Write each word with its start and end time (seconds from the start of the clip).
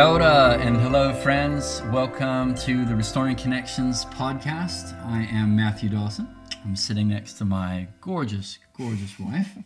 Kia 0.00 0.08
ora 0.08 0.56
and 0.58 0.78
hello, 0.78 1.12
friends. 1.12 1.82
Welcome 1.92 2.54
to 2.54 2.86
the 2.86 2.96
Restoring 2.96 3.36
Connections 3.36 4.06
podcast. 4.06 4.98
I 5.04 5.28
am 5.30 5.54
Matthew 5.54 5.90
Dawson. 5.90 6.26
I'm 6.64 6.74
sitting 6.74 7.06
next 7.06 7.34
to 7.34 7.44
my 7.44 7.86
gorgeous, 8.00 8.58
gorgeous 8.74 9.20
wife, 9.20 9.58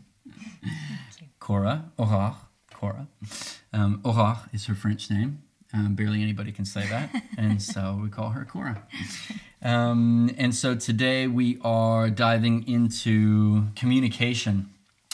Cora 1.38 1.84
Orach. 1.96 2.34
Cora. 2.74 3.06
Um, 3.72 4.02
is 4.52 4.66
her 4.66 4.74
French 4.74 5.08
name. 5.08 5.40
Um, 5.72 5.94
barely 5.94 6.20
anybody 6.20 6.50
can 6.50 6.64
say 6.64 6.84
that, 6.88 7.14
and 7.38 7.62
so 7.62 8.00
we 8.02 8.08
call 8.08 8.30
her 8.30 8.44
Cora. 8.44 8.82
Um, 9.62 10.34
and 10.36 10.52
so 10.52 10.74
today 10.74 11.28
we 11.28 11.60
are 11.62 12.10
diving 12.10 12.66
into 12.66 13.66
communication. 13.76 14.68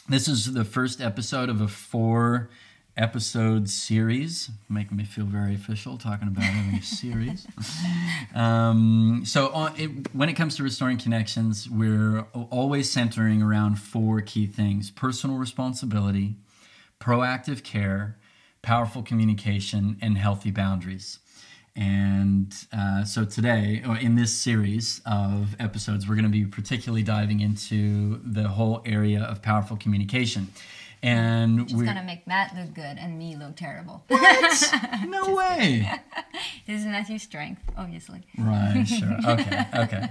This 0.08 0.28
is 0.28 0.54
the 0.54 0.64
first 0.64 1.02
episode 1.02 1.50
of 1.50 1.60
a 1.60 1.68
four 1.68 2.48
episode 2.96 3.68
series, 3.68 4.50
making 4.68 4.96
me 4.96 5.04
feel 5.04 5.24
very 5.24 5.54
official 5.54 5.96
talking 5.96 6.28
about 6.28 6.44
having 6.44 6.78
a 6.78 6.82
series. 6.82 7.46
Um, 8.32 9.22
so, 9.26 9.48
on, 9.48 9.74
it, 9.76 10.14
when 10.14 10.28
it 10.28 10.34
comes 10.34 10.54
to 10.56 10.62
restoring 10.62 10.98
connections, 10.98 11.68
we're 11.68 12.20
always 12.32 12.88
centering 12.88 13.42
around 13.42 13.76
four 13.76 14.20
key 14.20 14.46
things 14.46 14.90
personal 14.90 15.36
responsibility, 15.36 16.36
proactive 17.00 17.64
care, 17.64 18.18
powerful 18.62 19.02
communication, 19.02 19.96
and 20.00 20.16
healthy 20.16 20.52
boundaries. 20.52 21.18
And 21.76 22.54
uh, 22.76 23.04
so 23.04 23.24
today, 23.24 23.82
or 23.86 23.96
in 23.96 24.16
this 24.16 24.34
series 24.34 25.00
of 25.06 25.56
episodes, 25.58 26.08
we're 26.08 26.16
going 26.16 26.24
to 26.24 26.30
be 26.30 26.44
particularly 26.44 27.02
diving 27.02 27.40
into 27.40 28.20
the 28.24 28.48
whole 28.48 28.82
area 28.84 29.22
of 29.22 29.40
powerful 29.42 29.76
communication. 29.76 30.48
And 31.02 31.66
Just 31.66 31.76
we're 31.76 31.84
gonna 31.84 32.04
make 32.04 32.26
Matt 32.26 32.54
look 32.54 32.74
good 32.74 32.98
and 32.98 33.18
me 33.18 33.36
look 33.36 33.56
terrible. 33.56 34.04
what? 34.08 34.74
No 35.08 35.34
way. 35.34 35.90
this 36.66 36.80
is 36.80 36.86
Matthew's 36.86 37.22
strength, 37.22 37.62
obviously. 37.76 38.22
Right. 38.38 38.84
Sure. 38.84 39.08
Okay. 39.30 39.64
Okay. 39.74 40.08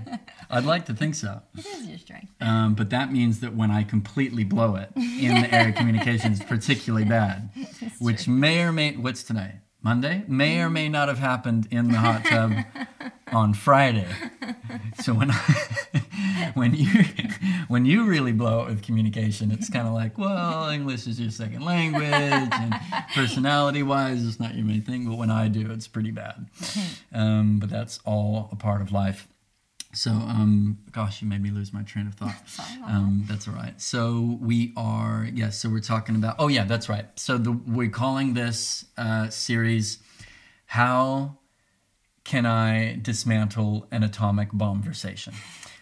I'd 0.50 0.66
like 0.66 0.86
to 0.86 0.94
think 0.94 1.16
so. 1.16 1.42
It 1.58 1.66
is 1.66 1.88
your 1.88 1.98
strength. 1.98 2.32
Um, 2.42 2.74
but 2.74 2.90
that 2.92 3.12
means 3.12 3.42
that 3.42 3.56
when 3.56 3.70
I 3.70 3.84
completely 3.84 4.44
blow 4.44 4.76
it 4.76 4.90
in 4.96 5.42
the 5.42 5.54
area 5.54 5.70
of 5.70 5.76
communications, 5.76 6.42
particularly 6.44 7.06
bad, 7.06 7.50
which 8.00 8.28
may 8.28 8.62
or 8.62 8.72
may 8.72 8.96
what's 8.96 9.24
today? 9.24 9.56
Monday 9.82 10.24
may 10.28 10.62
or 10.62 10.70
may 10.70 10.90
not 10.90 11.08
have 11.08 11.20
happened 11.20 11.68
in 11.72 11.90
the 11.90 11.98
hot 11.98 12.26
tub 12.26 12.54
on 13.32 13.54
Friday. 13.54 14.08
So 15.02 15.14
when 15.14 15.32
I, 15.32 16.52
when 16.54 16.76
you 16.76 17.04
when 17.70 17.86
you 17.86 18.04
really 18.06 18.34
blow 18.34 18.64
it 18.64 18.70
with 18.70 18.84
communication, 18.84 19.52
it's 19.52 19.70
kind 19.70 19.88
of 19.88 19.94
like, 19.94 20.18
well, 20.18 20.70
English 20.70 21.08
is 21.08 21.20
your 21.20 21.32
second 21.32 21.64
language, 21.64 22.04
and 22.04 22.76
personality 23.14 23.84
wise, 23.84 24.26
it's 24.26 24.40
not 24.40 24.56
your 24.56 24.66
main 24.66 24.82
thing. 24.82 25.08
But 25.08 25.18
when 25.18 25.30
I 25.32 25.48
do, 25.48 25.72
it's 25.72 25.88
pretty 25.88 26.12
bad. 26.12 26.48
Um, 27.12 27.58
but 27.60 27.70
that's 27.72 28.00
all 28.06 28.50
a 28.52 28.56
part 28.56 28.82
of 28.82 28.92
life. 28.92 29.28
So, 29.92 30.12
um, 30.12 30.78
gosh, 30.92 31.22
you 31.22 31.28
made 31.28 31.42
me 31.42 31.50
lose 31.50 31.74
my 31.74 31.82
train 31.82 32.08
of 32.08 32.14
thought. 32.16 32.36
Um, 32.86 33.24
that's 33.28 33.48
all 33.48 33.54
right. 33.54 33.80
So 33.80 34.40
we 34.42 34.74
are, 34.76 35.28
yes. 35.32 35.60
so 35.60 35.70
we're 35.70 35.80
talking 35.80 36.16
about. 36.16 36.38
Oh 36.40 36.48
yeah, 36.48 36.64
that's 36.64 36.90
right. 36.90 37.06
So 37.20 37.38
the, 37.38 37.52
we're 37.52 37.90
calling 37.90 38.34
this 38.34 38.86
uh, 38.98 39.30
series 39.30 40.00
"How 40.66 41.38
Can 42.24 42.48
I 42.48 42.96
Dismantle 42.96 43.88
an 43.92 44.02
Atomic 44.02 44.50
Bombversation." 44.54 45.34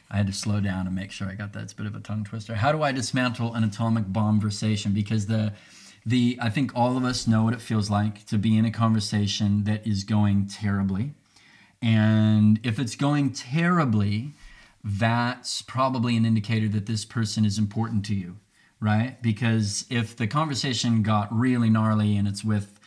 I 0.09 0.17
had 0.17 0.27
to 0.27 0.33
slow 0.33 0.59
down 0.59 0.87
and 0.87 0.95
make 0.95 1.11
sure 1.11 1.27
I 1.27 1.35
got 1.35 1.53
that. 1.53 1.63
It's 1.63 1.73
a 1.73 1.75
bit 1.75 1.85
of 1.85 1.95
a 1.95 1.99
tongue 1.99 2.23
twister. 2.23 2.55
How 2.55 2.71
do 2.71 2.81
I 2.83 2.91
dismantle 2.91 3.53
an 3.53 3.63
atomic 3.63 4.05
bombversation? 4.07 4.93
Because 4.93 5.27
the 5.27 5.53
the 6.05 6.39
I 6.41 6.49
think 6.49 6.71
all 6.75 6.95
of 6.97 7.03
us 7.03 7.27
know 7.27 7.43
what 7.43 7.53
it 7.53 7.61
feels 7.61 7.89
like 7.89 8.25
to 8.27 8.37
be 8.37 8.57
in 8.57 8.65
a 8.65 8.71
conversation 8.71 9.65
that 9.65 9.85
is 9.85 10.03
going 10.03 10.47
terribly. 10.47 11.13
And 11.81 12.59
if 12.63 12.79
it's 12.79 12.95
going 12.95 13.31
terribly, 13.33 14.33
that's 14.83 15.61
probably 15.61 16.15
an 16.17 16.25
indicator 16.25 16.67
that 16.69 16.85
this 16.85 17.05
person 17.05 17.45
is 17.45 17.57
important 17.57 18.05
to 18.05 18.15
you, 18.15 18.37
right? 18.79 19.21
Because 19.21 19.85
if 19.89 20.15
the 20.15 20.27
conversation 20.27 21.03
got 21.03 21.33
really 21.33 21.69
gnarly 21.69 22.15
and 22.15 22.27
it's 22.27 22.43
with, 22.43 22.79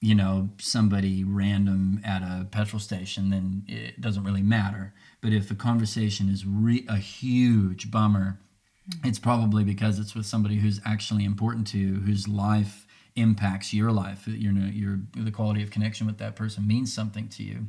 you 0.00 0.14
know, 0.14 0.50
somebody 0.58 1.24
random 1.24 2.00
at 2.04 2.22
a 2.22 2.46
petrol 2.50 2.80
station, 2.80 3.30
then 3.30 3.64
it 3.66 4.00
doesn't 4.00 4.24
really 4.24 4.42
matter. 4.42 4.94
But 5.20 5.32
if 5.32 5.48
the 5.48 5.54
conversation 5.54 6.28
is 6.28 6.46
re- 6.46 6.86
a 6.88 6.96
huge 6.96 7.90
bummer, 7.90 8.38
mm-hmm. 8.88 9.08
it's 9.08 9.18
probably 9.18 9.64
because 9.64 9.98
it's 9.98 10.14
with 10.14 10.26
somebody 10.26 10.56
who's 10.56 10.80
actually 10.86 11.24
important 11.24 11.66
to 11.68 11.78
you, 11.78 11.94
whose 12.00 12.28
life 12.28 12.86
impacts 13.16 13.74
your 13.74 13.90
life. 13.90 14.28
You 14.28 14.52
know, 14.52 14.70
your 14.70 15.00
the 15.16 15.32
quality 15.32 15.62
of 15.62 15.70
connection 15.70 16.06
with 16.06 16.18
that 16.18 16.36
person 16.36 16.66
means 16.66 16.92
something 16.92 17.28
to 17.30 17.42
you. 17.42 17.66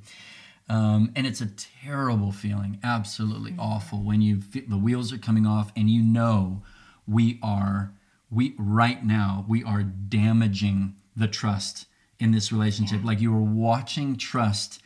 Um, 0.69 1.11
and 1.15 1.25
it's 1.25 1.41
a 1.41 1.47
terrible 1.47 2.31
feeling, 2.31 2.79
absolutely 2.83 3.51
mm-hmm. 3.51 3.59
awful 3.59 4.03
when 4.03 4.21
you 4.21 4.39
fe- 4.39 4.65
the 4.67 4.77
wheels 4.77 5.11
are 5.11 5.17
coming 5.17 5.47
off 5.47 5.71
and 5.75 5.89
you 5.89 6.03
know 6.03 6.61
we 7.07 7.39
are 7.41 7.91
we 8.29 8.53
right 8.59 9.03
now 9.03 9.45
we 9.47 9.63
are 9.63 9.81
damaging 9.81 10.95
the 11.15 11.27
trust 11.27 11.87
in 12.19 12.31
this 12.31 12.51
relationship. 12.51 13.03
Like 13.03 13.19
you 13.19 13.33
are 13.35 13.41
watching 13.41 14.15
trust 14.15 14.81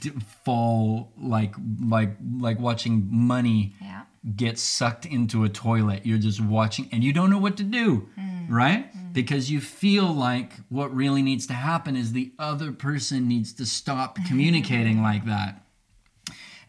d- 0.00 0.10
fall 0.44 1.12
like 1.20 1.54
like 1.80 2.16
like 2.40 2.58
watching 2.58 3.06
money 3.10 3.74
Yeah. 3.80 4.02
get 4.34 4.58
sucked 4.58 5.06
into 5.06 5.44
a 5.44 5.48
toilet. 5.48 6.04
You're 6.04 6.18
just 6.18 6.40
watching 6.40 6.88
and 6.92 7.04
you 7.04 7.12
don't 7.12 7.30
know 7.30 7.38
what 7.38 7.56
to 7.58 7.62
do, 7.62 8.08
mm. 8.18 8.46
right? 8.50 8.92
Mm. 8.92 9.05
Because 9.16 9.50
you 9.50 9.62
feel 9.62 10.12
like 10.12 10.52
what 10.68 10.94
really 10.94 11.22
needs 11.22 11.46
to 11.46 11.54
happen 11.54 11.96
is 11.96 12.12
the 12.12 12.32
other 12.38 12.70
person 12.70 13.26
needs 13.26 13.54
to 13.54 13.64
stop 13.64 14.18
communicating 14.28 15.02
like 15.02 15.24
that. 15.24 15.62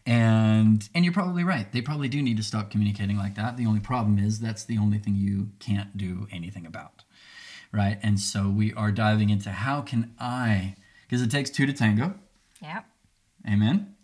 And 0.06 0.88
and 0.94 1.04
you're 1.04 1.12
probably 1.12 1.44
right. 1.44 1.70
They 1.70 1.82
probably 1.82 2.08
do 2.08 2.22
need 2.22 2.38
to 2.38 2.42
stop 2.42 2.70
communicating 2.70 3.18
like 3.18 3.34
that. 3.34 3.58
The 3.58 3.66
only 3.66 3.80
problem 3.80 4.18
is 4.18 4.40
that's 4.40 4.64
the 4.64 4.78
only 4.78 4.96
thing 4.96 5.14
you 5.14 5.50
can't 5.58 5.94
do 5.98 6.26
anything 6.32 6.64
about. 6.64 7.04
Right? 7.70 7.98
And 8.02 8.18
so 8.18 8.48
we 8.48 8.72
are 8.72 8.92
diving 8.92 9.28
into 9.28 9.50
how 9.50 9.82
can 9.82 10.14
I 10.18 10.74
because 11.06 11.20
it 11.20 11.30
takes 11.30 11.50
two 11.50 11.66
to 11.66 11.74
tango. 11.74 12.14
Yep, 12.62 12.86
Amen. 13.46 13.94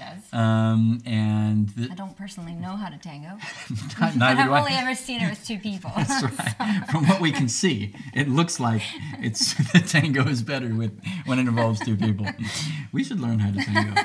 Does. 0.00 0.32
Um, 0.32 1.00
and 1.06 1.68
the, 1.70 1.90
I 1.90 1.94
don't 1.94 2.16
personally 2.16 2.52
know 2.54 2.74
how 2.76 2.88
to 2.88 2.98
tango. 2.98 3.36
neither 4.16 4.24
I've 4.40 4.46
do 4.46 4.52
I. 4.52 4.58
only 4.60 4.72
ever 4.74 4.94
seen 4.94 5.20
it 5.20 5.30
with 5.30 5.44
two 5.46 5.58
people. 5.58 5.90
That's 5.96 6.22
right. 6.22 6.86
From 6.90 7.06
what 7.08 7.20
we 7.20 7.32
can 7.32 7.48
see, 7.48 7.94
it 8.14 8.28
looks 8.28 8.58
like 8.60 8.82
it's 9.20 9.54
the 9.72 9.80
tango 9.80 10.26
is 10.26 10.42
better 10.42 10.74
with 10.74 10.92
when 11.26 11.38
it 11.38 11.46
involves 11.48 11.80
two 11.80 11.96
people. 11.96 12.26
We 12.92 13.04
should 13.04 13.20
learn 13.20 13.38
how 13.38 13.50
to 13.52 13.60
tango. 13.64 14.02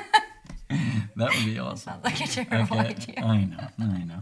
That 1.18 1.34
would 1.36 1.46
be 1.46 1.60
awesome. 1.60 1.94
Sounds 1.94 2.04
like 2.04 2.20
a 2.22 2.28
terrible 2.28 2.78
Okay, 2.80 2.90
idea. 2.90 3.24
I 3.24 3.38
know, 3.46 3.68
I 3.80 4.04
know. 4.04 4.22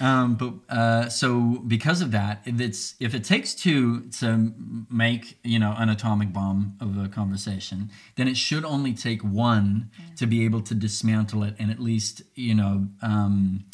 Um, 0.00 0.34
but 0.36 0.74
uh, 0.74 1.08
so 1.08 1.62
because 1.66 2.00
of 2.00 2.10
that, 2.12 2.42
if 2.46 2.60
it's 2.60 2.94
if 2.98 3.14
it 3.14 3.24
takes 3.24 3.54
two 3.54 4.08
to 4.20 4.52
make 4.90 5.38
you 5.44 5.58
know 5.58 5.74
an 5.76 5.88
atomic 5.88 6.32
bomb 6.32 6.76
of 6.80 6.96
a 6.98 7.08
conversation, 7.08 7.90
then 8.16 8.28
it 8.28 8.36
should 8.36 8.64
only 8.64 8.94
take 8.94 9.22
one 9.22 9.90
to 10.16 10.26
be 10.26 10.44
able 10.44 10.62
to 10.62 10.74
dismantle 10.74 11.42
it 11.42 11.54
and 11.58 11.70
at 11.70 11.78
least 11.78 12.22
you 12.34 12.54
know 12.54 12.88
um, 13.02 13.64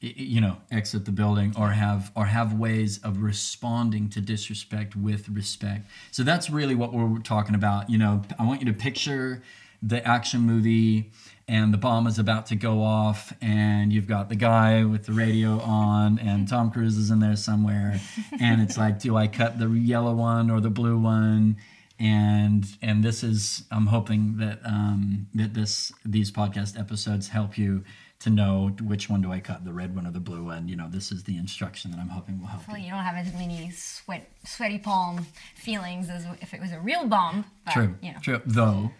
you 0.00 0.40
know 0.40 0.58
exit 0.70 1.04
the 1.04 1.12
building 1.12 1.54
or 1.58 1.70
have 1.70 2.10
or 2.14 2.26
have 2.26 2.54
ways 2.54 2.98
of 3.02 3.22
responding 3.22 4.08
to 4.10 4.20
disrespect 4.20 4.94
with 4.94 5.28
respect. 5.28 5.86
So 6.10 6.22
that's 6.22 6.50
really 6.50 6.74
what 6.74 6.92
we're 6.92 7.18
talking 7.18 7.54
about. 7.54 7.88
You 7.88 7.98
know, 7.98 8.22
I 8.38 8.44
want 8.44 8.60
you 8.60 8.66
to 8.66 8.78
picture 8.78 9.42
the 9.82 10.06
action 10.06 10.40
movie 10.40 11.10
and 11.50 11.74
the 11.74 11.78
bomb 11.78 12.06
is 12.06 12.20
about 12.20 12.46
to 12.46 12.54
go 12.54 12.80
off 12.80 13.32
and 13.42 13.92
you've 13.92 14.06
got 14.06 14.28
the 14.28 14.36
guy 14.36 14.84
with 14.84 15.04
the 15.06 15.12
radio 15.12 15.60
on 15.60 16.18
and 16.20 16.48
Tom 16.48 16.70
Cruise 16.70 16.96
is 16.96 17.10
in 17.10 17.18
there 17.18 17.34
somewhere 17.34 18.00
and 18.40 18.62
it's 18.62 18.78
like 18.78 19.00
do 19.00 19.16
I 19.16 19.26
cut 19.26 19.58
the 19.58 19.68
yellow 19.68 20.14
one 20.14 20.48
or 20.48 20.60
the 20.60 20.70
blue 20.70 20.96
one 20.96 21.56
and 21.98 22.64
and 22.80 23.02
this 23.02 23.24
is 23.24 23.64
I'm 23.72 23.88
hoping 23.88 24.36
that 24.38 24.60
um, 24.64 25.26
that 25.34 25.52
this 25.52 25.92
these 26.04 26.30
podcast 26.30 26.78
episodes 26.78 27.28
help 27.28 27.58
you 27.58 27.82
to 28.20 28.30
know 28.30 28.76
which 28.80 29.10
one 29.10 29.20
do 29.20 29.32
I 29.32 29.40
cut 29.40 29.64
the 29.64 29.72
red 29.72 29.96
one 29.96 30.06
or 30.06 30.12
the 30.12 30.20
blue 30.20 30.44
one 30.44 30.68
you 30.68 30.76
know 30.76 30.88
this 30.88 31.10
is 31.10 31.24
the 31.24 31.36
instruction 31.36 31.90
that 31.90 31.98
I'm 31.98 32.10
hoping 32.10 32.40
will 32.40 32.46
help 32.46 32.68
Well, 32.68 32.78
you 32.78 32.84
you 32.84 32.90
don't 32.92 33.02
have 33.02 33.16
as 33.16 33.32
many 33.34 33.70
sweat, 33.72 34.30
sweaty 34.44 34.78
palm 34.78 35.26
feelings 35.56 36.10
as 36.10 36.26
if 36.40 36.54
it 36.54 36.60
was 36.60 36.70
a 36.70 36.78
real 36.80 37.06
bomb. 37.06 37.44
But, 37.64 37.72
True. 37.72 37.94
You 38.00 38.12
know, 38.12 38.18
True. 38.22 38.40
Though 38.46 38.92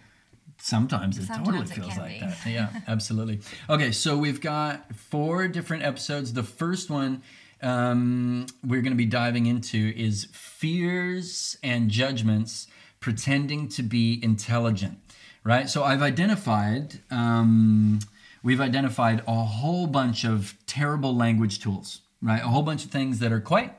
sometimes 0.61 1.17
it 1.17 1.27
totally 1.27 1.59
it 1.59 1.69
feels 1.69 1.97
like 1.97 2.19
be. 2.19 2.19
that. 2.19 2.37
Yeah, 2.45 2.69
absolutely. 2.87 3.39
Okay, 3.69 3.91
so 3.91 4.17
we've 4.17 4.41
got 4.41 4.93
four 4.95 5.47
different 5.47 5.83
episodes. 5.83 6.33
The 6.33 6.43
first 6.43 6.89
one 6.89 7.21
um, 7.61 8.47
we're 8.63 8.81
going 8.81 8.93
to 8.93 8.97
be 8.97 9.05
diving 9.05 9.45
into 9.45 9.93
is 9.95 10.27
fears 10.31 11.57
and 11.63 11.89
judgments 11.89 12.67
pretending 12.99 13.67
to 13.69 13.83
be 13.83 14.19
intelligent. 14.23 14.97
Right. 15.43 15.69
So 15.69 15.83
I've 15.83 16.01
identified. 16.01 16.99
Um, 17.09 17.99
we've 18.43 18.61
identified 18.61 19.23
a 19.27 19.43
whole 19.43 19.87
bunch 19.87 20.23
of 20.23 20.55
terrible 20.67 21.15
language 21.15 21.59
tools. 21.59 22.01
Right. 22.21 22.41
A 22.41 22.47
whole 22.47 22.61
bunch 22.61 22.85
of 22.85 22.91
things 22.91 23.19
that 23.19 23.31
are 23.31 23.41
quite 23.41 23.73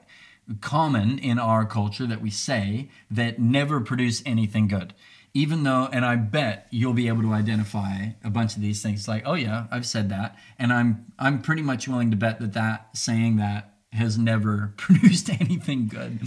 common 0.61 1.19
in 1.19 1.39
our 1.39 1.65
culture 1.65 2.07
that 2.07 2.21
we 2.21 2.31
say 2.31 2.89
that 3.11 3.39
never 3.39 3.81
produce 3.81 4.23
anything 4.27 4.67
good. 4.67 4.93
Even 5.35 5.63
though 5.63 5.89
and 5.93 6.05
i 6.05 6.17
bet 6.17 6.67
you'll 6.71 6.93
be 6.93 7.09
able 7.09 7.23
to 7.23 7.33
identify 7.33 8.09
a 8.23 8.31
bunch 8.31 8.57
of 8.57 8.63
these 8.63 8.83
things 8.83 9.09
like 9.09 9.23
oh 9.27 9.35
yeah 9.35 9.67
i've 9.71 9.87
said 9.87 10.09
that. 10.11 10.37
And 10.59 10.73
i'm 10.73 11.13
i'm 11.19 11.43
pretty 11.43 11.63
much 11.63 11.89
willing 11.89 12.11
to 12.11 12.17
bet 12.17 12.41
that 12.41 12.53
that 12.55 12.97
saying 12.97 13.37
that 13.37 13.75
has 13.93 14.17
never 14.17 14.73
produced 14.79 15.29
anything 15.29 15.87
good. 15.89 16.21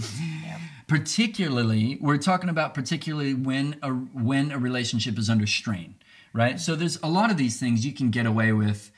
Particularly 0.86 1.98
we're 2.00 2.18
talking 2.18 2.48
about 2.48 2.74
particularly 2.74 3.34
when 3.34 3.76
a 3.82 3.90
when 3.90 4.52
a 4.52 4.58
relationship 4.58 5.18
is 5.18 5.28
under 5.28 5.46
strain 5.46 5.96
right? 6.36 6.60
So 6.60 6.76
there's 6.76 6.98
a 7.02 7.08
lot 7.08 7.30
of 7.30 7.38
these 7.38 7.58
things 7.58 7.86
you 7.86 7.92
can 7.92 8.10
get 8.10 8.26
away 8.26 8.52
with 8.52 8.92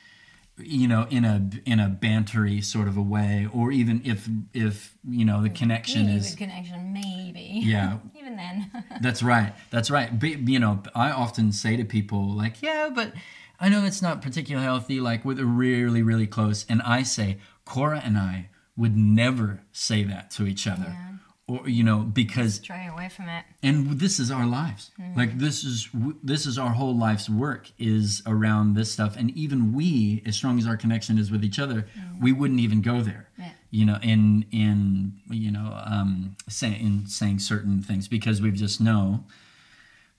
you 0.60 0.88
know 0.88 1.06
in 1.10 1.24
a 1.24 1.48
in 1.66 1.80
a 1.80 1.88
bantery 1.88 2.62
sort 2.64 2.88
of 2.88 2.96
a 2.96 3.02
way 3.02 3.48
or 3.52 3.70
even 3.72 4.00
if 4.04 4.28
if 4.52 4.96
you 5.08 5.24
know 5.24 5.42
the 5.42 5.50
connection 5.50 6.06
Really 6.06 6.18
is 6.18 6.34
connection, 6.34 6.92
maybe. 6.92 7.60
Yeah. 7.64 7.98
Even 8.18 8.36
then. 8.36 8.70
that's 9.00 9.22
right 9.22 9.52
that's 9.70 9.90
right 9.90 10.18
but, 10.18 10.48
you 10.48 10.58
know 10.58 10.82
i 10.94 11.10
often 11.10 11.52
say 11.52 11.76
to 11.76 11.84
people 11.84 12.30
like 12.36 12.60
yeah 12.62 12.90
but 12.94 13.12
i 13.60 13.68
know 13.68 13.84
it's 13.84 14.02
not 14.02 14.20
particularly 14.22 14.64
healthy 14.64 15.00
like 15.00 15.24
we're 15.24 15.42
really 15.44 16.02
really 16.02 16.26
close 16.26 16.66
and 16.68 16.82
i 16.82 17.02
say 17.02 17.38
cora 17.64 18.00
and 18.04 18.16
i 18.18 18.48
would 18.76 18.96
never 18.96 19.60
say 19.72 20.02
that 20.04 20.30
to 20.32 20.46
each 20.46 20.66
other 20.66 20.86
Yeah. 20.88 21.04
Or 21.48 21.68
you 21.68 21.82
know 21.82 22.00
because 22.00 22.56
Stray 22.56 22.86
away 22.92 23.08
from 23.08 23.28
it. 23.28 23.44
and 23.62 23.98
this 23.98 24.20
is 24.20 24.30
our 24.30 24.46
lives. 24.46 24.90
Like 25.16 25.38
this 25.38 25.64
is 25.64 25.88
this 26.22 26.46
is 26.46 26.58
our 26.58 26.70
whole 26.70 26.96
life's 26.96 27.28
work 27.28 27.70
is 27.78 28.22
around 28.26 28.74
this 28.74 28.92
stuff. 28.92 29.16
And 29.16 29.30
even 29.32 29.72
we 29.72 30.22
as 30.26 30.36
strong 30.36 30.58
as 30.58 30.66
our 30.66 30.76
connection 30.76 31.18
is 31.18 31.30
with 31.30 31.42
each 31.44 31.58
other 31.58 31.86
we 32.20 32.32
wouldn't 32.32 32.60
even 32.60 32.82
go 32.82 33.00
there 33.00 33.28
Yeah. 33.38 33.50
you 33.70 33.84
know 33.86 33.98
in 34.02 34.44
in 34.50 35.14
you 35.30 35.50
know 35.50 35.80
um 35.84 36.36
say, 36.48 36.78
in 36.78 37.06
saying 37.06 37.38
certain 37.38 37.82
things 37.82 38.08
because 38.08 38.42
we 38.42 38.50
just 38.50 38.80
know 38.80 39.24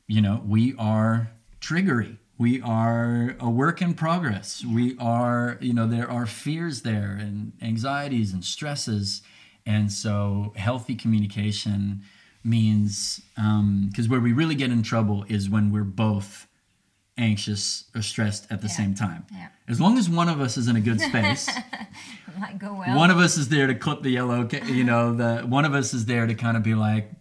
you 0.08 0.22
know 0.22 0.42
we 0.46 0.74
are 0.78 1.32
triggery. 1.62 2.18
We 2.38 2.62
are 2.62 3.36
a 3.42 3.50
work 3.50 3.82
in 3.82 3.94
progress. 3.96 4.64
We 4.66 4.98
are 4.98 5.58
you 5.62 5.74
know 5.74 5.86
there 5.88 6.10
are 6.10 6.25
fears 6.25 6.82
there 6.84 7.12
and 7.20 7.52
anxieties 7.62 8.34
and 8.34 8.44
stresses 8.44 9.22
and 9.74 9.92
so 9.92 10.51
healthy 10.56 10.95
communication 10.95 12.01
means 12.44 13.21
um, 13.38 13.88
because 13.89 14.07
where 14.10 14.19
we 14.19 14.31
really 14.33 14.56
get 14.56 14.71
in 14.71 14.81
trouble 14.81 15.25
is 15.30 15.50
when 15.50 15.71
we're 15.71 15.83
both 16.07 16.48
anxious 17.18 17.83
or 17.95 18.01
stressed 18.01 18.48
at 18.50 18.62
the 18.62 18.68
Yeah. 18.68 18.74
same 18.81 18.94
time 18.95 19.25
Yeah. 19.31 19.48
as 19.68 19.80
long 19.80 19.98
as 19.98 20.10
one 20.10 20.30
of 20.30 20.39
us 20.42 20.57
is 20.57 20.68
in 20.68 20.75
a 20.75 20.81
good 20.81 21.00
space 21.01 21.50
Might 22.39 22.57
go 22.57 22.74
well. 22.74 22.95
one 22.98 23.12
of 23.12 23.18
us 23.18 23.38
is 23.38 23.50
there 23.50 23.68
to 23.68 23.75
clip 23.75 24.01
the 24.01 24.10
yellow 24.12 24.48
you 24.68 24.86
know 24.86 25.13
the 25.13 25.42
one 25.57 25.66
of 25.66 25.74
us 25.75 25.94
is 25.94 26.06
there 26.06 26.25
to 26.25 26.33
kind 26.33 26.56
of 26.56 26.63
be 26.63 26.75
like 26.75 27.12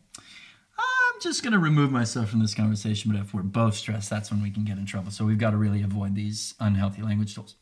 i'm 0.78 1.20
just 1.20 1.42
going 1.42 1.52
to 1.52 1.58
remove 1.58 1.90
myself 1.90 2.28
from 2.30 2.38
this 2.40 2.54
conversation 2.54 3.10
but 3.10 3.20
if 3.20 3.34
we're 3.34 3.42
both 3.42 3.74
stressed 3.74 4.08
that's 4.08 4.30
when 4.30 4.40
we 4.40 4.50
can 4.50 4.64
get 4.64 4.78
in 4.78 4.86
trouble 4.86 5.10
so 5.10 5.24
we've 5.24 5.38
got 5.46 5.50
to 5.50 5.56
really 5.56 5.82
avoid 5.82 6.14
these 6.14 6.54
unhealthy 6.60 7.02
language 7.02 7.34
tools 7.34 7.56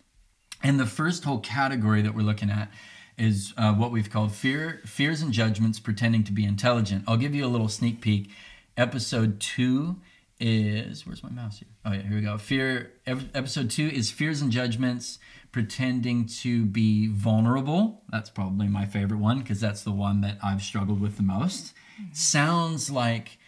and 0.62 0.78
the 0.78 0.84
first 1.00 1.24
whole 1.24 1.40
category 1.40 2.02
that 2.02 2.14
we're 2.14 2.22
looking 2.22 2.50
at 2.50 2.70
is 3.18 3.54
uh, 3.56 3.72
what 3.72 3.90
we've 3.90 4.10
called 4.10 4.32
fear 4.32 4.80
fears 4.84 5.22
and 5.22 5.32
judgments 5.32 5.78
pretending 5.78 6.24
to 6.24 6.32
be 6.32 6.44
intelligent. 6.44 7.04
I'll 7.06 7.16
give 7.16 7.34
you 7.34 7.44
a 7.44 7.48
little 7.48 7.68
sneak 7.68 8.00
peek. 8.00 8.30
Episode 8.76 9.40
two 9.40 9.96
is 10.38 11.06
where's 11.06 11.22
my 11.22 11.30
mouse 11.30 11.58
here? 11.58 11.68
Oh 11.84 11.92
yeah 11.92 12.02
here 12.02 12.16
we 12.16 12.22
go. 12.22 12.36
Fear 12.36 12.92
episode 13.06 13.70
two 13.70 13.88
is 13.88 14.10
fears 14.10 14.42
and 14.42 14.52
judgments 14.52 15.18
pretending 15.50 16.26
to 16.26 16.66
be 16.66 17.06
vulnerable. 17.08 18.02
That's 18.10 18.28
probably 18.28 18.68
my 18.68 18.84
favorite 18.84 19.18
one 19.18 19.40
because 19.40 19.60
that's 19.60 19.82
the 19.82 19.92
one 19.92 20.20
that 20.20 20.36
i've 20.42 20.62
struggled 20.62 21.00
with 21.00 21.16
the 21.16 21.22
most. 21.22 21.72
Sounds 22.12 22.90
like 22.90 23.38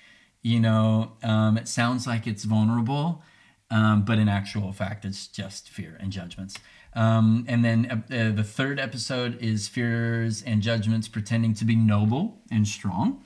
you 0.42 0.60
know 0.60 1.12
um, 1.22 1.58
it 1.58 1.68
sounds 1.68 2.06
like 2.06 2.26
it's 2.26 2.44
vulnerable 2.44 3.22
um, 3.70 4.02
but 4.04 4.18
in 4.18 4.28
actual 4.28 4.72
fact 4.72 5.04
it's 5.04 5.26
just 5.26 5.68
fear 5.68 5.96
and 6.00 6.10
judgments 6.12 6.56
um, 6.94 7.44
and 7.48 7.64
then 7.64 7.86
uh, 7.90 8.14
uh, 8.14 8.30
the 8.32 8.44
third 8.44 8.78
episode 8.80 9.40
is 9.40 9.68
fears 9.68 10.42
and 10.42 10.62
judgments 10.62 11.08
pretending 11.08 11.54
to 11.54 11.64
be 11.64 11.76
noble 11.76 12.40
and 12.50 12.66
strong 12.66 13.22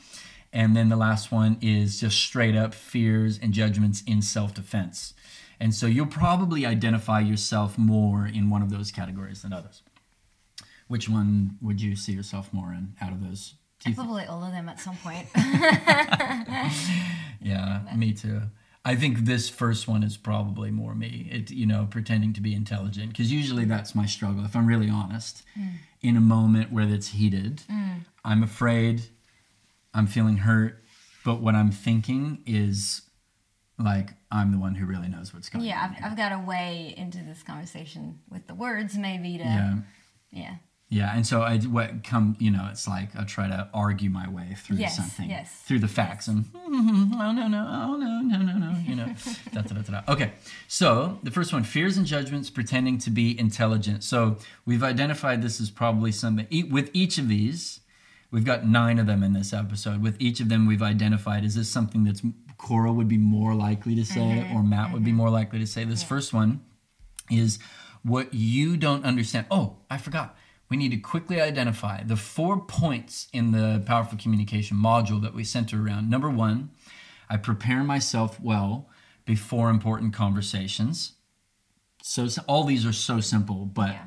and 0.52 0.76
then 0.76 0.88
the 0.90 0.96
last 0.96 1.32
one 1.32 1.56
is 1.62 2.00
just 2.00 2.18
straight 2.18 2.54
up 2.54 2.74
fears 2.74 3.38
and 3.42 3.52
judgments 3.52 4.02
in 4.06 4.20
self-defense 4.22 5.14
and 5.60 5.74
so 5.74 5.86
you'll 5.86 6.06
probably 6.06 6.66
identify 6.66 7.20
yourself 7.20 7.78
more 7.78 8.26
in 8.26 8.50
one 8.50 8.62
of 8.62 8.70
those 8.70 8.90
categories 8.90 9.42
than 9.42 9.52
others 9.52 9.82
which 10.88 11.08
one 11.08 11.56
would 11.62 11.80
you 11.80 11.96
see 11.96 12.12
yourself 12.12 12.52
more 12.52 12.70
in 12.72 12.94
out 13.00 13.12
of 13.12 13.26
those? 13.26 13.54
Probably 13.94 14.26
all 14.26 14.44
of 14.44 14.52
them 14.52 14.68
at 14.68 14.78
some 14.78 14.96
point. 14.96 15.26
Yeah, 17.44 17.80
me 17.96 18.12
too. 18.12 18.42
I 18.84 18.96
think 18.96 19.20
this 19.20 19.48
first 19.48 19.86
one 19.86 20.02
is 20.02 20.16
probably 20.16 20.70
more 20.70 20.94
me. 20.94 21.28
It 21.30 21.50
you 21.50 21.66
know 21.66 21.86
pretending 21.90 22.32
to 22.34 22.40
be 22.40 22.54
intelligent 22.54 23.10
because 23.10 23.32
usually 23.32 23.64
that's 23.64 23.94
my 23.94 24.06
struggle. 24.06 24.44
If 24.44 24.56
I'm 24.56 24.66
really 24.66 24.90
honest, 24.90 25.42
mm. 25.58 25.74
in 26.00 26.16
a 26.16 26.20
moment 26.20 26.72
where 26.72 26.88
it's 26.88 27.08
heated, 27.08 27.62
mm. 27.70 28.00
I'm 28.24 28.42
afraid, 28.42 29.02
I'm 29.94 30.06
feeling 30.06 30.38
hurt, 30.38 30.82
but 31.24 31.40
what 31.40 31.54
I'm 31.54 31.70
thinking 31.70 32.42
is 32.44 33.02
like 33.78 34.10
I'm 34.30 34.52
the 34.52 34.58
one 34.58 34.74
who 34.74 34.86
really 34.86 35.08
knows 35.08 35.32
what's 35.32 35.48
going 35.48 35.64
yeah, 35.64 35.82
on. 35.82 35.96
I've, 35.96 36.12
I've 36.12 36.16
got 36.16 36.32
a 36.32 36.38
way 36.38 36.94
into 36.96 37.18
this 37.18 37.42
conversation 37.42 38.20
with 38.30 38.46
the 38.46 38.54
words, 38.54 38.96
maybe 38.96 39.38
to. 39.38 39.44
yeah. 39.44 39.74
Yeah. 40.32 40.54
Yeah, 40.92 41.16
and 41.16 41.26
so 41.26 41.40
I 41.40 41.58
what 41.58 42.04
come 42.04 42.36
you 42.38 42.50
know 42.50 42.68
it's 42.70 42.86
like 42.86 43.16
I 43.16 43.24
try 43.24 43.48
to 43.48 43.66
argue 43.72 44.10
my 44.10 44.28
way 44.28 44.54
through 44.58 44.76
Yes, 44.76 44.94
something 44.94 45.30
yes, 45.30 45.50
through 45.62 45.78
the 45.78 45.88
facts. 45.88 46.28
And 46.28 46.44
mm-hmm, 46.44 47.14
oh 47.18 47.32
no 47.32 47.48
no 47.48 47.66
oh 47.66 47.96
no 47.96 48.20
no 48.20 48.36
no 48.42 48.58
no 48.58 48.78
you 48.86 48.94
know. 48.94 49.14
Da, 49.52 49.62
da, 49.62 49.80
da, 49.80 50.02
okay 50.12 50.32
so 50.68 51.18
the 51.22 51.30
first 51.30 51.52
one 51.52 51.62
fears 51.64 51.96
and 51.96 52.06
judgments 52.06 52.50
pretending 52.50 52.98
to 52.98 53.10
be 53.10 53.38
intelligent. 53.40 54.04
So 54.04 54.36
we've 54.66 54.82
identified 54.82 55.40
this 55.40 55.62
as 55.62 55.70
probably 55.70 56.12
something 56.12 56.46
with 56.70 56.90
each 56.92 57.16
of 57.16 57.26
these 57.26 57.80
we've 58.30 58.44
got 58.44 58.66
nine 58.66 58.98
of 58.98 59.06
them 59.06 59.22
in 59.22 59.32
this 59.32 59.54
episode. 59.54 60.02
With 60.02 60.16
each 60.20 60.40
of 60.40 60.50
them 60.50 60.66
we've 60.66 60.82
identified 60.82 61.42
is 61.42 61.54
this 61.54 61.70
something 61.70 62.04
that's 62.04 62.20
Cora 62.58 62.92
would 62.92 63.08
be 63.08 63.18
more 63.18 63.54
likely 63.54 63.94
to 63.94 64.04
say 64.04 64.20
mm-hmm, 64.20 64.54
or 64.54 64.62
Matt 64.62 64.92
would 64.92 65.04
be 65.04 65.10
mm-hmm. 65.10 65.18
more 65.18 65.30
likely 65.30 65.58
to 65.58 65.66
say? 65.66 65.84
This 65.84 66.02
first 66.02 66.34
one 66.34 66.60
is 67.30 67.58
what 68.02 68.34
you 68.34 68.76
don't 68.76 69.06
understand. 69.06 69.46
Oh, 69.50 69.78
I 69.88 69.96
forgot. 69.96 70.36
We 70.72 70.78
need 70.78 70.92
to 70.92 70.96
quickly 70.96 71.38
identify 71.38 72.02
the 72.02 72.16
four 72.16 72.58
points 72.58 73.28
in 73.30 73.52
the 73.52 73.82
powerful 73.84 74.16
communication 74.16 74.78
module 74.78 75.20
that 75.20 75.34
we 75.34 75.44
center 75.44 75.84
around. 75.84 76.08
Number 76.08 76.30
one, 76.30 76.70
I 77.28 77.36
prepare 77.36 77.84
myself 77.84 78.40
well 78.40 78.88
before 79.26 79.68
important 79.68 80.14
conversations. 80.14 81.12
So, 82.02 82.26
so 82.26 82.40
all 82.48 82.64
these 82.64 82.86
are 82.86 82.92
so 82.94 83.20
simple, 83.20 83.66
but 83.66 83.90
Yeah. 83.90 84.06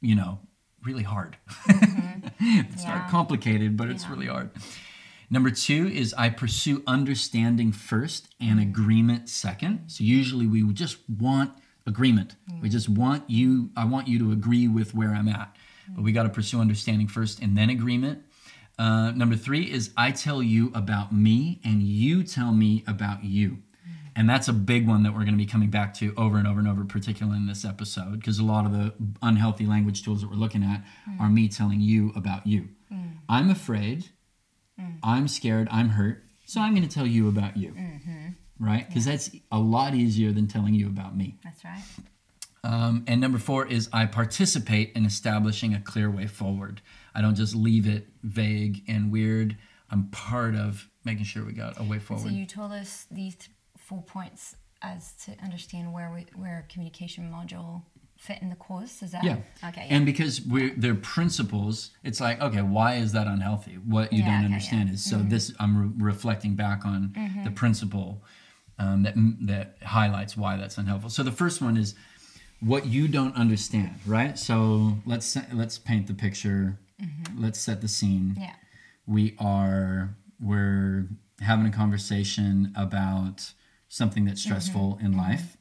you 0.00 0.14
know, 0.14 0.38
really 0.82 1.02
hard. 1.02 1.36
Mm-hmm. 1.68 2.28
it's 2.60 2.84
Yeah. 2.84 2.94
not 2.94 3.10
complicated, 3.10 3.76
but 3.76 3.90
it's 3.90 4.04
Yeah. 4.04 4.10
really 4.12 4.28
hard. 4.28 4.52
Number 5.28 5.50
two 5.50 5.86
is 5.86 6.14
I 6.14 6.30
pursue 6.30 6.82
understanding 6.86 7.72
first 7.72 8.34
and 8.40 8.58
mm-hmm. 8.58 8.70
agreement 8.70 9.28
second. 9.28 9.90
So 9.90 10.02
usually 10.02 10.46
we 10.46 10.62
just 10.72 10.96
want 11.10 11.52
agreement. 11.84 12.36
We 12.48 12.54
mm-hmm. 12.54 12.68
just 12.68 12.88
want 12.88 13.28
you, 13.28 13.68
I 13.76 13.84
want 13.84 14.08
you 14.08 14.18
to 14.20 14.32
agree 14.32 14.66
with 14.66 14.94
where 14.94 15.10
I'm 15.10 15.28
at. 15.28 15.54
But 15.94 16.02
we 16.02 16.12
got 16.12 16.24
to 16.24 16.28
pursue 16.28 16.60
understanding 16.60 17.08
first 17.08 17.40
and 17.40 17.56
then 17.56 17.70
agreement. 17.70 18.22
Uh, 18.78 19.10
number 19.12 19.36
three 19.36 19.70
is 19.70 19.90
I 19.96 20.10
tell 20.10 20.42
you 20.42 20.70
about 20.74 21.12
me 21.12 21.60
and 21.64 21.82
you 21.82 22.22
tell 22.22 22.52
me 22.52 22.84
about 22.86 23.24
you. 23.24 23.50
Mm-hmm. 23.50 24.08
And 24.16 24.28
that's 24.28 24.48
a 24.48 24.52
big 24.52 24.86
one 24.86 25.02
that 25.04 25.12
we're 25.12 25.20
going 25.20 25.32
to 25.32 25.38
be 25.38 25.46
coming 25.46 25.70
back 25.70 25.94
to 25.94 26.12
over 26.16 26.36
and 26.36 26.46
over 26.46 26.58
and 26.58 26.68
over, 26.68 26.84
particularly 26.84 27.38
in 27.38 27.46
this 27.46 27.64
episode, 27.64 28.20
because 28.20 28.38
a 28.38 28.44
lot 28.44 28.66
of 28.66 28.72
the 28.72 28.92
unhealthy 29.22 29.66
language 29.66 30.04
tools 30.04 30.20
that 30.20 30.30
we're 30.30 30.36
looking 30.36 30.62
at 30.62 30.84
mm. 31.08 31.20
are 31.20 31.30
me 31.30 31.48
telling 31.48 31.80
you 31.80 32.12
about 32.14 32.46
you. 32.46 32.68
Mm. 32.92 33.18
I'm 33.28 33.50
afraid, 33.50 34.10
mm. 34.78 34.98
I'm 35.02 35.26
scared, 35.26 35.68
I'm 35.70 35.90
hurt, 35.90 36.22
so 36.44 36.60
I'm 36.60 36.74
going 36.74 36.86
to 36.86 36.94
tell 36.94 37.06
you 37.06 37.28
about 37.28 37.56
you. 37.56 37.72
Mm-hmm. 37.72 38.28
Right? 38.58 38.86
Because 38.88 39.04
that's 39.04 39.30
a 39.52 39.58
lot 39.58 39.94
easier 39.94 40.32
than 40.32 40.48
telling 40.48 40.74
you 40.74 40.86
about 40.86 41.16
me. 41.16 41.38
That's 41.44 41.62
right. 41.64 41.82
Um, 42.64 43.04
and 43.06 43.20
number 43.20 43.38
four 43.38 43.66
is 43.66 43.88
I 43.92 44.06
participate 44.06 44.92
in 44.96 45.04
establishing 45.04 45.74
a 45.74 45.80
clear 45.80 46.10
way 46.10 46.26
forward. 46.26 46.80
I 47.14 47.22
don't 47.22 47.36
just 47.36 47.54
leave 47.54 47.86
it 47.86 48.08
vague 48.22 48.82
and 48.88 49.12
weird. 49.12 49.56
I'm 49.90 50.08
part 50.10 50.54
of 50.56 50.88
making 51.04 51.24
sure 51.24 51.44
we 51.44 51.52
got 51.52 51.78
a 51.78 51.84
way 51.84 51.98
forward. 51.98 52.24
So 52.24 52.28
you 52.30 52.44
told 52.46 52.72
us 52.72 53.06
these 53.10 53.36
four 53.78 54.02
points 54.02 54.56
as 54.82 55.12
to 55.24 55.32
understand 55.42 55.92
where 55.92 56.10
we 56.12 56.26
where 56.34 56.66
communication 56.68 57.30
module 57.30 57.82
fit 58.18 58.42
in 58.42 58.50
the 58.50 58.56
course. 58.56 59.02
Is 59.02 59.12
that 59.12 59.22
Yeah. 59.22 59.36
Okay. 59.64 59.86
Yeah. 59.86 59.96
And 59.96 60.06
because 60.06 60.40
we're 60.40 60.74
they're 60.76 60.94
principles, 60.94 61.90
it's 62.02 62.20
like, 62.20 62.40
okay, 62.40 62.62
why 62.62 62.94
is 62.94 63.12
that 63.12 63.26
unhealthy? 63.26 63.74
What 63.74 64.12
you 64.12 64.20
Yeah, 64.20 64.26
don't 64.26 64.36
okay, 64.36 64.44
understand 64.46 64.88
yeah. 64.88 64.94
is 64.94 65.04
so 65.04 65.18
this 65.18 65.52
I'm 65.60 65.94
re- 65.94 66.12
reflecting 66.12 66.56
back 66.56 66.84
on 66.84 67.12
the 67.44 67.50
principle 67.50 68.24
um, 68.78 69.04
that 69.04 69.14
that 69.42 69.76
highlights 69.84 70.36
why 70.36 70.56
that's 70.56 70.78
unhelpful. 70.78 71.10
So 71.10 71.22
the 71.22 71.32
first 71.32 71.62
one 71.62 71.76
is 71.76 71.94
what 72.60 72.86
you 72.86 73.08
don't 73.08 73.34
understand, 73.36 73.94
right? 74.06 74.38
So 74.38 74.98
let's 75.06 75.36
let's 75.52 75.78
paint 75.78 76.06
the 76.06 76.14
picture. 76.14 76.78
Let's 77.36 77.58
set 77.60 77.80
the 77.82 77.88
scene. 77.88 78.36
yeah. 78.40 78.54
We 79.06 79.34
are 79.38 80.16
we're 80.40 81.06
having 81.40 81.66
a 81.66 81.70
conversation 81.70 82.72
about 82.76 83.52
something 83.88 84.24
that's 84.24 84.42
stressful 84.42 84.96
Mm-hmm. 84.96 85.06
in 85.06 85.16
life. 85.16 85.56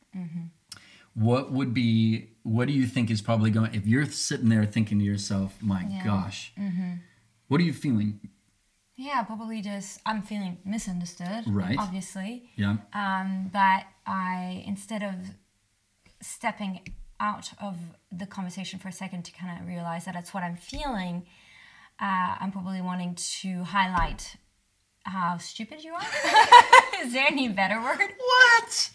What 1.14 1.52
would 1.54 1.74
be, 1.74 2.32
what 2.44 2.68
do 2.68 2.74
you 2.74 2.86
think 2.88 3.10
is 3.10 3.22
probably 3.22 3.50
going, 3.50 3.74
if 3.74 3.88
you're 3.88 4.06
sitting 4.06 4.50
there 4.50 4.66
thinking 4.66 5.00
to 5.00 5.06
yourself, 5.06 5.58
my 5.62 5.86
Yeah. 5.90 6.04
gosh, 6.04 6.52
Mm-hmm. 6.60 6.94
what 7.48 7.62
are 7.62 7.64
you 7.64 7.72
feeling? 7.74 8.20
Yeah, 8.98 9.24
probably 9.24 9.62
just 9.62 10.02
I'm 10.06 10.22
feeling 10.22 10.58
misunderstood. 10.66 11.44
Right. 11.48 11.78
Obviously. 11.78 12.50
Yeah. 12.56 12.78
Um, 12.94 13.50
but 13.52 13.84
I 14.06 14.64
instead 14.66 15.04
of 15.04 15.16
stepping 16.26 16.82
out 17.20 17.52
of 17.62 17.76
the 18.12 18.26
conversation 18.26 18.80
for 18.80 18.90
a 18.90 18.92
second 18.92 19.24
to 19.26 19.32
kind 19.32 19.60
of 19.62 19.68
realize 19.68 20.06
that 20.06 20.14
that's 20.14 20.34
what 20.34 20.44
I'm 20.44 20.58
feeling, 20.58 21.26
uh, 22.02 22.36
I'm 22.40 22.52
probably 22.52 22.82
wanting 22.82 23.16
to 23.42 23.64
highlight 23.64 24.36
how 25.04 25.38
stupid 25.38 25.84
you 25.84 25.94
are. 25.94 26.02
Is 27.04 27.14
there 27.14 27.28
any 27.28 27.48
better 27.48 27.80
word? 27.82 28.00
What? 28.18 28.90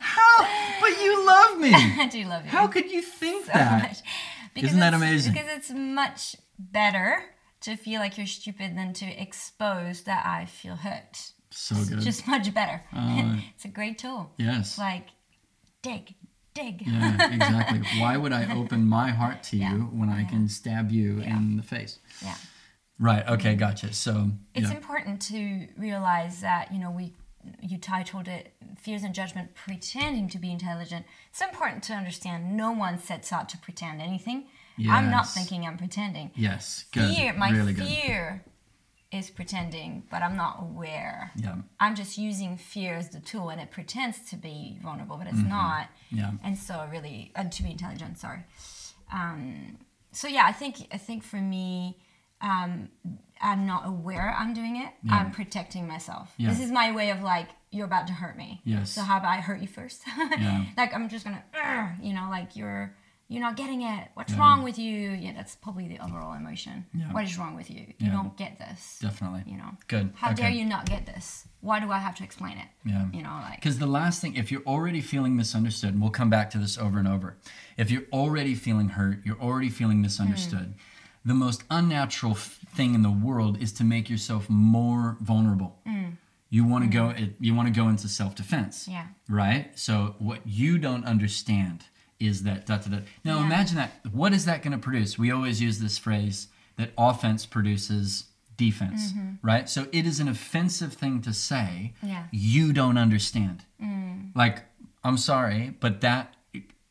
How? 0.00 0.48
But 0.80 1.00
you 1.00 1.26
love 1.26 1.58
me. 1.58 1.70
I 1.74 2.08
do 2.10 2.24
love 2.24 2.44
you. 2.44 2.50
How 2.50 2.66
could 2.66 2.90
you 2.90 3.02
think 3.02 3.46
so 3.46 3.52
that? 3.52 3.82
much. 3.82 3.98
Because 4.54 4.70
Isn't 4.70 4.80
that 4.80 4.88
it's- 4.94 5.02
amazing? 5.02 5.32
Because 5.32 5.48
it's 5.56 5.70
much 5.70 6.36
better 6.58 7.22
to 7.62 7.76
feel 7.76 8.00
like 8.00 8.16
you're 8.18 8.26
stupid 8.26 8.76
than 8.76 8.92
to 8.94 9.06
expose 9.06 10.02
that 10.02 10.24
I 10.26 10.46
feel 10.46 10.76
hurt. 10.76 11.32
So 11.50 11.76
good. 11.88 12.00
Just 12.00 12.26
much 12.26 12.52
better. 12.54 12.82
Oh. 12.94 13.40
it's 13.54 13.64
a 13.64 13.68
great 13.68 13.98
tool. 13.98 14.32
yes. 14.38 14.78
Like 14.78 15.08
dig, 15.82 16.14
dig. 16.54 16.82
Yeah, 16.86 17.32
exactly. 17.32 17.80
Why 18.00 18.16
would 18.16 18.32
I 18.32 18.54
open 18.54 18.86
my 18.86 19.10
heart 19.10 19.42
to 19.44 19.56
you 19.56 19.62
Yeah. 19.62 19.76
when 20.00 20.08
I 20.10 20.24
can 20.24 20.48
stab 20.48 20.90
you 20.90 21.20
in 21.20 21.56
the 21.56 21.62
face? 21.62 21.98
Yeah. 22.22 22.34
Right. 22.98 23.26
Okay. 23.28 23.54
Gotcha. 23.54 23.92
So 23.92 24.32
It's 24.54 24.68
yeah. 24.68 24.76
important 24.76 25.22
to 25.22 25.68
realize 25.78 26.40
that, 26.42 26.72
you 26.72 26.78
know, 26.78 26.90
we 26.90 27.14
you 27.62 27.78
titled 27.78 28.28
it 28.28 28.52
Fears 28.78 29.02
and 29.02 29.14
Judgment 29.14 29.54
Pretending 29.54 30.28
to 30.28 30.38
be 30.38 30.50
Intelligent. 30.50 31.06
It's 31.30 31.40
important 31.40 31.82
to 31.84 31.94
understand 31.94 32.54
no 32.54 32.70
one 32.72 32.98
sets 32.98 33.32
out 33.32 33.48
to 33.48 33.56
pretend 33.58 34.02
anything. 34.02 34.44
I'm 34.88 35.10
not 35.10 35.28
thinking 35.28 35.66
I'm 35.66 35.76
pretending. 35.78 36.30
yes. 36.34 36.84
Good. 36.92 37.14
Fear, 37.14 37.32
my 37.34 37.50
really 37.50 37.74
fear 37.74 38.44
is 39.12 39.28
pretending, 39.30 40.04
but 40.10 40.22
I'm 40.22 40.36
not 40.36 40.58
aware. 40.62 41.32
Yeah. 41.36 41.56
I'm 41.80 41.94
just 41.96 42.16
using 42.16 42.56
fear 42.56 42.94
as 42.94 43.08
the 43.10 43.18
tool, 43.20 43.48
and 43.50 43.60
it 43.60 43.70
pretends 43.72 44.20
to 44.30 44.36
be 44.36 44.78
vulnerable, 44.82 45.16
but 45.16 45.26
it's 45.26 45.36
Mm-hmm. 45.36 45.48
not. 45.48 45.88
Yeah. 46.10 46.30
And 46.44 46.56
so, 46.56 46.86
really, 46.92 47.32
uh, 47.34 47.44
to 47.44 47.62
be 47.62 47.70
intelligent. 47.72 48.18
Sorry. 48.18 48.44
Um, 49.12 49.78
so 50.12 50.28
yeah, 50.28 50.44
I 50.46 50.52
think 50.52 50.86
I 50.92 50.98
think 50.98 51.22
for 51.24 51.36
me, 51.36 51.98
um, 52.40 52.88
I'm 53.40 53.66
not 53.66 53.86
aware 53.86 54.34
I'm 54.38 54.54
doing 54.54 54.76
it. 54.76 54.90
Yeah. 55.02 55.16
I'm 55.16 55.30
protecting 55.32 55.86
myself. 55.88 56.32
Yeah. 56.36 56.50
This 56.50 56.60
is 56.60 56.70
my 56.70 56.92
way 56.92 57.10
of 57.10 57.22
like, 57.22 57.48
you're 57.70 57.86
about 57.86 58.06
to 58.08 58.12
hurt 58.12 58.36
me. 58.36 58.60
Yes. 58.64 58.90
So 58.90 59.00
how 59.02 59.18
about 59.18 59.30
I 59.38 59.40
hurt 59.40 59.60
you 59.60 59.68
first? 59.68 60.02
Yeah. 60.38 60.64
like 60.76 60.94
I'm 60.94 61.08
just 61.08 61.24
gonna, 61.24 61.42
you 62.02 62.12
know, 62.14 62.28
like 62.30 62.54
you're 62.56 62.94
you're 63.30 63.40
not 63.40 63.56
getting 63.56 63.82
it. 63.82 64.08
What's 64.14 64.32
Yeah. 64.32 64.40
wrong 64.40 64.64
with 64.64 64.76
you? 64.76 65.12
Yeah, 65.12 65.32
that's 65.32 65.54
probably 65.54 65.86
the 65.86 66.00
overall 66.00 66.34
emotion. 66.34 66.86
Yeah. 66.92 67.12
What 67.12 67.22
is 67.24 67.38
wrong 67.38 67.54
with 67.54 67.70
you? 67.70 67.82
You 67.98 68.06
Yeah. 68.06 68.10
don't 68.10 68.36
get 68.36 68.58
this. 68.58 68.98
Definitely. 69.00 69.44
You 69.46 69.56
know. 69.56 69.76
Good. 69.86 70.12
How 70.16 70.32
okay. 70.32 70.42
dare 70.42 70.50
you 70.50 70.64
not 70.64 70.84
get 70.84 71.06
this? 71.06 71.46
Why 71.60 71.78
do 71.78 71.92
I 71.92 71.98
have 71.98 72.16
to 72.16 72.24
explain 72.24 72.58
it? 72.58 72.66
Yeah. 72.84 73.06
You 73.12 73.22
know, 73.22 73.38
like 73.40 73.60
Because 73.60 73.78
the 73.78 73.86
last 73.86 74.20
thing, 74.20 74.34
if 74.34 74.50
you're 74.50 74.64
already 74.66 75.00
feeling 75.00 75.36
misunderstood, 75.36 75.90
and 75.90 76.02
we'll 76.02 76.10
come 76.10 76.28
back 76.28 76.50
to 76.50 76.58
this 76.58 76.76
over 76.76 76.98
and 76.98 77.06
over, 77.06 77.36
if 77.76 77.88
you're 77.88 78.08
already 78.12 78.56
feeling 78.56 78.90
hurt, 78.90 79.20
you're 79.24 79.40
already 79.40 79.68
feeling 79.68 79.98
hmm. 79.98 80.02
misunderstood, 80.02 80.74
the 81.24 81.34
most 81.34 81.62
unnatural 81.70 82.32
f- 82.32 82.58
thing 82.74 82.96
in 82.96 83.02
the 83.02 83.10
world 83.10 83.62
is 83.62 83.72
to 83.74 83.84
make 83.84 84.10
yourself 84.10 84.50
more 84.50 85.16
vulnerable. 85.20 85.78
Hmm. 85.86 86.14
You 86.48 86.64
want 86.64 86.90
to 86.90 86.98
hmm. 86.98 87.20
go. 87.22 87.32
You 87.38 87.54
want 87.54 87.72
to 87.72 87.80
go 87.80 87.88
into 87.88 88.08
self-defense. 88.08 88.88
Yeah. 88.88 89.06
Right. 89.28 89.70
So 89.78 90.16
what 90.18 90.40
you 90.44 90.78
don't 90.78 91.04
understand 91.04 91.84
is 92.20 92.42
that 92.44 92.66
da 92.66 92.76
da 92.78 92.90
da. 92.90 92.98
Now 93.24 93.38
Yeah. 93.38 93.46
imagine 93.46 93.76
that. 93.76 93.92
What 94.12 94.32
is 94.32 94.44
that 94.44 94.62
going 94.62 94.72
to 94.72 94.78
produce? 94.78 95.18
We 95.18 95.30
always 95.30 95.60
use 95.60 95.78
this 95.80 95.98
phrase 95.98 96.48
that 96.76 96.92
offense 96.96 97.46
produces 97.46 98.24
defense. 98.56 99.12
Right. 99.42 99.68
So 99.68 99.86
it 99.90 100.06
is 100.06 100.20
an 100.20 100.28
offensive 100.28 100.92
thing 100.92 101.22
to 101.22 101.32
say. 101.32 101.94
Yeah. 102.02 102.24
You 102.30 102.72
don't 102.74 102.98
understand. 102.98 103.64
Mm. 103.82 104.30
Like, 104.34 104.64
I'm 105.02 105.16
sorry, 105.16 105.74
but 105.80 106.02
that, 106.02 106.34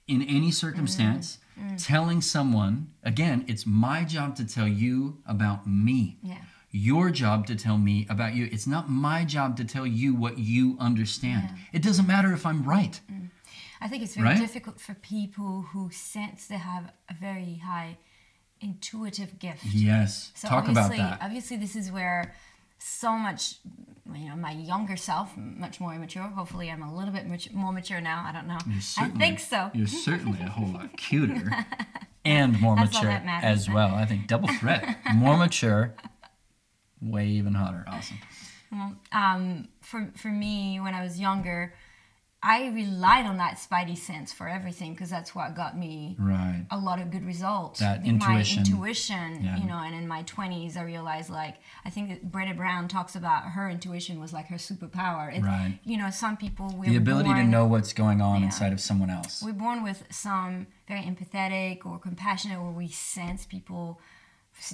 in 0.08 0.24
any 0.24 0.52
circumstance, 0.52 1.38
Mm. 1.60 1.76
telling 1.86 2.22
someone, 2.22 2.88
again, 3.04 3.44
it's 3.48 3.66
my 3.68 4.04
job 4.06 4.36
to 4.38 4.46
tell 4.46 4.68
you 4.68 5.18
about 5.26 5.68
me. 5.68 6.18
yeah. 6.24 6.38
Your 6.72 7.10
job 7.10 7.48
to 7.48 7.56
tell 7.56 7.78
me 7.80 8.06
about 8.10 8.36
you. 8.36 8.48
It's 8.52 8.68
not 8.68 8.90
my 8.90 9.26
job 9.26 9.58
to 9.58 9.66
tell 9.66 9.88
you 9.88 10.14
what 10.14 10.38
you 10.38 10.78
understand. 10.80 11.50
It 11.74 11.82
doesn't 11.82 12.06
matter 12.08 12.32
if 12.32 12.46
I'm 12.46 12.64
right. 12.64 13.00
I 13.82 13.88
think 13.88 14.04
it's 14.04 14.16
very 14.16 14.30
Right? 14.30 14.38
difficult 14.40 14.80
for 14.80 14.94
people 14.94 15.62
who 15.72 15.90
sense 15.92 16.48
they 16.48 16.58
have 16.58 16.92
a 17.10 17.14
very 17.14 17.56
high 17.66 17.98
intuitive 18.62 19.40
gift. 19.40 19.64
Yes. 19.66 20.32
So 20.36 20.48
Talk 20.48 20.68
about 20.68 20.92
that. 20.92 21.20
Obviously, 21.22 21.58
this 21.58 21.76
is 21.76 21.92
where 21.92 22.34
so 22.78 23.14
much, 23.18 23.56
you 24.14 24.30
know, 24.30 24.36
my 24.36 24.52
younger 24.52 24.98
self, 24.98 25.36
much 25.38 25.80
more 25.80 25.94
immature. 25.94 26.24
Hopefully, 26.24 26.70
I'm 26.70 26.82
a 26.84 26.94
little 26.96 27.14
bit 27.14 27.26
mat- 27.28 27.54
more 27.54 27.72
mature 27.72 28.02
now. 28.02 28.24
I 28.28 28.32
don't 28.32 28.48
know. 28.48 28.58
I 28.98 29.08
think 29.18 29.40
so. 29.40 29.72
You're 29.74 29.88
certainly 29.88 30.40
a 30.42 30.50
whole 30.50 30.68
lot 30.74 30.96
cuter 30.98 31.52
and 32.26 32.60
more 32.60 32.76
That's 32.76 32.94
mature 32.94 33.10
matters, 33.10 33.62
as 33.62 33.70
well. 33.70 33.94
I 33.96 34.06
think 34.06 34.28
double 34.28 34.50
threat. 34.50 34.98
More 35.14 35.38
mature, 35.38 35.96
way 37.02 37.28
even 37.28 37.54
hotter. 37.54 37.86
Awesome. 37.88 38.18
Well, 38.72 38.96
um, 39.12 39.70
for 39.82 40.12
for 40.16 40.28
me 40.30 40.80
when 40.80 40.94
I 40.94 41.02
was 41.04 41.20
younger, 41.20 41.74
I 42.42 42.70
relied 42.70 43.26
on 43.26 43.36
that 43.38 43.56
spidey 43.58 43.98
sense 43.98 44.32
for 44.32 44.48
everything 44.48 44.94
because 44.94 45.10
that's 45.10 45.36
what 45.36 45.56
got 45.56 45.78
me 45.78 46.16
Right. 46.18 46.66
a 46.72 46.78
lot 46.78 47.02
of 47.02 47.12
good 47.12 47.26
results. 47.26 47.82
That 47.82 48.00
I 48.00 48.02
think 48.04 48.08
intuition. 48.24 48.64
My 48.64 48.70
intuition, 48.70 49.44
Yeah. 49.44 49.58
you 49.58 49.66
know, 49.66 49.78
and 49.80 49.94
in 49.94 50.08
my 50.08 50.24
twenties, 50.24 50.78
I 50.78 50.84
realized 50.84 51.30
like 51.30 51.58
I 51.84 51.90
think 51.90 52.08
that 52.10 52.32
Brene 52.32 52.56
Brown 52.56 52.88
talks 52.88 53.14
about 53.16 53.44
her 53.44 53.70
intuition 53.70 54.22
was 54.22 54.32
like 54.32 54.48
her 54.48 54.56
superpower. 54.56 55.36
It, 55.36 55.44
Right. 55.44 55.80
You 55.84 55.98
know, 55.98 56.10
some 56.12 56.38
people 56.38 56.74
we're 56.78 56.90
The 56.90 56.96
ability 56.96 57.34
to 57.34 57.44
know 57.44 57.66
what's 57.66 57.92
going 57.92 58.22
on 58.22 58.40
Yeah. 58.40 58.46
inside 58.46 58.72
of 58.72 58.80
someone 58.80 59.10
else. 59.10 59.44
we're 59.44 59.52
born 59.52 59.84
with 59.84 60.04
some 60.10 60.68
very 60.88 61.02
empathetic 61.02 61.86
or 61.86 62.00
compassionate 62.00 62.62
where 62.62 62.72
we 62.72 62.88
sense 62.88 63.46
people 63.46 64.00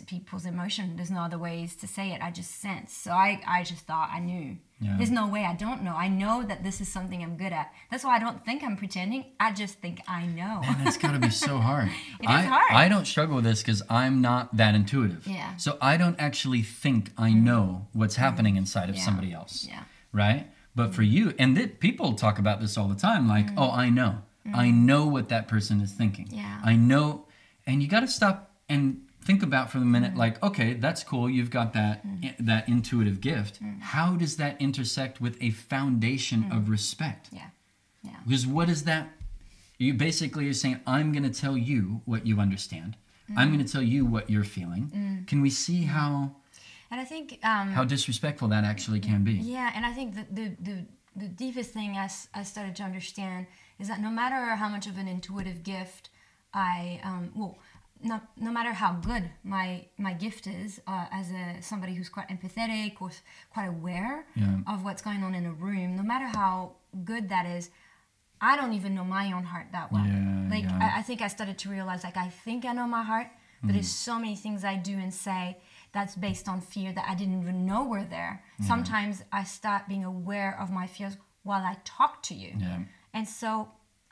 people's 0.07 0.45
emotion 0.45 0.95
there's 0.95 1.11
no 1.11 1.19
other 1.21 1.37
ways 1.37 1.75
to 1.75 1.87
say 1.87 2.11
it 2.11 2.21
i 2.21 2.31
just 2.31 2.59
sense 2.59 2.91
so 2.91 3.11
i 3.11 3.39
i 3.47 3.63
just 3.63 3.85
thought 3.85 4.09
i 4.11 4.19
knew 4.19 4.57
Yeah. 4.79 4.95
there's 4.97 5.11
no 5.11 5.27
way 5.27 5.45
i 5.45 5.53
don't 5.53 5.81
know 5.83 5.95
i 5.95 6.07
know 6.07 6.43
that 6.43 6.63
this 6.63 6.81
is 6.81 6.87
something 6.91 7.21
i'm 7.23 7.37
good 7.37 7.53
at 7.53 7.71
that's 7.91 8.03
why 8.03 8.15
i 8.15 8.19
don't 8.19 8.43
think 8.45 8.63
i'm 8.63 8.77
pretending 8.77 9.25
i 9.39 9.51
just 9.51 9.75
think 9.79 10.01
i 10.07 10.25
know 10.25 10.61
Man, 10.61 10.83
that's 10.83 10.97
got 10.97 11.13
to 11.13 11.19
be 11.19 11.29
so 11.29 11.57
hard. 11.59 11.89
It 12.19 12.23
is 12.23 12.29
I, 12.29 12.41
hard. 12.41 12.71
I 12.73 12.87
don't 12.89 13.05
struggle 13.05 13.35
with 13.35 13.45
this 13.45 13.61
because 13.61 13.81
I'm 13.89 14.21
not 14.21 14.55
that 14.57 14.73
intuitive. 14.75 15.27
Yeah. 15.27 15.53
Mm. 15.53 15.61
So 15.61 15.77
I 15.81 15.97
don't 15.97 16.19
actually 16.19 16.63
think 16.63 17.11
I 17.17 17.33
know 17.33 17.87
what's 17.93 18.15
happening 18.15 18.55
inside 18.55 18.89
of 18.89 18.95
Yeah. 18.95 19.05
somebody 19.05 19.31
else. 19.33 19.65
yeah 19.69 19.83
Right? 20.11 20.49
But 20.75 20.93
for 20.95 21.03
you, 21.03 21.33
and 21.39 21.55
that 21.57 21.79
people 21.79 22.13
talk 22.13 22.39
about 22.39 22.59
this 22.61 22.77
all 22.77 22.87
the 22.87 22.95
time 23.09 23.27
like, 23.27 23.47
oh, 23.57 23.71
I 23.71 23.89
know. 23.89 24.23
I 24.53 24.69
know 24.71 25.05
what 25.07 25.29
that 25.29 25.47
person 25.47 25.81
is 25.81 25.91
thinking. 25.91 26.27
Mm. 26.27 26.37
Yeah. 26.37 26.59
I 26.63 26.75
know. 26.75 27.25
And 27.67 27.81
you 27.81 27.87
got 27.87 28.01
to 28.01 28.07
stop 28.07 28.51
and 28.69 29.01
think 29.25 29.41
about 29.43 29.71
for 29.71 29.79
the 29.79 29.85
minute 29.85 30.13
Mm. 30.13 30.17
like, 30.17 30.35
okay, 30.43 30.73
that's 30.85 31.03
cool. 31.03 31.29
You've 31.29 31.49
got 31.59 31.73
that 31.73 32.05
that 32.39 32.63
intuitive 32.69 33.19
gift. 33.21 33.61
Mm. 33.61 33.81
How 33.81 34.15
does 34.15 34.37
that 34.37 34.53
intersect 34.61 35.19
with 35.19 35.35
a 35.41 35.49
foundation 35.51 36.39
of 36.51 36.69
respect? 36.69 37.29
yeah 37.31 37.49
yeah 38.03 38.19
Because 38.27 38.45
what 38.47 38.69
is 38.69 38.83
that? 38.83 39.05
You 39.77 39.93
basically 39.93 40.47
are 40.47 40.53
saying, 40.63 40.79
I'm 40.95 41.11
going 41.11 41.27
to 41.31 41.41
tell 41.43 41.57
you 41.57 42.01
what 42.05 42.21
you 42.29 42.39
understand. 42.39 42.95
I'm 43.35 43.49
going 43.53 43.65
to 43.65 43.71
tell 43.75 43.81
you 43.95 44.05
what 44.05 44.29
you're 44.29 44.49
feeling. 44.57 44.83
Can 45.27 45.41
we 45.41 45.49
see 45.49 45.81
how 45.97 46.11
and 46.91 47.01
i 47.01 47.05
think 47.13 47.27
um 47.51 47.67
how 47.77 47.83
disrespectful 47.95 48.47
that 48.49 48.63
actually 48.63 48.99
can 49.09 49.23
be? 49.23 49.33
Yeah, 49.55 49.69
and 49.75 49.83
I 49.89 49.91
think 49.97 50.07
the 50.17 50.25
the, 50.39 50.45
the, 50.69 50.75
the 51.23 51.27
deepest 51.43 51.69
thing 51.77 51.89
I, 52.05 52.07
I 52.39 52.43
started 52.43 52.73
to 52.79 52.83
understand 52.83 53.47
is 53.81 53.87
that 53.91 53.99
no 54.07 54.11
matter 54.21 54.41
how 54.61 54.69
much 54.75 54.85
of 54.91 54.95
an 55.03 55.07
intuitive 55.07 55.59
gift 55.73 56.03
I, 56.53 57.01
um, 57.03 57.23
well, 57.35 57.57
no, 58.09 58.21
no 58.47 58.51
matter 58.57 58.73
how 58.73 58.91
good 59.09 59.23
my 59.43 59.67
my 59.97 60.13
gift 60.25 60.43
is 60.47 60.69
uh, 60.87 61.05
as 61.19 61.27
a 61.31 61.45
somebody 61.61 61.93
who's 61.95 62.09
quite 62.17 62.29
empathetic 62.35 62.93
or 63.01 63.09
quite 63.53 63.69
aware 63.77 64.25
Yeah. 64.35 64.57
of 64.71 64.77
what's 64.85 65.01
going 65.01 65.21
on 65.27 65.33
in 65.39 65.45
a 65.45 65.53
room, 65.67 65.89
no 66.01 66.03
matter 66.03 66.27
how 66.41 66.53
good 67.11 67.29
that 67.29 67.45
is, 67.57 67.63
I 68.49 68.55
don't 68.57 68.73
even 68.79 68.91
know 68.97 69.03
my 69.19 69.25
own 69.37 69.45
heart 69.53 69.67
that 69.71 69.91
well. 69.91 70.05
Yeah, 70.05 70.47
like 70.55 70.63
yeah. 70.65 70.79
I, 70.95 70.99
I 70.99 71.01
think 71.07 71.21
I 71.21 71.29
started 71.37 71.57
to 71.63 71.69
realize 71.69 72.03
like 72.03 72.17
I 72.17 72.29
think 72.45 72.59
I 72.65 72.73
know 72.73 72.87
my 72.87 73.03
heart, 73.11 73.27
but 73.63 73.73
there's 73.73 73.93
Mm. 73.93 74.05
so 74.09 74.13
many 74.23 74.35
things 74.35 74.63
I 74.63 74.75
do 74.75 74.93
and 75.05 75.13
say 75.13 75.57
that's 75.95 76.15
based 76.27 76.47
on 76.53 76.57
fear 76.61 76.89
that 76.97 77.05
I 77.11 77.15
didn't 77.19 77.39
even 77.41 77.65
know 77.69 77.81
were 77.93 78.03
there. 78.17 78.33
Sometimes 78.71 79.23
I 79.39 79.43
start 79.59 79.81
being 79.87 80.05
aware 80.15 80.51
of 80.63 80.67
my 80.79 80.87
fears 80.95 81.15
while 81.43 81.63
I 81.71 81.75
talk 81.97 82.21
to 82.29 82.33
you. 82.43 82.51
And 83.13 83.25
so 83.41 83.49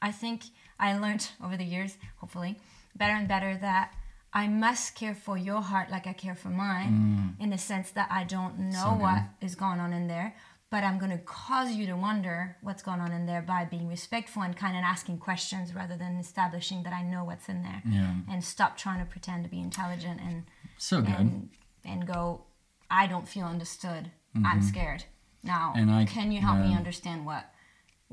I 0.08 0.12
think 0.22 0.40
I 0.80 0.98
learned 1.04 1.24
over 1.44 1.56
the 1.58 1.66
years, 1.76 1.98
hopefully, 2.22 2.54
better 2.96 3.14
and 3.14 3.28
better 3.28 3.58
that 3.58 3.94
I 4.34 4.48
must 4.48 4.96
care 4.96 5.14
for 5.16 5.38
your 5.38 5.62
heart 5.62 5.92
like 5.92 6.08
I 6.08 6.14
care 6.14 6.36
for 6.36 6.50
mine, 6.50 7.36
in 7.40 7.50
the 7.52 7.58
sense 7.58 7.92
that 7.92 8.08
I 8.12 8.24
don't 8.24 8.58
know 8.60 8.90
Mm. 8.90 8.98
So 8.98 9.02
what 9.06 9.22
is 9.42 9.56
going 9.56 9.80
on 9.80 9.94
in 9.94 10.08
there, 10.08 10.36
but 10.72 10.84
I'm 10.84 10.98
going 10.98 11.12
to 11.12 11.20
cause 11.20 11.72
you 11.74 11.86
to 11.86 11.94
wonder 11.96 12.58
what's 12.62 12.82
going 12.82 13.00
on 13.00 13.12
in 13.12 13.28
there 13.28 13.44
by 13.44 13.64
being 13.66 13.88
respectful 13.88 14.42
and 14.42 14.56
kind 14.58 14.76
of 14.76 14.84
asking 14.84 15.20
questions 15.20 15.76
rather 15.76 15.96
than 15.96 16.18
establishing 16.18 16.82
that 16.84 16.94
I 16.94 17.04
know 17.04 17.24
what's 17.24 17.48
in 17.48 17.62
there. 17.62 17.84
Yeah. 17.88 18.12
And 18.28 18.44
stop 18.44 18.76
trying 18.76 19.00
to 19.00 19.06
pretend 19.06 19.44
to 19.44 19.50
be 19.52 19.60
intelligent 19.60 20.20
and 20.20 20.46
So 20.80 21.02
good. 21.02 21.14
and 21.20 21.50
and 21.86 22.08
go, 22.08 22.46
I 22.90 23.06
don't 23.08 23.28
feel 23.28 23.46
understood. 23.46 24.10
I'm 24.44 24.62
scared. 24.64 25.04
Now, 25.44 25.74
Mm-hmm. 25.76 25.80
And 25.80 25.92
I- 25.92 26.06
can 26.06 26.32
you 26.32 26.42
help 26.42 26.58
me 26.60 26.74
understand 26.76 27.24
what 27.28 27.53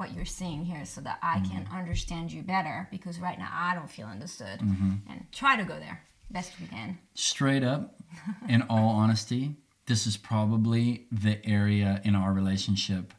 what 0.00 0.14
you're 0.14 0.24
seeing 0.24 0.64
here 0.64 0.84
so 0.84 1.00
that 1.02 1.18
I 1.22 1.40
can 1.40 1.64
Mm-hmm. 1.64 1.76
understand 1.76 2.32
you 2.32 2.42
better? 2.42 2.88
Because 2.90 3.20
right 3.20 3.38
now 3.38 3.50
I 3.52 3.74
don't 3.76 3.90
feel 3.90 4.06
understood. 4.06 4.58
Mm-hmm. 4.60 4.92
And 5.10 5.26
try 5.30 5.56
to 5.56 5.64
go 5.64 5.78
there 5.78 6.02
best 6.30 6.52
we 6.60 6.66
can. 6.66 6.98
Straight 7.14 7.62
up, 7.62 7.94
in 8.48 8.62
all 8.62 8.88
honesty, 8.90 9.56
this 9.86 10.06
is 10.06 10.16
probably 10.16 11.06
the 11.12 11.44
area 11.46 12.00
in 12.04 12.14
our 12.14 12.32
relationship 12.32 13.12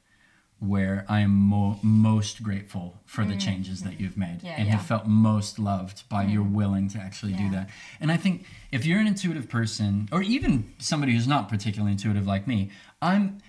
where 0.60 1.06
I 1.10 1.22
am 1.22 1.32
mo- 1.32 1.80
most 1.82 2.44
grateful 2.44 3.00
for 3.06 3.26
the 3.26 3.36
changes 3.36 3.82
that 3.82 4.00
you've 4.00 4.16
made 4.18 4.38
Mm-hmm. 4.40 4.46
Yeah, 4.46 4.56
and 4.58 4.68
yeah. 4.68 4.76
have 4.76 4.86
felt 4.86 5.06
most 5.08 5.58
loved 5.60 6.08
by 6.08 6.24
your 6.24 6.44
willing 6.44 6.88
to 6.90 7.00
actually 7.00 7.34
do 7.34 7.50
that. 7.52 7.70
And 8.00 8.12
I 8.12 8.18
think 8.18 8.46
if 8.72 8.86
you're 8.86 9.00
an 9.00 9.08
intuitive 9.08 9.50
person, 9.50 10.08
or 10.12 10.22
even 10.22 10.72
somebody 10.78 11.14
who's 11.14 11.28
not 11.28 11.50
particularly 11.50 11.92
intuitive 11.94 12.26
like 12.28 12.48
me, 12.48 12.70
I'm. 13.02 13.40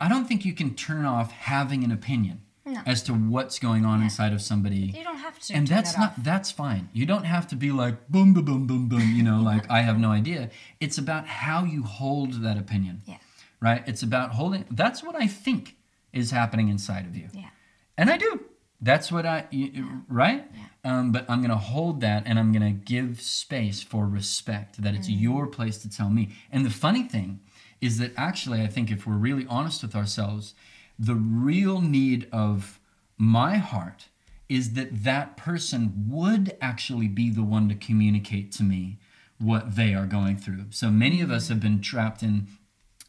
I 0.00 0.08
don't 0.10 0.26
think 0.28 0.44
you 0.44 0.52
can 0.52 0.74
turn 0.74 1.04
off 1.06 1.32
having 1.32 1.84
an 1.84 1.90
opinion 1.90 2.42
No. 2.74 2.80
as 2.86 3.02
to 3.04 3.12
what's 3.34 3.58
going 3.58 3.84
on 3.84 4.02
inside 4.02 4.32
of 4.32 4.40
somebody 4.50 4.84
You 4.96 5.04
don't 5.04 5.16
have 5.26 5.38
to. 5.46 5.54
and 5.56 5.66
that's 5.66 5.92
it 5.94 5.98
not 5.98 6.10
off. 6.10 6.24
that's 6.30 6.50
fine 6.50 6.88
you 6.98 7.04
don't 7.12 7.24
have 7.34 7.46
to 7.48 7.56
be 7.56 7.70
like 7.82 7.96
boom 8.08 8.32
boom 8.34 8.44
boom 8.44 8.66
boom 8.66 8.88
boom 8.88 9.06
you 9.18 9.22
know 9.28 9.40
like 9.52 9.64
i 9.70 9.80
have 9.88 9.98
no 10.06 10.10
idea 10.10 10.50
it's 10.84 10.98
about 11.04 11.26
how 11.26 11.64
you 11.64 11.82
hold 11.82 12.30
that 12.46 12.56
opinion 12.64 13.02
Yeah. 13.06 13.18
right 13.68 13.82
it's 13.90 14.02
about 14.10 14.28
holding 14.38 14.64
that's 14.82 15.00
what 15.02 15.14
i 15.24 15.26
think 15.26 15.62
is 16.12 16.30
happening 16.30 16.68
inside 16.76 17.04
of 17.06 17.14
you 17.20 17.28
Yeah. 17.32 17.50
and 17.98 18.08
i 18.14 18.16
do 18.16 18.30
that's 18.80 19.08
what 19.14 19.24
i 19.26 19.38
y- 19.52 19.72
right 20.08 20.44
um, 20.84 21.12
but 21.12 21.22
i'm 21.30 21.40
going 21.40 21.50
to 21.60 21.64
hold 21.74 22.00
that 22.00 22.22
and 22.26 22.38
i'm 22.38 22.50
going 22.56 22.68
to 22.72 22.78
give 22.94 23.20
space 23.20 23.82
for 23.82 24.06
respect 24.06 24.82
that 24.82 24.94
it's 24.94 25.08
Mm-hmm. 25.08 25.22
your 25.28 25.46
place 25.46 25.76
to 25.84 25.88
tell 25.98 26.10
me 26.18 26.24
and 26.52 26.64
the 26.64 26.70
funny 26.86 27.02
thing 27.14 27.40
is 27.80 27.98
that 27.98 28.12
actually 28.16 28.60
i 28.62 28.66
think 28.74 28.90
if 28.90 29.06
we're 29.06 29.22
really 29.28 29.46
honest 29.48 29.82
with 29.82 29.94
ourselves 29.94 30.54
the 31.00 31.14
real 31.14 31.80
need 31.80 32.28
of 32.30 32.78
my 33.16 33.56
heart 33.56 34.08
is 34.50 34.74
that 34.74 35.04
that 35.04 35.36
person 35.36 36.06
would 36.08 36.56
actually 36.60 37.08
be 37.08 37.30
the 37.30 37.42
one 37.42 37.68
to 37.70 37.74
communicate 37.74 38.52
to 38.52 38.62
me 38.62 38.98
what 39.38 39.76
they 39.76 39.94
are 39.94 40.06
going 40.06 40.36
through. 40.36 40.66
So 40.68 40.90
many 40.90 41.22
of 41.22 41.30
us 41.30 41.48
have 41.48 41.60
been 41.60 41.80
trapped 41.80 42.22
in 42.22 42.46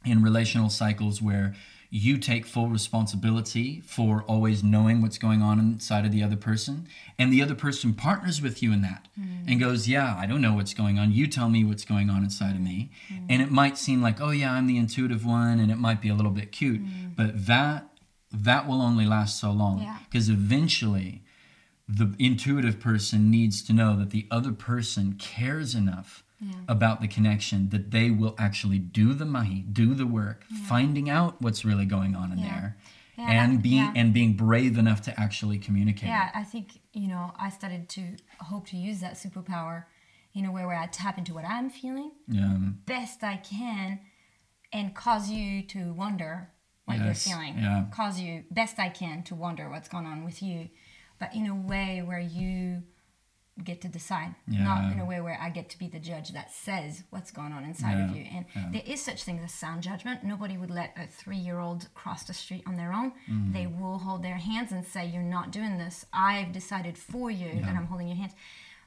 in 0.04 0.24
relational 0.24 0.70
cycles 0.70 1.22
where 1.22 1.54
you 1.94 2.18
take 2.18 2.46
full 2.46 2.70
responsibility 2.70 3.82
for 3.82 4.24
always 4.24 4.64
knowing 4.64 5.02
what's 5.02 5.18
going 5.18 5.42
on 5.42 5.60
inside 5.60 6.06
of 6.06 6.12
the 6.14 6.24
other 6.24 6.38
person 6.38 6.88
and 7.20 7.34
the 7.34 7.44
other 7.44 7.54
person 7.54 7.94
partners 7.94 8.42
with 8.42 8.64
you 8.64 8.72
in 8.72 8.82
that 8.82 9.10
mm. 9.20 9.44
and 9.46 9.60
goes 9.60 9.90
yeah 9.90 10.16
i 10.18 10.26
don't 10.26 10.42
know 10.42 10.54
what's 10.54 10.74
going 10.74 10.98
on. 10.98 11.12
You 11.12 11.28
tell 11.28 11.50
me 11.50 11.66
what's 11.66 11.84
going 11.84 12.10
on 12.10 12.24
inside 12.24 12.56
of 12.56 12.62
me. 12.62 12.92
Mm. 13.10 13.26
And 13.30 13.42
it 13.42 13.52
might 13.52 13.78
seem 13.78 14.02
like 14.02 14.22
oh 14.22 14.32
yeah 14.32 14.54
i'm 14.54 14.68
the 14.68 14.78
intuitive 14.78 15.26
one 15.26 15.60
and 15.60 15.70
it 15.70 15.78
might 15.78 16.02
be 16.02 16.08
a 16.08 16.16
little 16.16 16.32
bit 16.32 16.54
cute 16.54 16.82
mm. 16.82 17.14
but 17.16 17.46
that 17.46 17.90
that 18.32 18.68
will 18.68 18.82
only 18.82 19.06
last 19.06 19.38
so 19.40 19.52
long 19.52 19.82
Yeah. 19.82 19.98
because 20.10 20.30
eventually 20.30 21.24
the 21.90 22.16
intuitive 22.18 22.80
person 22.80 23.30
needs 23.30 23.62
to 23.64 23.74
know 23.74 23.98
that 23.98 24.12
the 24.12 24.28
other 24.32 24.54
person 24.54 25.16
cares 25.20 25.76
enough 25.76 26.24
about 26.68 27.02
the 27.02 27.08
connection 27.08 27.70
that 27.70 27.92
they 27.92 28.10
will 28.10 28.36
actually 28.40 28.80
do 28.80 29.14
the 29.14 29.26
mahi, 29.26 29.62
do 29.62 29.94
the 29.94 30.08
work, 30.08 30.44
finding 30.68 31.10
out 31.10 31.42
what's 31.42 31.64
really 31.64 31.86
going 31.86 32.16
on 32.16 32.32
in 32.32 32.40
Yeah. 32.40 32.50
there, 32.60 32.78
Yeah, 33.18 33.30
and 33.44 33.62
being 33.62 33.76
yeah. 33.86 33.94
and 33.96 34.14
being 34.14 34.34
brave 34.34 34.78
enough 34.78 35.02
to 35.04 35.20
actually 35.20 35.60
communicate. 35.60 36.10
Yeah. 36.10 36.32
I 36.34 36.44
think, 36.44 36.80
you 36.94 37.08
know, 37.08 37.34
I 37.38 37.50
started 37.50 37.90
to 37.90 38.16
hope 38.40 38.66
to 38.68 38.78
use 38.78 39.00
that 39.02 39.14
superpower 39.14 39.86
in 40.34 40.46
a 40.46 40.52
way 40.52 40.66
where 40.66 40.78
I 40.78 40.88
tap 40.88 41.18
into 41.18 41.34
what 41.34 41.46
I'm 41.46 41.70
feeling 41.70 42.12
Yeah. 42.28 42.58
best 42.86 43.24
I 43.24 43.38
can 43.38 44.00
and 44.74 44.96
cause 44.96 45.30
you 45.30 45.62
to 45.64 45.94
wonder 45.94 46.50
what 46.86 46.98
Yes, 46.98 47.28
you're 47.28 47.36
feeling. 47.38 47.60
yeah. 47.60 47.86
Cause 47.92 48.20
you 48.20 48.46
best 48.50 48.80
I 48.80 48.90
can 48.90 49.22
to 49.24 49.36
wonder 49.36 49.70
what's 49.70 49.90
going 49.90 50.06
on 50.08 50.24
with 50.24 50.42
you, 50.42 50.70
but 51.20 51.36
in 51.36 51.46
a 51.46 51.54
way 51.56 52.02
where 52.02 52.20
you 52.20 52.84
get 53.64 53.82
to 53.82 53.88
decide, 53.88 54.34
not 54.48 54.92
in 54.92 55.00
a 55.00 55.06
way 55.06 55.20
where 55.22 55.38
I 55.40 55.50
get 55.50 55.70
to 55.70 55.78
be 55.78 55.88
the 55.88 56.00
judge 56.00 56.32
that 56.32 56.52
says 56.52 57.04
what's 57.10 57.32
going 57.32 57.52
on 57.52 57.64
inside 57.64 58.10
of 58.10 58.16
you. 58.16 58.26
And 58.34 58.46
there 58.74 58.84
is 58.86 59.04
such 59.04 59.24
thing 59.24 59.40
as 59.44 59.54
sound 59.54 59.84
judgment. 59.84 60.24
Nobody 60.24 60.58
would 60.58 60.72
let 60.72 60.96
a 60.98 61.06
three-year-old 61.08 61.90
cross 61.94 62.24
the 62.24 62.34
street 62.34 62.64
on 62.66 62.78
their 62.78 62.94
own. 62.94 63.12
Mm-hmm. 63.30 63.54
They 63.54 63.68
will 63.68 64.00
hold 64.00 64.24
their 64.24 64.38
hands 64.38 64.72
and 64.72 64.86
say, 64.86 65.06
"You're 65.06 65.22
not 65.22 65.52
doing 65.52 65.78
this. 65.78 66.06
I've 66.14 66.52
decided 66.52 66.98
for 66.98 67.30
you 67.30 67.62
that 67.62 67.76
I'm 67.76 67.88
holding 67.88 68.08
your 68.08 68.18
hands." 68.18 68.34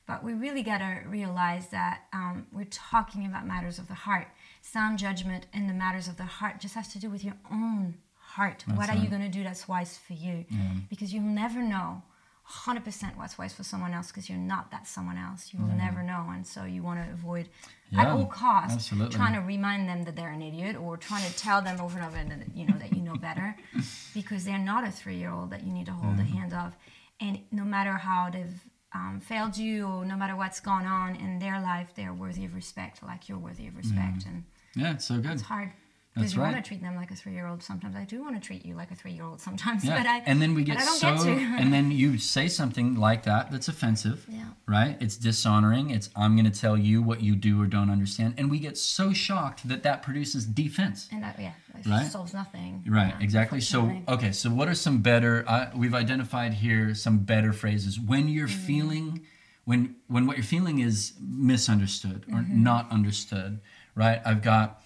But 0.07 0.22
we 0.22 0.35
really 0.35 0.62
got 0.62 0.79
to 0.79 1.00
realize 1.07 1.68
that 1.68 2.03
um, 2.12 2.46
we're 2.53 2.66
talking 2.70 3.24
about 3.24 3.46
matters 3.46 3.79
of 3.79 3.88
the 3.88 3.94
heart. 3.94 4.29
Sound 4.61 4.98
judgment 4.98 5.46
in 5.55 5.66
the 5.66 5.72
matters 5.72 6.09
of 6.09 6.16
the 6.18 6.24
heart 6.24 6.61
just 6.61 6.74
has 6.74 6.88
to 6.88 6.98
do 6.98 7.09
with 7.09 7.24
your 7.24 7.37
own 7.50 7.94
heart. 8.18 8.64
what 8.74 8.90
are 8.90 8.96
you 8.96 9.09
going 9.09 9.22
to 9.22 9.29
do 9.29 9.44
that's 9.44 9.68
wise 9.68 9.96
for 9.96 10.12
you? 10.14 10.44
Because 10.90 11.12
you'll 11.14 11.22
never 11.22 11.62
know 11.62 12.03
100% 12.50 13.16
what's 13.16 13.38
wise 13.38 13.52
for 13.54 13.62
someone 13.64 13.94
else 13.94 14.09
because 14.09 14.28
you're 14.28 14.37
not 14.38 14.70
that 14.70 14.87
someone 14.87 15.16
else. 15.16 15.52
You 15.52 15.61
will 15.61 15.74
never 15.74 16.02
know. 16.02 16.26
And 16.28 16.46
so 16.46 16.64
you 16.64 16.83
want 16.83 17.02
to 17.04 17.11
avoid 17.12 17.48
at 17.96 18.07
all 18.09 18.26
costs 18.26 18.74
absolutely. 18.74 19.14
trying 19.14 19.35
to 19.35 19.40
remind 19.40 19.88
them 19.88 20.02
that 20.04 20.14
they're 20.16 20.30
an 20.33 20.42
idiot 20.42 20.76
or 20.76 20.96
trying 20.96 21.24
to 21.30 21.37
tell 21.38 21.62
them 21.62 21.80
over 21.80 21.98
and 21.98 22.07
over 22.07 22.16
that 22.37 22.54
you 22.54 22.66
know 22.66 22.76
that 22.78 22.92
you 22.92 23.00
know 23.02 23.14
better 23.14 23.57
because 24.14 24.44
they're 24.44 24.59
not 24.59 24.87
a 24.87 24.90
three-year-old 24.90 25.50
that 25.50 25.64
you 25.64 25.72
need 25.72 25.87
to 25.87 25.92
hold 25.92 26.16
the 26.18 26.22
hand 26.24 26.52
of. 26.52 26.76
And 27.20 27.40
no 27.50 27.64
matter 27.64 27.92
how 27.92 28.28
they've 28.30 28.61
um, 28.94 29.20
failed 29.24 29.57
you 29.57 29.87
or 29.87 30.04
no 30.04 30.16
matter 30.16 30.37
what's 30.37 30.61
gone 30.61 30.85
on 30.87 31.16
in 31.16 31.38
their 31.38 31.61
life, 31.61 31.90
they're 31.94 32.12
worthy 32.12 32.44
of 32.44 32.54
respect 32.54 33.02
like 33.02 33.28
you're 33.28 33.38
worthy 33.38 33.68
of 33.68 33.76
respect. 33.76 34.26
And 34.26 34.44
Yeah, 34.74 34.92
it's 34.92 35.04
so 35.07 35.18
good. 35.18 35.33
it's 35.33 35.42
hard. 35.42 35.72
Because 36.14 36.33
you 36.35 36.40
want 36.40 36.55
to 36.57 36.62
treat 36.62 36.81
them 36.81 36.94
like 36.94 37.11
a 37.11 37.16
three-year-old. 37.16 37.61
Sometimes 37.62 37.96
I 37.96 38.05
do 38.05 38.22
want 38.22 38.40
to 38.40 38.40
treat 38.40 38.64
you 38.64 38.77
like 38.77 38.92
a 38.92 38.94
three-year-old. 38.94 39.40
Sometimes, 39.40 39.85
Yeah. 39.85 39.98
but 39.98 40.07
I 40.07 40.18
and 40.27 40.40
then 40.40 40.55
we 40.55 40.62
get 40.62 40.81
so 40.81 41.16
get 41.16 41.27
and 41.61 41.72
then 41.72 41.90
you 41.90 42.18
say 42.18 42.46
something 42.46 42.94
like 42.94 43.24
that 43.24 43.50
that's 43.50 43.66
offensive. 43.66 44.24
Yeah. 44.29 44.44
Right? 44.66 44.96
It's 45.00 45.16
dishonoring. 45.16 45.90
It's 45.90 46.11
I'm 46.14 46.37
going 46.37 46.50
to 46.50 46.57
tell 46.61 46.77
you 46.79 47.03
what 47.03 47.20
you 47.20 47.35
do 47.35 47.61
or 47.61 47.66
don't 47.66 47.90
understand 47.90 48.35
and 48.38 48.48
we 48.48 48.61
get 48.61 48.79
so 48.79 49.12
shocked 49.12 49.66
that 49.68 49.83
that 49.83 50.03
produces 50.03 50.46
defense. 50.46 51.09
and 51.11 51.22
that 51.24 51.37
yeah, 51.38 51.53
it 51.77 51.85
Right? 51.87 52.07
solves 52.07 52.33
nothing. 52.33 52.85
Right, 52.87 53.09
Yeah, 53.18 53.24
exactly. 53.24 53.61
So, 53.61 54.00
okay, 54.07 54.31
so 54.31 54.50
what 54.50 54.68
are 54.68 54.74
some 54.74 55.03
better? 55.03 55.44
Uh, 55.48 55.70
we've 55.74 55.94
identified 55.94 56.55
here 56.55 56.94
some 56.94 57.18
better 57.18 57.53
phrases 57.53 57.98
when 57.98 58.29
you're 58.29 58.46
Mm-hmm. 58.46 58.66
feeling, 58.66 59.27
when 59.64 59.96
when 60.07 60.27
what 60.29 60.37
you're 60.37 60.44
feeling 60.44 60.79
is 60.79 61.14
misunderstood 61.20 62.24
or 62.31 62.38
Mm-hmm. 62.38 62.62
not 62.62 62.90
understood. 62.92 63.61
Right. 63.96 64.20
I've 64.24 64.42
got. 64.42 64.81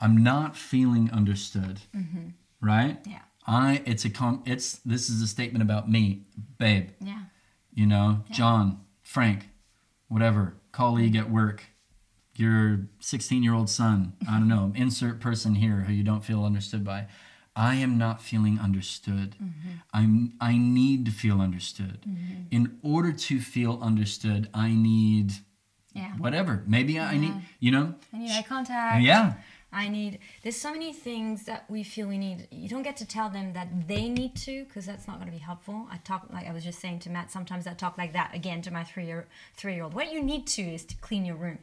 I'm 0.00 0.22
not 0.22 0.56
feeling 0.56 1.10
understood. 1.10 1.80
Right. 2.60 3.02
Mm-hmm. 3.02 3.10
Yeah. 3.10 3.18
I. 3.46 3.82
It's 3.86 4.04
a. 4.04 4.10
Con, 4.10 4.42
it's. 4.46 4.78
This 4.78 5.08
is 5.08 5.22
a 5.22 5.26
statement 5.26 5.62
about 5.62 5.90
me, 5.90 6.24
babe. 6.58 6.90
yeah, 7.00 7.22
You 7.72 7.86
know, 7.86 8.24
John, 8.30 8.80
Frank, 9.02 9.48
whatever, 10.08 10.54
colleague 10.72 11.16
at 11.16 11.30
work, 11.30 11.64
your 12.34 12.88
16 13.00 13.42
year 13.42 13.54
old 13.54 13.70
son, 13.70 14.14
I 14.28 14.38
don't 14.38 14.48
know, 14.48 14.72
insert 14.76 15.20
person 15.20 15.54
here 15.54 15.84
who 15.86 15.92
you 15.92 16.02
don't 16.02 16.24
feel 16.24 16.44
understood 16.44 16.84
by. 16.84 17.06
I 17.54 17.76
am 17.76 17.96
not 17.96 18.20
feeling 18.20 18.58
understood. 18.60 19.34
I'm, 19.94 20.34
I 20.42 20.58
need 20.58 21.06
to 21.06 21.10
feel 21.10 21.40
understood. 21.40 22.00
In 22.50 22.78
order 22.82 23.12
to 23.12 23.40
feel 23.40 23.78
understood, 23.80 24.50
I 24.52 24.72
need 24.74 25.32
yeah. 25.94 26.12
whatever. 26.18 26.62
Maybe 26.66 27.00
I 27.00 27.16
need, 27.16 27.32
you 27.58 27.70
know? 27.70 27.94
I 28.12 28.18
need 28.18 28.30
eye 28.30 28.44
contact. 28.46 29.02
Yeah. 29.02 29.34
I 29.76 29.88
need. 29.88 30.18
There's 30.42 30.56
so 30.56 30.72
many 30.72 30.92
things 30.92 31.44
that 31.44 31.64
we 31.68 31.82
feel 31.82 32.08
we 32.08 32.18
need. 32.18 32.48
You 32.50 32.68
don't 32.68 32.82
get 32.82 32.96
to 32.98 33.04
tell 33.06 33.28
them 33.28 33.52
that 33.52 33.68
they 33.86 34.08
need 34.08 34.34
to, 34.46 34.64
because 34.64 34.86
that's 34.86 35.06
not 35.06 35.16
going 35.18 35.26
to 35.30 35.32
be 35.32 35.44
helpful. 35.50 35.86
I 35.92 35.98
talk 35.98 36.26
like 36.32 36.46
I 36.48 36.52
was 36.52 36.64
just 36.64 36.80
saying 36.80 37.00
to 37.00 37.10
Matt. 37.10 37.30
Sometimes 37.30 37.66
I 37.66 37.74
talk 37.74 37.98
like 37.98 38.12
that 38.14 38.34
again 38.34 38.62
to 38.62 38.70
my 38.72 38.84
three 38.84 39.06
year 39.06 39.26
three 39.54 39.74
year 39.74 39.84
old. 39.84 39.94
What 39.94 40.12
you 40.12 40.22
need 40.22 40.46
to 40.56 40.62
is 40.62 40.84
to 40.86 40.96
clean 40.96 41.24
your 41.26 41.36
room. 41.36 41.58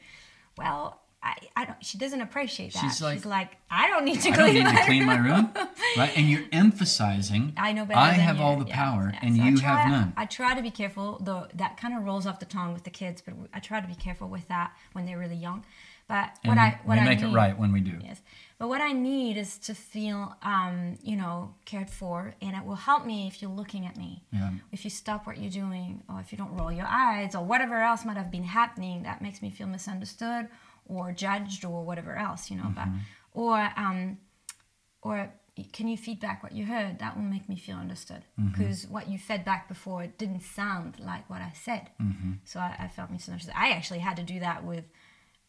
Well, 0.57 0.99
I, 1.25 1.35
I 1.55 1.65
don't. 1.65 1.83
She 1.83 1.97
doesn't 1.97 2.19
appreciate 2.21 2.73
that. 2.73 2.81
She's 2.81 3.01
like, 3.01 3.15
She's 3.17 3.25
like, 3.25 3.51
I 3.71 3.87
don't 3.87 4.03
need 4.05 4.19
to 4.21 4.29
I 4.29 4.35
clean 4.35 4.45
don't 4.45 4.53
need 4.55 4.63
my 4.65 4.79
to 4.81 4.85
clean 4.85 5.07
room. 5.07 5.17
my 5.17 5.35
room. 5.37 5.49
Right? 5.97 6.17
And 6.17 6.29
you're 6.29 6.43
emphasizing 6.51 7.53
I 7.57 7.71
know 7.71 7.85
better. 7.85 7.99
I 7.99 8.09
have 8.11 8.37
you. 8.37 8.43
all 8.43 8.57
the 8.57 8.65
Yeah, 8.67 8.75
power 8.75 9.11
yeah. 9.13 9.19
and 9.21 9.37
So 9.37 9.43
you 9.43 9.57
try- 9.57 9.79
have 9.81 9.91
none. 9.91 10.13
I 10.17 10.25
try 10.25 10.53
to 10.55 10.61
be 10.61 10.71
careful, 10.71 11.19
though 11.21 11.47
that 11.55 11.77
kind 11.77 11.95
of 11.95 12.03
rolls 12.03 12.25
off 12.27 12.39
the 12.39 12.45
tongue 12.45 12.73
with 12.73 12.83
the 12.83 12.89
kids, 12.89 13.21
but 13.25 13.35
I 13.53 13.59
try 13.59 13.79
to 13.79 13.87
be 13.87 13.95
careful 13.95 14.27
with 14.27 14.47
that 14.49 14.73
when 14.93 15.05
they're 15.05 15.19
really 15.19 15.35
young. 15.35 15.63
But 16.07 16.31
what 16.43 16.51
And 16.51 16.59
I 16.59 16.79
what 16.83 16.95
we 16.95 17.01
I 17.01 17.05
make 17.05 17.21
need, 17.21 17.31
it 17.31 17.35
right 17.35 17.57
when 17.57 17.71
we 17.71 17.79
do. 17.79 17.97
Yes, 18.03 18.21
but 18.59 18.67
what 18.67 18.81
I 18.81 18.91
need 18.91 19.37
is 19.37 19.57
to 19.59 19.73
feel, 19.73 20.35
um, 20.41 20.97
you 21.01 21.15
know, 21.15 21.55
cared 21.65 21.89
for, 21.89 22.33
and 22.41 22.55
it 22.55 22.63
will 22.65 22.75
help 22.75 23.05
me 23.05 23.27
if 23.27 23.41
you're 23.41 23.51
looking 23.51 23.85
at 23.85 23.95
me. 23.97 24.23
Yeah. 24.31 24.51
If 24.71 24.83
you 24.83 24.89
stop 24.89 25.25
what 25.25 25.37
you're 25.37 25.49
doing, 25.49 26.03
or 26.09 26.19
if 26.19 26.31
you 26.31 26.37
don't 26.37 26.53
roll 26.57 26.71
your 26.71 26.87
eyes, 26.87 27.35
or 27.35 27.43
whatever 27.45 27.81
else 27.81 28.03
might 28.05 28.17
have 28.17 28.31
been 28.31 28.43
happening 28.43 29.03
that 29.03 29.21
makes 29.21 29.41
me 29.41 29.49
feel 29.49 29.67
misunderstood 29.67 30.49
or 30.85 31.13
judged 31.13 31.63
or 31.63 31.83
whatever 31.85 32.15
else, 32.17 32.51
you 32.51 32.57
know. 32.57 32.71
But 32.75 32.87
Mm-hmm. 32.87 33.39
or 33.39 33.71
um, 33.77 34.17
or 35.01 35.31
can 35.71 35.87
you 35.87 35.97
feedback 35.97 36.43
what 36.43 36.51
you 36.51 36.65
heard? 36.65 36.99
That 36.99 37.15
will 37.15 37.23
make 37.23 37.47
me 37.47 37.55
feel 37.55 37.77
understood. 37.77 38.23
Mm-hmm. 38.39 38.49
Because 38.51 38.87
what 38.87 39.07
you 39.09 39.17
fed 39.17 39.45
back 39.45 39.67
before 39.67 40.03
it 40.03 40.17
didn't 40.17 40.41
sound 40.41 40.99
like 40.99 41.29
what 41.29 41.41
I 41.41 41.53
said. 41.55 41.89
Mm-hmm. 42.01 42.31
So 42.43 42.59
I, 42.59 42.75
I 42.79 42.87
felt 42.87 43.11
misunderstood. 43.11 43.53
I 43.55 43.69
actually 43.71 43.99
had 43.99 44.17
to 44.17 44.23
do 44.23 44.39
that 44.41 44.63
with 44.63 44.85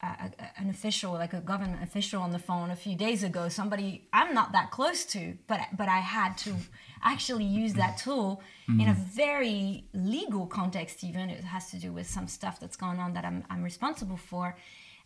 a, 0.07 0.61
an 0.61 0.69
official, 0.71 1.13
like 1.13 1.33
a 1.33 1.41
government 1.41 1.83
official 1.83 2.21
on 2.23 2.31
the 2.31 2.39
phone 2.39 2.71
a 2.71 2.77
few 2.77 2.97
days 2.97 3.23
ago. 3.23 3.49
Somebody 3.49 4.07
I'm 4.13 4.35
not 4.35 4.53
that 4.53 4.71
close 4.71 5.05
to, 5.15 5.21
but 5.47 5.61
but 5.77 5.89
I 5.89 6.01
had 6.01 6.37
to 6.39 6.55
actually 7.03 7.45
use 7.45 7.75
that 7.75 7.97
tool 8.05 8.43
in 8.69 8.89
a 8.89 8.93
Mm-hmm. 8.95 9.03
very 9.25 9.85
legal 9.93 10.47
context. 10.47 11.05
Even 11.05 11.31
it 11.31 11.45
has 11.45 11.71
to 11.71 11.79
do 11.79 11.93
with 11.93 12.07
some 12.17 12.27
stuff 12.29 12.59
that's 12.61 12.77
going 12.77 12.99
on 12.99 13.13
that 13.15 13.25
I'm 13.25 13.45
I'm 13.51 13.63
responsible 13.63 14.17
for. 14.31 14.57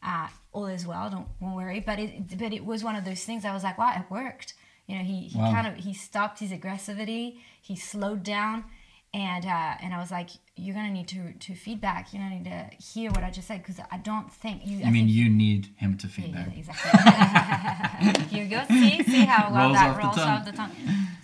Uh, 0.01 0.29
all 0.53 0.67
is 0.67 0.87
well, 0.87 1.11
don't, 1.11 1.27
don't 1.41 1.55
worry. 1.57 1.81
But 1.81 1.99
it 1.99 2.39
but 2.39 2.53
it 2.53 2.65
was 2.65 2.85
one 2.85 2.97
of 2.97 3.05
those 3.05 3.25
things. 3.25 3.45
I 3.45 3.53
was 3.53 3.65
like, 3.65 3.79
wow, 3.79 3.93
it 4.01 4.07
worked. 4.11 4.55
You 4.87 4.97
know, 4.97 5.05
he, 5.05 5.19
he 5.33 5.39
Wow. 5.39 5.53
kind 5.53 5.67
of 5.67 5.75
he 5.87 5.93
stopped 5.93 6.39
his 6.41 6.51
aggressivity. 6.51 7.39
He 7.61 7.77
slowed 7.77 8.23
down, 8.23 8.65
and 9.15 9.45
uh, 9.47 9.75
and 9.83 9.95
I 9.95 9.99
was 9.99 10.11
like, 10.11 10.31
you're 10.57 10.75
gonna 10.75 10.91
need 10.91 11.09
to 11.09 11.33
to 11.33 11.55
feedback. 11.55 12.13
You're 12.13 12.23
gonna 12.23 12.35
need 12.37 12.45
to 12.45 12.71
hear 12.77 13.11
what 13.11 13.25
I 13.25 13.31
just 13.31 13.49
said 13.49 13.63
because 13.63 13.81
I 13.91 13.97
don't 13.99 14.31
think 14.33 14.67
you. 14.67 14.85
I 14.85 14.91
mean, 14.91 15.09
you 15.09 15.29
need 15.31 15.69
him 15.77 15.97
to 15.99 16.07
Yeah, 16.07 16.13
feedback. 16.13 16.57
exactly. 16.57 18.27
Here 18.29 18.45
you 18.45 18.51
go. 18.51 18.65
See, 18.69 19.03
see 19.05 19.25
how 19.25 19.51
well 19.53 19.69
Rolls 19.69 19.75
that 19.79 19.91
off 19.91 19.99
rolls 19.99 20.17
tongue. 20.17 20.29
off 20.29 20.45
the 20.45 20.53
tongue. 20.53 20.73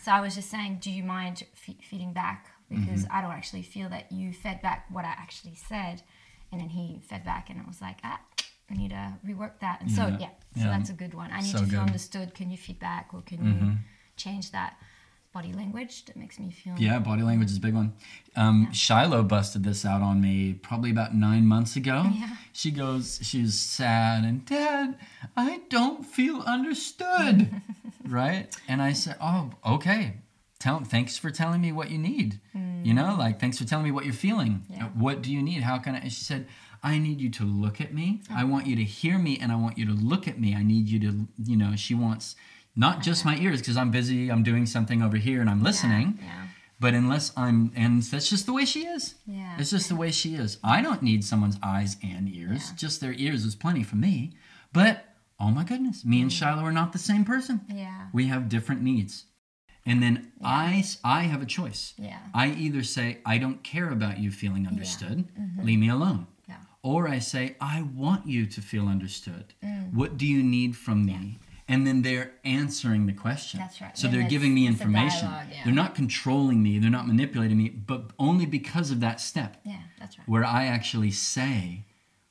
So 0.02 0.12
I 0.12 0.20
was 0.20 0.34
just 0.34 0.50
saying, 0.50 0.78
do 0.80 0.90
you 0.90 1.02
mind 1.02 1.42
fe- 1.54 1.76
feeding 1.82 2.12
back? 2.12 2.46
Because 2.70 3.04
Mm-hmm. 3.04 3.16
I 3.16 3.20
don't 3.20 3.30
actually 3.32 3.62
feel 3.62 3.88
that 3.90 4.10
you 4.10 4.32
fed 4.32 4.62
back 4.62 4.86
what 4.90 5.04
I 5.04 5.08
actually 5.10 5.54
said, 5.54 6.02
and 6.50 6.60
then 6.60 6.70
he 6.70 7.00
fed 7.08 7.24
back, 7.24 7.50
and 7.50 7.60
it 7.60 7.66
was 7.66 7.80
like, 7.82 7.98
ah, 8.02 8.18
I 8.70 8.74
need 8.74 8.90
to 8.90 9.12
rework 9.26 9.60
that. 9.60 9.80
And 9.82 9.90
so 9.90 10.06
Yeah. 10.06 10.16
yeah, 10.18 10.28
so 10.56 10.60
Yeah. 10.64 10.66
that's 10.68 10.88
a 10.90 10.94
good 10.94 11.12
one. 11.12 11.30
I 11.30 11.40
need 11.40 11.52
So 11.52 11.58
to 11.58 11.64
feel 11.64 11.66
good. 11.66 11.76
Mm-hmm. 11.76 11.86
understood. 11.86 12.34
Can 12.34 12.50
you 12.50 12.56
feedback, 12.56 13.10
or 13.12 13.20
can 13.20 13.44
you 13.44 13.76
change 14.16 14.50
that 14.52 14.76
body 15.34 15.52
language 15.52 16.04
that 16.04 16.16
makes 16.16 16.38
me 16.38 16.50
feel? 16.50 16.74
Yeah, 16.78 17.00
body 17.00 17.22
language 17.22 17.50
is 17.50 17.56
a 17.56 17.60
big 17.60 17.74
one. 17.74 17.92
Um, 18.36 18.72
Shiloh 18.72 19.24
busted 19.24 19.64
this 19.64 19.84
out 19.84 20.00
on 20.00 20.20
me 20.20 20.54
probably 20.54 20.90
about 20.92 21.14
nine 21.14 21.44
months 21.44 21.74
ago. 21.74 22.04
Yeah. 22.14 22.28
She 22.52 22.70
goes, 22.70 23.18
she's 23.22 23.58
sad 23.58 24.24
and 24.24 24.46
Dad, 24.46 24.96
I 25.36 25.62
don't 25.68 26.06
feel 26.06 26.40
understood, 26.42 27.50
right? 28.08 28.56
And 28.68 28.80
I 28.80 28.92
said, 28.92 29.16
Oh, 29.20 29.50
okay. 29.66 30.18
Tell, 30.60 30.80
thanks 30.80 31.18
for 31.18 31.30
telling 31.30 31.60
me 31.60 31.72
what 31.72 31.90
you 31.90 31.98
need. 31.98 32.40
You 32.82 32.94
know, 32.94 33.16
like 33.18 33.40
thanks 33.40 33.58
for 33.58 33.64
telling 33.64 33.84
me 33.84 33.90
what 33.90 34.04
you're 34.04 34.14
feeling. 34.14 34.62
Yeah. 34.70 34.86
Uh, 34.86 34.88
What 34.90 35.20
do 35.20 35.32
you 35.32 35.42
need? 35.42 35.62
How 35.62 35.78
can 35.78 35.94
I? 35.94 35.98
And 35.98 36.12
she 36.12 36.22
said, 36.22 36.46
I 36.82 36.98
need 36.98 37.20
you 37.20 37.30
to 37.30 37.44
look 37.44 37.80
at 37.80 37.92
me. 37.92 38.20
I 38.30 38.44
want 38.44 38.66
you 38.66 38.76
to 38.76 38.84
hear 38.84 39.18
me, 39.18 39.38
and 39.40 39.50
I 39.50 39.56
want 39.56 39.78
you 39.78 39.86
to 39.86 39.92
look 39.92 40.28
at 40.28 40.38
me. 40.38 40.54
I 40.54 40.62
need 40.62 40.86
you 40.88 41.00
to, 41.00 41.26
you 41.42 41.56
know, 41.56 41.76
she 41.76 41.94
wants 41.94 42.36
not 42.76 43.02
just 43.02 43.24
my 43.24 43.36
ears 43.36 43.60
because 43.60 43.76
I'm 43.76 43.90
busy. 43.90 44.30
I'm 44.30 44.42
doing 44.42 44.66
something 44.66 45.02
over 45.02 45.16
here 45.16 45.40
and 45.40 45.48
I'm 45.50 45.62
listening. 45.62 46.18
Yeah. 46.22 46.46
But 46.80 46.92
unless 46.94 47.32
I'm, 47.36 47.72
and 47.76 48.02
that's 48.02 48.28
just 48.28 48.46
the 48.46 48.52
way 48.52 48.64
she 48.64 48.80
is. 48.86 49.14
Yeah. 49.26 49.56
It's 49.58 49.70
just 49.70 49.88
the 49.88 49.96
way 49.96 50.10
she 50.10 50.34
is. 50.34 50.58
I 50.62 50.82
don't 50.82 51.02
need 51.02 51.24
someone's 51.24 51.58
eyes 51.62 51.96
and 52.02 52.28
ears. 52.28 52.70
Yeah. 52.70 52.76
Just 52.76 53.00
their 53.00 53.12
ears 53.14 53.44
is 53.44 53.54
plenty 53.54 53.82
for 53.84 53.96
me. 53.96 54.32
But 54.72 55.04
oh 55.38 55.50
my 55.50 55.64
goodness, 55.64 56.04
me 56.04 56.20
and 56.20 56.32
Shiloh 56.32 56.62
are 56.64 56.72
not 56.72 56.92
the 56.92 56.98
same 56.98 57.24
person. 57.24 57.60
Yeah. 57.72 58.08
We 58.12 58.26
have 58.26 58.48
different 58.48 58.82
needs. 58.82 59.24
And 59.86 60.02
then 60.02 60.32
I, 60.42 60.82
I 61.04 61.22
have 61.22 61.42
a 61.42 61.46
choice. 61.46 61.94
Yeah. 61.98 62.18
I 62.34 62.48
either 62.48 62.82
say, 62.82 63.18
I 63.24 63.38
don't 63.38 63.62
care 63.62 63.90
about 63.90 64.18
you 64.18 64.30
feeling 64.30 64.66
understood, 64.66 65.28
Mm-hmm. 65.38 65.64
leave 65.64 65.78
me 65.78 65.90
alone. 65.90 66.26
Yeah. 66.48 66.56
Or 66.82 67.06
I 67.06 67.18
say, 67.18 67.54
I 67.60 67.82
want 67.94 68.26
you 68.26 68.46
to 68.46 68.60
feel 68.62 68.88
understood. 68.88 69.52
Mm. 69.62 69.92
What 69.94 70.16
do 70.16 70.26
you 70.26 70.42
need 70.42 70.74
from 70.76 71.04
me? 71.04 71.38
And 71.66 71.86
then 71.86 72.02
they're 72.02 72.32
answering 72.44 73.06
the 73.06 73.12
question. 73.14 73.58
That's 73.58 73.80
right. 73.80 73.96
So 73.96 74.06
Then 74.06 74.20
they're 74.20 74.28
giving 74.28 74.54
me 74.54 74.66
information. 74.66 75.28
dialogue, 75.28 75.46
yeah. 75.50 75.64
They're 75.64 75.72
not 75.74 75.94
controlling 75.94 76.62
me, 76.62 76.78
they're 76.78 76.90
not 76.90 77.06
manipulating 77.06 77.56
me, 77.56 77.70
but 77.70 78.10
only 78.18 78.44
because 78.44 78.90
of 78.90 79.00
that 79.00 79.20
step 79.20 79.56
Yeah. 79.64 79.78
That's 79.98 80.18
right. 80.18 80.28
where 80.28 80.44
I 80.44 80.66
actually 80.66 81.10
say, 81.10 81.84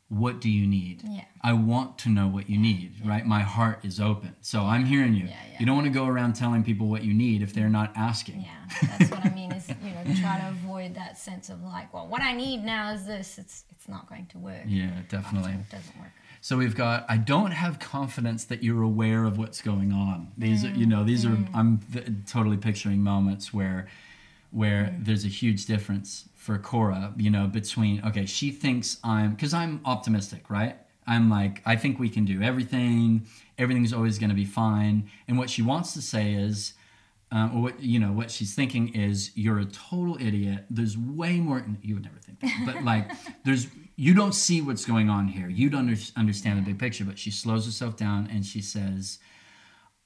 What 0.09 0.39
do 0.39 0.49
you 0.49 0.67
need? 0.67 1.01
Yeah. 1.03 1.23
I 1.41 1.53
want 1.53 1.97
to 1.99 2.09
know 2.09 2.27
what 2.27 2.47
you 2.47 2.59
need, 2.59 2.91
right? 3.03 3.25
My 3.25 3.41
heart 3.41 3.79
is 3.83 3.99
open. 3.99 4.35
So 4.41 4.61
I'm 4.61 4.85
hearing 4.85 5.15
you. 5.15 5.25
Yeah, 5.25 5.35
yeah. 5.51 5.57
You 5.59 5.65
don't 5.65 5.75
want 5.75 5.87
to 5.87 5.93
go 5.93 6.05
around 6.05 6.33
telling 6.33 6.63
people 6.63 6.87
what 6.87 7.03
you 7.03 7.13
need 7.13 7.41
if 7.41 7.51
they're 7.53 7.69
not 7.81 7.91
asking. 7.95 8.41
Yeah, 8.41 8.87
that's 8.97 9.09
what 9.11 9.25
I 9.25 9.29
mean. 9.33 9.51
Is 9.51 9.67
you 9.69 9.91
know 9.91 10.03
try 10.21 10.39
to 10.39 10.49
avoid 10.49 10.93
that 10.95 11.17
sense 11.17 11.49
of 11.49 11.63
like, 11.63 11.91
well, 11.93 12.05
what 12.07 12.21
I 12.21 12.33
need 12.33 12.63
now 12.63 12.93
is 12.93 13.05
this. 13.07 13.37
It's 13.39 13.65
it's 13.71 13.87
not 13.89 14.07
going 14.07 14.27
to 14.27 14.37
work. 14.37 14.61
Yeah, 14.67 14.91
definitely. 15.09 15.53
It 15.53 15.69
doesn't 15.71 15.97
work. 15.99 16.11
So 16.43 16.57
we've 16.57 16.75
got 16.75 17.05
I 17.07 17.15
don't 17.15 17.51
have 17.51 17.79
confidence 17.79 18.43
that 18.43 18.61
you're 18.61 18.81
aware 18.81 19.23
of 19.23 19.37
what's 19.37 19.61
going 19.61 19.93
on. 19.93 20.33
These 20.37 20.65
are 20.65 20.71
you 20.71 20.85
know, 20.85 21.05
these 21.05 21.25
are 21.25 21.29
mm. 21.29 21.47
I'm 21.53 21.79
th- 21.93 22.05
totally 22.27 22.57
picturing 22.57 22.99
moments 22.99 23.53
where 23.53 23.87
where 24.51 24.87
mm. 24.87 25.05
there's 25.05 25.23
a 25.23 25.29
huge 25.29 25.67
difference 25.67 26.27
for 26.35 26.57
Cora, 26.57 27.13
you 27.15 27.29
know, 27.29 27.47
between 27.47 28.03
okay, 28.05 28.25
she 28.25 28.51
thinks 28.51 28.97
I'm 29.05 29.37
cuz 29.37 29.53
I'm 29.53 29.79
optimistic, 29.85 30.49
right? 30.49 30.75
I'm 31.07 31.29
like 31.29 31.61
I 31.65 31.77
think 31.77 31.97
we 31.97 32.09
can 32.09 32.25
do 32.25 32.41
everything. 32.41 33.25
Everything's 33.57 33.93
always 33.93 34.19
going 34.19 34.31
to 34.31 34.35
be 34.35 34.43
fine. 34.43 35.09
And 35.29 35.37
what 35.37 35.49
she 35.49 35.61
wants 35.61 35.93
to 35.93 36.01
say 36.01 36.33
is 36.33 36.73
um, 37.31 37.55
or 37.55 37.61
what 37.61 37.81
you 37.81 37.99
know 37.99 38.11
what 38.11 38.29
she's 38.29 38.53
thinking 38.53 38.93
is 38.93 39.31
you're 39.33 39.59
a 39.59 39.65
total 39.65 40.17
idiot 40.19 40.65
there's 40.69 40.97
way 40.97 41.39
more 41.39 41.65
you 41.81 41.95
would 41.95 42.03
never 42.03 42.19
think 42.19 42.41
that 42.41 42.65
but 42.65 42.83
like 42.83 43.09
there's 43.45 43.67
you 43.95 44.13
don't 44.13 44.33
see 44.33 44.61
what's 44.61 44.85
going 44.85 45.09
on 45.09 45.27
here. 45.27 45.47
You 45.47 45.69
don't 45.69 45.87
under, 45.89 46.01
understand 46.15 46.57
the 46.57 46.63
big 46.63 46.79
picture 46.79 47.05
but 47.05 47.19
she 47.19 47.31
slows 47.31 47.65
herself 47.65 47.95
down 47.95 48.27
and 48.31 48.45
she 48.45 48.61
says 48.61 49.19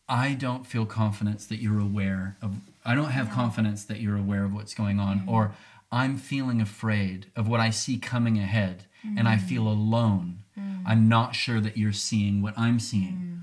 i 0.09 0.33
don't 0.33 0.65
feel 0.65 0.85
confidence 0.85 1.45
that 1.47 1.57
you're 1.57 1.79
aware 1.79 2.37
of 2.41 2.55
i 2.85 2.95
don't 2.95 3.11
have 3.11 3.29
confidence 3.29 3.83
that 3.85 3.99
you're 3.99 4.17
aware 4.17 4.45
of 4.45 4.53
what's 4.53 4.73
going 4.73 4.99
on 4.99 5.19
mm-hmm. 5.19 5.29
or 5.29 5.53
i'm 5.91 6.17
feeling 6.17 6.61
afraid 6.61 7.25
of 7.35 7.47
what 7.47 7.59
i 7.59 7.69
see 7.69 7.97
coming 7.97 8.37
ahead 8.37 8.85
and 9.17 9.27
i 9.27 9.35
mm-hmm. 9.35 9.45
feel 9.47 9.67
alone. 9.67 10.39
Mm. 10.59 10.83
I'm 10.85 11.07
not 11.07 11.35
sure 11.35 11.61
that 11.61 11.77
you're 11.77 11.93
seeing 11.93 12.41
what 12.41 12.53
i'm 12.57 12.79
seeing. 12.79 13.13
Mm. 13.13 13.37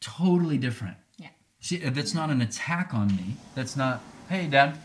Totally 0.00 0.58
different. 0.58 0.96
Yeah. 1.18 1.28
See, 1.60 1.84
uh, 1.84 1.90
that's 1.90 2.14
not 2.14 2.30
an 2.30 2.40
attack 2.40 2.94
on 2.94 3.08
me. 3.08 3.36
That's 3.54 3.76
not, 3.76 4.02
hey, 4.28 4.46
Dad, 4.46 4.78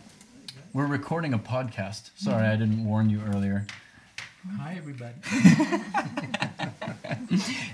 we're 0.74 0.88
recording 0.88 1.34
a 1.34 1.40
podcast. 1.40 2.10
Sorry, 2.18 2.44
mm. 2.44 2.52
I 2.52 2.56
didn't 2.56 2.86
warn 2.86 3.10
you 3.10 3.22
earlier. 3.22 3.66
Hi, 4.54 4.76
everybody. 4.78 5.16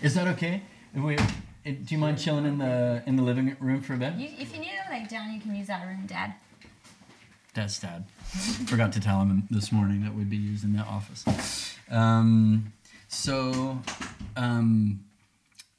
Is 0.01 0.15
that 0.15 0.27
okay? 0.29 0.63
We, 0.95 1.15
eh, 1.15 1.19
do 1.65 1.85
you 1.89 1.97
mind 1.97 2.17
chilling 2.17 2.45
in 2.45 2.57
the 2.57 3.03
in 3.05 3.17
the 3.17 3.23
living 3.23 3.55
room 3.59 3.81
for 3.81 3.93
a 3.93 3.97
bit? 3.97 4.13
You, 4.13 4.29
if 4.39 4.53
you 4.53 4.61
need 4.61 4.71
to 4.85 4.91
lay 4.91 5.05
down, 5.05 5.33
you 5.33 5.41
can 5.41 5.53
use 5.53 5.67
that 5.67 5.85
room, 5.85 6.05
Dad. 6.07 6.33
That's 7.53 7.77
Dad. 7.79 8.05
Forgot 8.67 8.93
to 8.93 9.01
tell 9.01 9.19
him 9.19 9.47
this 9.51 9.71
morning 9.71 10.01
that 10.03 10.15
we'd 10.15 10.29
be 10.29 10.37
using 10.37 10.73
the 10.73 10.83
office. 10.83 11.75
Um, 11.89 12.71
so, 13.09 13.79
um, 14.37 15.03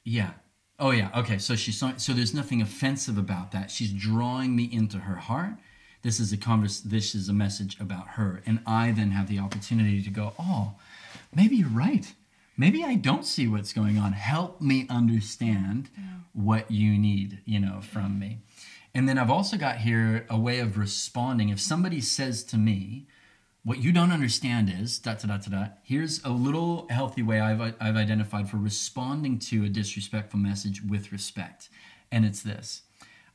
yeah. 0.03 0.31
Oh 0.79 0.91
yeah. 0.91 1.09
Okay. 1.15 1.39
So 1.39 1.55
she's 1.55 1.83
so 1.97 2.13
there's 2.13 2.35
nothing 2.35 2.61
offensive 2.61 3.17
about 3.17 3.51
that. 3.51 3.71
She's 3.71 3.91
drawing 3.91 4.55
me 4.55 4.69
into 4.71 4.99
her 4.99 5.15
heart. 5.15 5.53
This 6.03 6.19
is 6.19 6.33
a 6.33 6.37
converse. 6.37 6.81
This 6.81 7.15
is 7.15 7.29
a 7.29 7.33
message 7.33 7.79
about 7.79 8.09
her, 8.09 8.43
and 8.45 8.59
I 8.67 8.91
then 8.91 9.11
have 9.11 9.27
the 9.29 9.39
opportunity 9.39 10.03
to 10.03 10.09
go. 10.09 10.33
Oh, 10.37 10.73
maybe 11.33 11.55
you're 11.55 11.69
right. 11.69 12.13
Maybe 12.57 12.83
I 12.83 12.95
don't 12.95 13.25
see 13.25 13.47
what's 13.47 13.73
going 13.73 13.97
on. 13.97 14.11
Help 14.13 14.61
me 14.61 14.85
understand 14.89 15.89
what 16.33 16.69
you 16.69 16.97
need. 16.97 17.39
You 17.45 17.59
know, 17.61 17.79
from 17.81 18.19
me. 18.19 18.39
And 18.93 19.09
then 19.09 19.17
I've 19.17 19.31
also 19.31 19.57
got 19.57 19.77
here 19.77 20.27
a 20.29 20.37
way 20.37 20.59
of 20.59 20.77
responding. 20.77 21.49
If 21.49 21.59
somebody 21.59 21.99
says 21.99 22.43
to 22.43 22.57
me, 22.57 23.07
what 23.63 23.81
you 23.81 23.91
don't 23.93 24.11
understand 24.11 24.69
is 24.69 24.99
dot 24.99 25.21
dot 25.21 25.29
dot. 25.41 25.51
dot. 25.51 25.77
Here's 25.83 26.21
a 26.25 26.29
little 26.29 26.85
healthy 26.89 27.23
way 27.23 27.39
I've 27.39 27.61
I've 27.79 27.95
identified 27.95 28.49
for 28.49 28.57
responding 28.57 29.39
to 29.39 29.63
a 29.63 29.69
disrespectful 29.69 30.39
message 30.39 30.83
with 30.83 31.13
respect, 31.13 31.69
and 32.11 32.25
it's 32.25 32.43
this: 32.43 32.81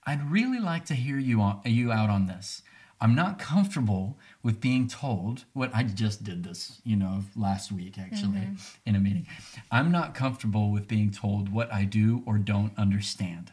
I'd 0.09 0.31
really 0.31 0.59
like 0.59 0.87
to 0.87 0.95
hear 0.95 1.19
you 1.19 1.43
on 1.43 1.61
you 1.67 1.93
out 1.93 2.09
on 2.09 2.29
this. 2.29 2.63
I'm 2.99 3.15
not 3.15 3.39
comfortable 3.39 4.19
with 4.43 4.59
being 4.59 4.89
told 4.89 5.45
what 5.53 5.71
I 5.75 5.83
just 5.83 6.25
did 6.25 6.45
this, 6.45 6.81
you 6.83 6.97
know, 6.97 7.25
last 7.37 7.71
week 7.71 7.99
actually 7.99 8.39
mm-hmm. 8.39 8.55
in 8.87 8.97
a 8.97 9.01
meeting. 9.01 9.27
I'm 9.71 9.93
not 9.93 10.15
comfortable 10.15 10.73
with 10.73 10.89
being 10.89 11.11
told 11.11 11.53
what 11.53 11.71
I 11.71 11.85
do 11.85 12.23
or 12.25 12.39
don't 12.39 12.73
understand. 12.79 13.53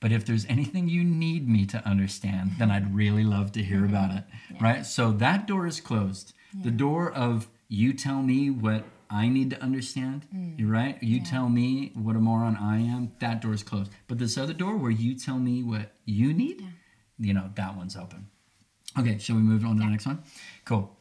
But 0.00 0.12
if 0.12 0.24
there's 0.24 0.46
anything 0.46 0.88
you 0.88 1.04
need 1.04 1.46
me 1.46 1.66
to 1.66 1.86
understand, 1.86 2.52
then 2.58 2.70
I'd 2.70 2.94
really 2.94 3.22
love 3.22 3.52
to 3.52 3.62
hear 3.62 3.84
about 3.84 4.12
mm-hmm. 4.12 4.54
it. 4.54 4.62
Right? 4.62 4.86
So 4.86 5.12
that 5.12 5.46
door 5.46 5.66
is 5.66 5.78
closed. 5.78 6.32
The 6.54 6.70
door 6.70 7.12
of 7.12 7.48
you 7.68 7.92
tell 7.92 8.22
me 8.22 8.48
what 8.48 8.84
I 9.12 9.28
need 9.28 9.50
to 9.50 9.62
understand, 9.62 10.26
mm. 10.34 10.58
you're 10.58 10.70
right? 10.70 11.00
You 11.02 11.22
tell 11.22 11.48
me 11.48 11.92
what 11.94 12.16
a 12.16 12.18
moron 12.18 12.56
I 12.56 12.78
am, 12.78 13.12
that 13.20 13.42
door 13.42 13.52
is 13.52 13.62
closed. 13.62 13.90
But 14.08 14.18
this 14.18 14.38
other 14.38 14.54
door 14.54 14.76
where 14.76 14.90
you 14.90 15.14
tell 15.14 15.38
me 15.38 15.62
what 15.62 15.92
you 16.06 16.32
need, 16.32 16.66
you 17.18 17.34
know, 17.34 17.50
that 17.54 17.76
one's 17.76 17.94
open. 17.94 18.28
Okay, 18.98 19.18
shall 19.18 19.36
we 19.36 19.42
move 19.42 19.64
on 19.64 19.76
to 19.76 19.82
the 19.82 19.88
next 19.88 20.06
one? 20.06 20.22
Cool. 20.64 20.96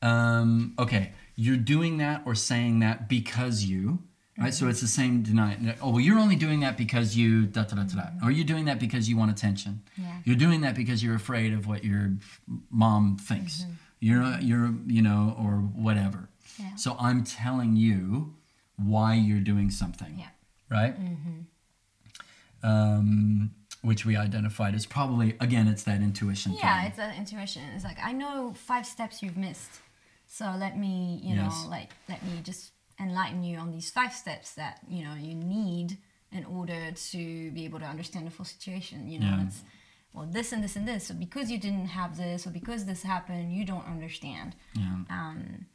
Um, 0.00 0.74
okay, 0.78 1.12
you're 1.34 1.56
doing 1.56 1.98
that 1.98 2.22
or 2.24 2.34
saying 2.34 2.80
that 2.80 3.08
because 3.08 3.64
you, 3.64 3.98
Right, 4.38 4.52
so 4.52 4.64
mm-hmm. 4.64 4.70
it's 4.72 4.82
the 4.82 4.86
same 4.86 5.22
deny. 5.22 5.56
Oh, 5.80 5.92
well, 5.92 6.00
you're 6.00 6.18
only 6.18 6.36
doing 6.36 6.60
that 6.60 6.76
because 6.76 7.16
you 7.16 7.46
da 7.46 7.62
da 7.62 7.76
da 7.76 7.84
da, 7.84 7.94
da. 7.94 8.02
Mm-hmm. 8.02 8.26
or 8.26 8.30
you're 8.30 8.44
doing 8.44 8.66
that 8.66 8.78
because 8.78 9.08
you 9.08 9.16
want 9.16 9.30
attention. 9.30 9.82
Yeah. 9.96 10.18
You're 10.24 10.36
doing 10.36 10.60
that 10.60 10.74
because 10.74 11.02
you're 11.02 11.14
afraid 11.14 11.54
of 11.54 11.66
what 11.66 11.84
your 11.84 12.12
mom 12.70 13.16
thinks. 13.16 13.62
Mm-hmm. 13.62 13.72
You're, 14.00 14.38
you're, 14.40 14.74
you 14.86 15.00
know, 15.00 15.34
or 15.38 15.52
whatever. 15.52 16.28
Yeah. 16.58 16.74
So 16.76 16.96
I'm 16.98 17.24
telling 17.24 17.76
you 17.76 18.34
why 18.76 19.14
you're 19.14 19.40
doing 19.40 19.70
something. 19.70 20.18
Yeah. 20.18 20.28
Right. 20.70 20.94
Um, 22.62 23.50
which 23.82 24.04
we 24.04 24.16
identified 24.16 24.74
as 24.74 24.86
probably 24.86 25.36
again, 25.40 25.68
it's 25.68 25.84
that 25.84 26.00
intuition. 26.00 26.54
Yeah, 26.54 26.78
thing. 26.80 26.88
it's 26.88 26.96
that 26.96 27.16
intuition. 27.16 27.62
It's 27.74 27.84
like 27.84 27.98
I 28.02 28.12
know 28.12 28.52
five 28.56 28.86
steps 28.86 29.22
you've 29.22 29.36
missed, 29.36 29.70
so 30.26 30.54
let 30.58 30.76
me, 30.76 31.20
you 31.22 31.36
Yes. 31.36 31.62
know, 31.64 31.70
like 31.70 31.90
let 32.08 32.22
me 32.24 32.40
just 32.42 32.72
enlighten 32.98 33.44
you 33.44 33.58
on 33.58 33.70
these 33.70 33.90
five 33.90 34.12
steps 34.12 34.54
that 34.54 34.80
you 34.88 35.04
know 35.04 35.14
you 35.14 35.34
need 35.34 35.98
in 36.32 36.44
order 36.46 36.90
to 36.90 37.50
be 37.52 37.64
able 37.64 37.78
to 37.78 37.84
understand 37.84 38.26
the 38.26 38.30
full 38.30 38.44
situation. 38.46 39.08
You 39.08 39.20
know, 39.20 39.26
Yeah. 39.26 39.46
it's 39.46 39.62
well 40.12 40.26
this 40.26 40.50
and 40.52 40.64
this 40.64 40.74
and 40.74 40.88
this. 40.88 41.06
So 41.06 41.14
because 41.14 41.50
you 41.50 41.58
didn't 41.58 41.86
have 41.88 42.16
this, 42.16 42.46
or 42.46 42.50
because 42.50 42.86
this 42.86 43.02
happened, 43.04 43.52
you 43.52 43.64
don't 43.64 43.86
understand. 43.86 44.56
Yeah. 44.74 44.96
Um, 45.10 45.66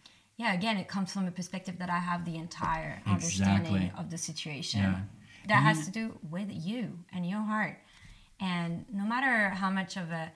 yeah, 0.41 0.53
again, 0.53 0.77
it 0.77 0.87
comes 0.87 1.13
from 1.13 1.27
a 1.27 1.31
perspective 1.31 1.75
that 1.79 1.89
I 1.91 1.99
have 1.99 2.25
the 2.25 2.35
entire 2.35 2.93
Exactly. 3.05 3.13
understanding 3.13 3.91
of 3.97 4.09
the 4.09 4.17
situation. 4.17 4.79
Yeah. 4.81 4.99
That 5.47 5.61
has 5.63 5.85
to 5.85 5.91
do 5.91 6.17
with 6.29 6.47
you 6.51 6.97
and 7.13 7.29
your 7.29 7.41
heart. 7.41 7.77
And 8.39 8.85
no 8.91 9.03
matter 9.03 9.49
how 9.49 9.69
much 9.69 9.97
of 9.97 10.09
a 10.11 10.31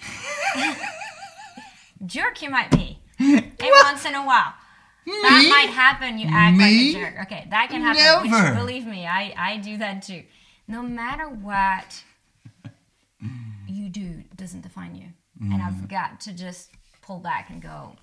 jerk 2.06 2.42
you 2.42 2.50
might 2.50 2.70
be, 2.70 2.98
every 3.18 3.42
once 3.84 4.04
in 4.04 4.14
a 4.14 4.24
while, 4.24 4.52
that 5.06 5.46
might 5.50 5.72
happen. 5.72 6.18
You 6.18 6.28
act 6.30 6.56
Me? 6.58 6.64
like 6.64 6.74
a 6.74 6.92
jerk. 7.10 7.14
Okay, 7.26 7.46
that 7.50 7.68
can 7.70 7.80
happen. 7.80 8.02
Never. 8.30 8.50
Which, 8.50 8.58
believe 8.58 8.86
me, 8.86 9.06
I, 9.06 9.34
I 9.36 9.56
do 9.58 9.78
that 9.78 10.02
too. 10.02 10.22
No 10.66 10.82
matter 10.82 11.28
what 11.28 12.02
you 13.66 13.88
do 13.88 14.22
doesn't 14.36 14.60
define 14.62 14.94
you. 14.94 15.06
And 15.40 15.52
Mm-hmm. 15.52 15.62
I've 15.62 15.88
got 15.88 16.20
to 16.22 16.32
just 16.32 16.70
pull 17.08 17.18
back 17.18 17.44
and 17.50 17.60
go, 17.62 17.96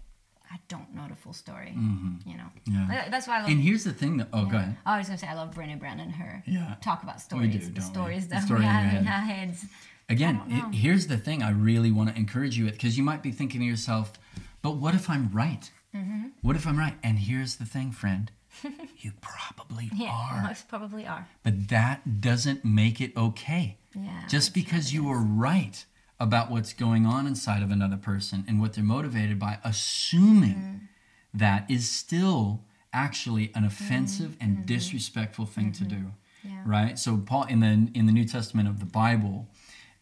I 0.51 0.57
don't 0.67 0.89
know 0.95 1.05
the 1.09 1.15
full 1.15 1.33
story. 1.33 1.71
You 1.75 2.37
know? 2.39 2.49
Mm-hmm. 2.69 2.91
Yeah. 2.91 3.09
That's 3.09 3.27
why 3.27 3.37
I 3.37 3.41
love. 3.41 3.49
And 3.51 3.59
here's 3.61 3.83
the 3.83 3.93
thing 3.93 4.17
that 4.17 4.27
oh, 4.33 4.45
go 4.45 4.57
ahead. 4.57 4.77
I 4.85 4.97
was 4.97 5.07
going 5.07 5.17
to 5.19 5.25
say, 5.25 5.31
I 5.31 5.35
love 5.41 5.51
Brené 5.55 5.79
Brown 5.79 5.99
and 5.99 6.11
her 6.13 6.43
Yeah. 6.47 6.75
talk 6.81 7.03
about 7.03 7.15
We 7.17 7.21
stories. 7.21 7.53
do, 7.53 7.59
the 7.59 7.65
don't 7.65 7.75
we? 7.75 7.93
stories 7.93 8.23
The 8.27 8.35
that 8.35 8.43
story 8.43 8.59
we 8.61 8.65
have 8.65 8.93
in 8.99 9.05
head. 9.05 9.13
our 9.19 9.25
heads. 9.35 9.65
Again, 10.09 10.35
I 10.35 10.37
don't 10.39 10.49
know. 10.49 10.69
he- 10.69 10.77
here's 10.85 11.05
the 11.07 11.17
thing 11.17 11.41
I 11.43 11.51
really 11.51 11.91
want 11.91 12.09
to 12.11 12.15
encourage 12.17 12.57
you 12.57 12.65
with 12.65 12.73
because 12.73 12.97
you 12.97 13.03
might 13.03 13.21
be 13.23 13.31
thinking 13.31 13.59
to 13.61 13.65
yourself, 13.73 14.13
but 14.61 14.71
what 14.77 14.93
if 14.95 15.09
I'm 15.09 15.29
right? 15.31 15.69
Mm-hmm. 15.95 16.27
What 16.41 16.55
if 16.55 16.65
I'm 16.67 16.77
right? 16.77 16.95
And 17.03 17.17
here's 17.19 17.55
the 17.61 17.65
thing, 17.65 17.91
friend. 17.91 18.31
you 19.03 19.11
probably 19.21 19.89
Yeah, 19.95 20.11
are. 20.11 20.43
most 20.43 20.67
probably 20.67 21.05
are. 21.07 21.27
But 21.43 21.69
that 21.69 22.21
doesn't 22.21 22.63
make 22.63 23.01
it 23.01 23.11
okay. 23.17 23.77
Yeah. 23.95 24.23
Just 24.29 24.53
because 24.53 24.93
you 24.93 25.09
are 25.09 25.19
right 25.19 25.77
about 26.19 26.49
what's 26.49 26.73
going 26.73 27.05
on 27.05 27.27
inside 27.27 27.61
of 27.61 27.71
another 27.71 27.97
person 27.97 28.45
and 28.47 28.61
what 28.61 28.73
they're 28.73 28.83
motivated 28.83 29.37
by, 29.37 29.59
assuming 29.63 30.55
mm-hmm. 30.55 30.85
that 31.33 31.69
is 31.69 31.89
still 31.89 32.63
actually 32.93 33.51
an 33.53 33.63
mm-hmm. 33.63 33.65
offensive 33.65 34.37
and 34.39 34.57
mm-hmm. 34.57 34.65
disrespectful 34.65 35.45
thing 35.45 35.71
to 35.73 35.83
do. 35.83 36.13
Yeah. 36.43 36.61
Right? 36.65 36.99
So 36.99 37.17
Paul 37.17 37.45
in 37.45 37.59
the 37.59 37.89
in 37.97 38.05
the 38.05 38.11
New 38.11 38.25
Testament 38.25 38.69
of 38.69 38.79
the 38.79 38.85
Bible, 38.85 39.47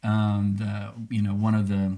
um, 0.03 0.55
the 0.57 0.91
you 1.09 1.21
know 1.21 1.33
one 1.33 1.55
of 1.55 1.67
the 1.69 1.97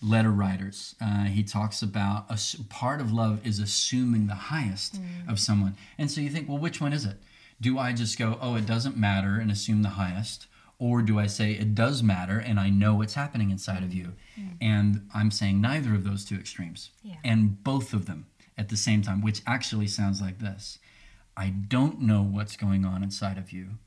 letter 0.00 0.30
writers, 0.30 0.94
uh, 1.00 1.24
he 1.24 1.42
talks 1.42 1.82
about 1.82 2.26
a 2.30 2.38
part 2.68 3.00
of 3.00 3.12
love 3.12 3.44
is 3.44 3.58
assuming 3.58 4.26
the 4.26 4.34
highest 4.34 5.00
mm. 5.00 5.28
of 5.28 5.40
someone. 5.40 5.74
And 5.98 6.10
so 6.10 6.20
you 6.20 6.30
think, 6.30 6.48
well, 6.48 6.58
which 6.58 6.80
one 6.80 6.92
is 6.92 7.04
it? 7.04 7.16
Do 7.60 7.78
I 7.78 7.92
just 7.92 8.18
go, 8.18 8.38
oh, 8.40 8.54
it 8.54 8.66
doesn't 8.66 8.96
matter 8.96 9.40
and 9.40 9.50
assume 9.50 9.82
the 9.82 9.90
highest? 9.90 10.46
Or 10.78 11.02
do 11.02 11.18
I 11.18 11.26
say 11.26 11.52
it 11.52 11.74
does 11.74 12.02
matter 12.02 12.38
and 12.38 12.60
I 12.60 12.70
know 12.70 12.94
what's 12.94 13.14
happening 13.14 13.50
inside 13.50 13.82
of 13.82 13.92
you? 13.92 14.12
Mm. 14.38 14.56
And 14.60 15.08
I'm 15.12 15.30
saying 15.30 15.60
neither 15.60 15.92
of 15.94 16.04
those 16.04 16.24
two 16.24 16.36
extremes. 16.36 16.90
Yeah. 17.02 17.16
And 17.24 17.62
both 17.64 17.92
of 17.92 18.06
them 18.06 18.26
at 18.56 18.68
the 18.68 18.76
same 18.76 19.02
time, 19.02 19.20
which 19.20 19.42
actually 19.46 19.88
sounds 19.88 20.20
like 20.20 20.38
this 20.38 20.78
I 21.36 21.50
don't 21.50 22.00
know 22.00 22.22
what's 22.22 22.56
going 22.56 22.84
on 22.84 23.02
inside 23.02 23.38
of 23.38 23.52
you, 23.52 23.78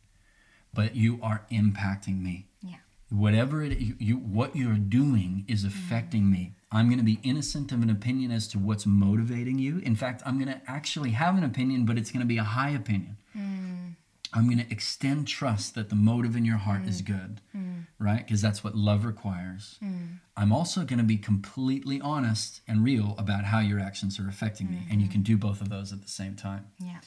but 0.73 0.95
you 0.95 1.19
are 1.21 1.45
impacting 1.51 2.21
me 2.21 2.47
Yeah. 2.62 2.75
whatever 3.10 3.62
it 3.63 3.77
you, 3.80 3.95
you 3.99 4.15
what 4.15 4.56
you're 4.56 4.73
doing 4.75 5.45
is 5.47 5.63
mm. 5.63 5.67
affecting 5.67 6.30
me 6.32 6.54
i'm 6.71 6.88
going 6.88 6.97
to 6.97 7.04
be 7.04 7.19
innocent 7.23 7.71
of 7.71 7.82
an 7.82 7.89
opinion 7.89 8.32
as 8.32 8.47
to 8.47 8.58
what's 8.60 8.86
motivating 8.86 9.60
you 9.60 9.80
in 9.80 9.95
fact 9.95 10.21
i'm 10.25 10.38
going 10.39 10.47
to 10.47 10.62
actually 10.67 11.12
have 11.12 11.38
an 11.38 11.43
opinion 11.43 11.86
but 11.86 11.97
it's 11.97 12.12
going 12.12 12.21
to 12.21 12.25
be 12.25 12.38
a 12.38 12.43
high 12.43 12.69
opinion 12.69 13.17
mm. 13.38 13.90
I'm 14.34 14.46
going 14.46 14.58
to 14.58 14.72
extend 14.72 15.28
trust 15.28 15.76
that 15.76 15.89
the 15.89 15.96
motive 15.96 16.36
in 16.36 16.46
your 16.46 16.58
heart 16.58 16.86
is 16.86 17.02
mm. 17.02 17.08
good 17.08 17.41
mm. 17.56 17.86
right? 18.00 18.26
Because 18.26 18.41
that's 18.41 18.63
what 18.63 18.76
love 18.76 19.06
requires. 19.06 19.78
Mm. 19.84 20.20
I'm 20.36 20.52
also 20.52 20.84
going 20.84 21.00
to 21.00 21.06
be 21.06 21.17
completely 21.17 22.02
honest 22.02 22.62
and 22.67 22.84
real 22.84 23.15
about 23.17 23.46
how 23.46 23.60
your 23.60 23.80
actions 23.80 24.20
are 24.20 24.28
affecting 24.28 24.70
me 24.70 24.88
and 24.89 25.02
you 25.02 25.08
mm-hmm. 25.08 25.13
can 25.13 25.22
do 25.24 25.38
both 25.38 25.62
of 25.62 25.70
those 25.70 25.91
at 25.94 26.02
the 26.02 26.08
same 26.08 26.36
time. 26.36 26.67
Yeah. 26.80 27.00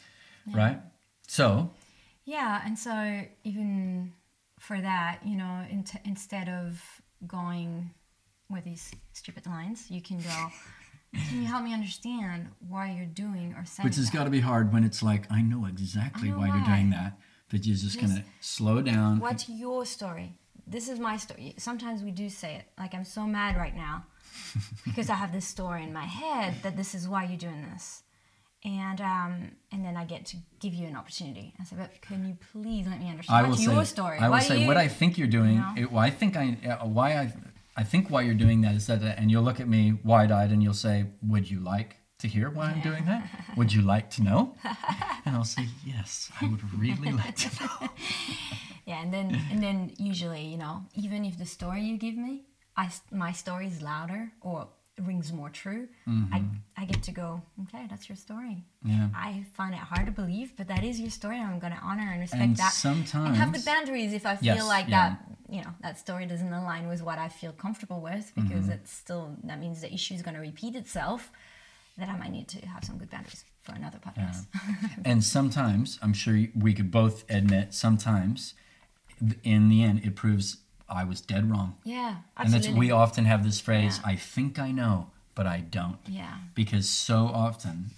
right? 0.53 0.81
So 1.27 1.71
Yeah, 2.25 2.63
and 2.65 2.79
so 2.79 3.23
even 3.45 4.13
for 4.61 4.81
that, 4.81 5.21
you 5.25 5.37
know, 5.37 5.65
in 5.71 5.85
instead 6.05 6.49
of 6.49 6.83
going 7.27 7.91
with 8.51 8.65
these 8.65 8.93
stupid 9.13 9.47
lines, 9.47 9.91
you 9.91 10.01
can 10.01 10.19
go, 10.19 10.49
can 11.15 11.43
you 11.43 11.47
help 11.47 11.65
me 11.65 11.73
understand 11.73 12.49
why 12.69 12.93
you're 12.93 13.07
doing 13.07 13.55
or 13.57 13.65
saying 13.65 13.87
Which 13.87 13.97
has 13.97 14.11
got 14.11 14.25
to 14.25 14.31
be 14.31 14.41
hard 14.41 14.73
when 14.73 14.85
it's 14.85 15.03
like, 15.03 15.31
I 15.31 15.43
know 15.43 15.67
exactly 15.67 16.29
I 16.29 16.33
know 16.33 16.39
why, 16.39 16.47
you're 16.49 16.65
doing 16.65 16.91
that, 16.91 17.19
but 17.51 17.65
you're 17.65 17.77
just, 17.77 17.99
going 18.01 18.15
to 18.15 18.25
slow 18.41 18.83
down. 18.83 19.21
What's 19.21 19.49
your 19.49 19.87
story? 19.87 20.39
This 20.67 20.89
is 20.89 20.99
my 20.99 21.17
story. 21.17 21.55
Sometimes 21.59 22.03
we 22.03 22.11
do 22.11 22.29
say 22.31 22.55
it, 22.57 22.65
like 22.79 22.95
I'm 22.95 23.05
so 23.05 23.27
mad 23.27 23.57
right 23.57 23.77
now 23.77 24.05
because 24.85 25.11
I 25.11 25.15
have 25.15 25.33
this 25.33 25.47
story 25.47 25.83
in 25.83 25.93
my 25.93 26.05
head 26.05 26.55
that 26.63 26.77
this 26.77 26.95
is 26.95 27.09
why 27.09 27.25
you're 27.25 27.37
doing 27.37 27.69
this. 27.73 28.03
And 28.67 28.99
um, 29.03 29.51
and 29.73 29.85
then 29.85 29.95
I 29.95 30.07
get 30.07 30.25
to 30.27 30.39
give 30.59 30.73
you 30.73 30.87
an 30.87 30.97
opportunity. 30.97 31.53
I 31.61 31.65
say, 31.65 31.77
but 31.79 32.01
can 32.01 32.25
you 32.27 32.39
please 32.51 32.87
let 32.87 32.99
me 32.99 33.11
understand 33.11 33.39
I 33.39 33.43
will 33.43 33.51
what's 33.51 33.63
say, 33.63 33.75
your 33.75 33.85
story? 33.85 34.19
I 34.19 34.29
will 34.29 34.31
Why 34.31 34.41
say 34.41 34.61
you- 34.63 34.67
what 34.67 34.79
I 34.79 34.89
think 34.89 35.19
you're 35.19 35.29
doing. 35.29 35.57
know? 35.57 35.75
It, 35.77 35.93
well, 35.93 36.03
I 36.03 36.09
think 36.09 36.35
I, 36.35 36.57
uh, 36.67 36.87
why 36.87 37.13
I, 37.13 37.33
I 37.77 37.83
think 37.85 38.11
why 38.11 38.23
you're 38.23 38.35
doing 38.35 38.61
that 38.63 38.75
is 38.75 38.87
that, 38.87 39.03
and 39.03 39.31
you'll 39.31 39.43
look 39.43 39.61
at 39.61 39.69
me 39.69 39.95
wide-eyed 40.05 40.51
and 40.53 40.63
you'll 40.63 40.75
say, 40.75 41.07
would 41.23 41.51
you 41.51 41.61
like 41.61 41.97
to 42.19 42.29
hear 42.29 42.49
why 42.51 42.67
I'm 42.67 42.81
doing 42.81 43.05
that? 43.07 43.29
Would 43.57 43.73
you 43.73 43.83
like 43.95 44.11
to 44.11 44.23
know? 44.23 44.55
And 45.27 45.35
I'll 45.37 45.45
say, 45.45 45.67
yes, 45.85 46.31
I 46.41 46.47
would 46.49 46.63
really 46.79 47.13
like 47.23 47.37
to 47.37 47.51
know. 47.65 47.89
Yeah, 48.87 49.01
and 49.01 49.11
then 49.15 49.41
and 49.51 49.63
then 49.63 49.93
usually, 49.97 50.43
you 50.45 50.59
know, 50.59 50.83
even 50.95 51.25
if 51.25 51.39
the 51.39 51.47
story 51.47 51.81
you 51.85 51.97
give 51.97 52.17
me, 52.19 52.43
I 52.77 52.91
my 53.11 53.33
story 53.33 53.67
is 53.67 53.81
louder 53.81 54.31
or 54.43 54.69
rings 55.01 55.33
more 55.33 55.49
true, 55.49 55.89
I 56.07 56.45
I 56.77 56.85
get 56.85 57.03
to 57.05 57.13
go, 57.13 57.41
okay, 57.63 57.87
that's 57.89 58.11
your 58.11 58.17
story. 58.17 58.57
Mm-hmm. 58.87 58.91
Yeah. 58.91 59.09
I 59.17 59.47
find 59.57 59.73
it 59.73 59.81
hard 59.81 60.05
to 60.05 60.13
believe, 60.13 60.53
but 60.59 60.69
that 60.69 60.85
is 60.85 61.01
your 61.01 61.09
story, 61.09 61.39
and 61.41 61.49
I'm 61.51 61.59
going 61.61 61.73
to 61.73 61.79
honor 61.79 62.09
and 62.13 62.21
respect 62.21 62.43
And 62.43 62.57
that. 62.59 62.75
and 63.15 63.37
have 63.37 63.53
the 63.55 63.63
boundaries 63.65 64.13
if 64.13 64.27
I 64.27 64.37
feel 64.37 64.57
Yes, 64.57 64.67
like 64.67 64.89
yeah. 64.89 65.17
that, 65.17 65.44
you 65.55 65.63
know, 65.65 65.75
that 65.85 65.95
story 66.05 66.25
doesn't 66.33 66.53
align 66.63 66.85
with 66.93 67.03
what 67.09 67.19
I 67.27 67.29
feel 67.41 67.53
comfortable 67.65 68.01
with, 68.11 68.27
Mm-hmm. 68.27 68.43
because 68.43 68.67
it's 68.77 68.93
still 69.03 69.25
that 69.49 69.59
means 69.65 69.77
the 69.87 69.93
issue 69.99 70.15
is 70.19 70.23
going 70.27 70.35
to 70.41 70.45
repeat 70.51 70.75
itself. 70.83 71.21
That 72.01 72.09
I 72.15 72.17
might 72.23 72.33
need 72.39 72.49
to 72.55 72.59
have 72.75 72.83
some 72.89 72.97
good 73.01 73.11
boundaries 73.15 73.45
for 73.63 73.73
another 73.81 73.99
podcast. 74.07 74.41
And 75.11 75.23
sometimes, 75.23 75.87
I'm 76.03 76.13
sure 76.23 76.37
we 76.67 76.73
could 76.79 76.91
both 76.91 77.19
admit, 77.39 77.67
sometimes 77.87 78.55
in 79.45 79.69
the 79.69 79.81
end, 79.85 80.05
it 80.05 80.17
proves 80.17 80.47
I 80.89 81.05
was 81.05 81.21
dead 81.21 81.45
wrong. 81.51 81.77
yeah, 81.85 82.17
absolutely. 82.37 82.69
And 82.69 82.77
that's 82.77 82.79
we 82.79 82.91
often 82.91 83.25
have 83.33 83.43
this 83.45 83.61
phrase, 83.61 83.95
Yeah. 84.03 84.11
I 84.13 84.17
think 84.17 84.59
I 84.59 84.71
know, 84.73 84.97
but 85.37 85.47
I 85.47 85.61
don't. 85.61 85.99
yeah, 86.07 86.35
Because 86.55 86.89
so 86.89 87.19
often, 87.47 87.91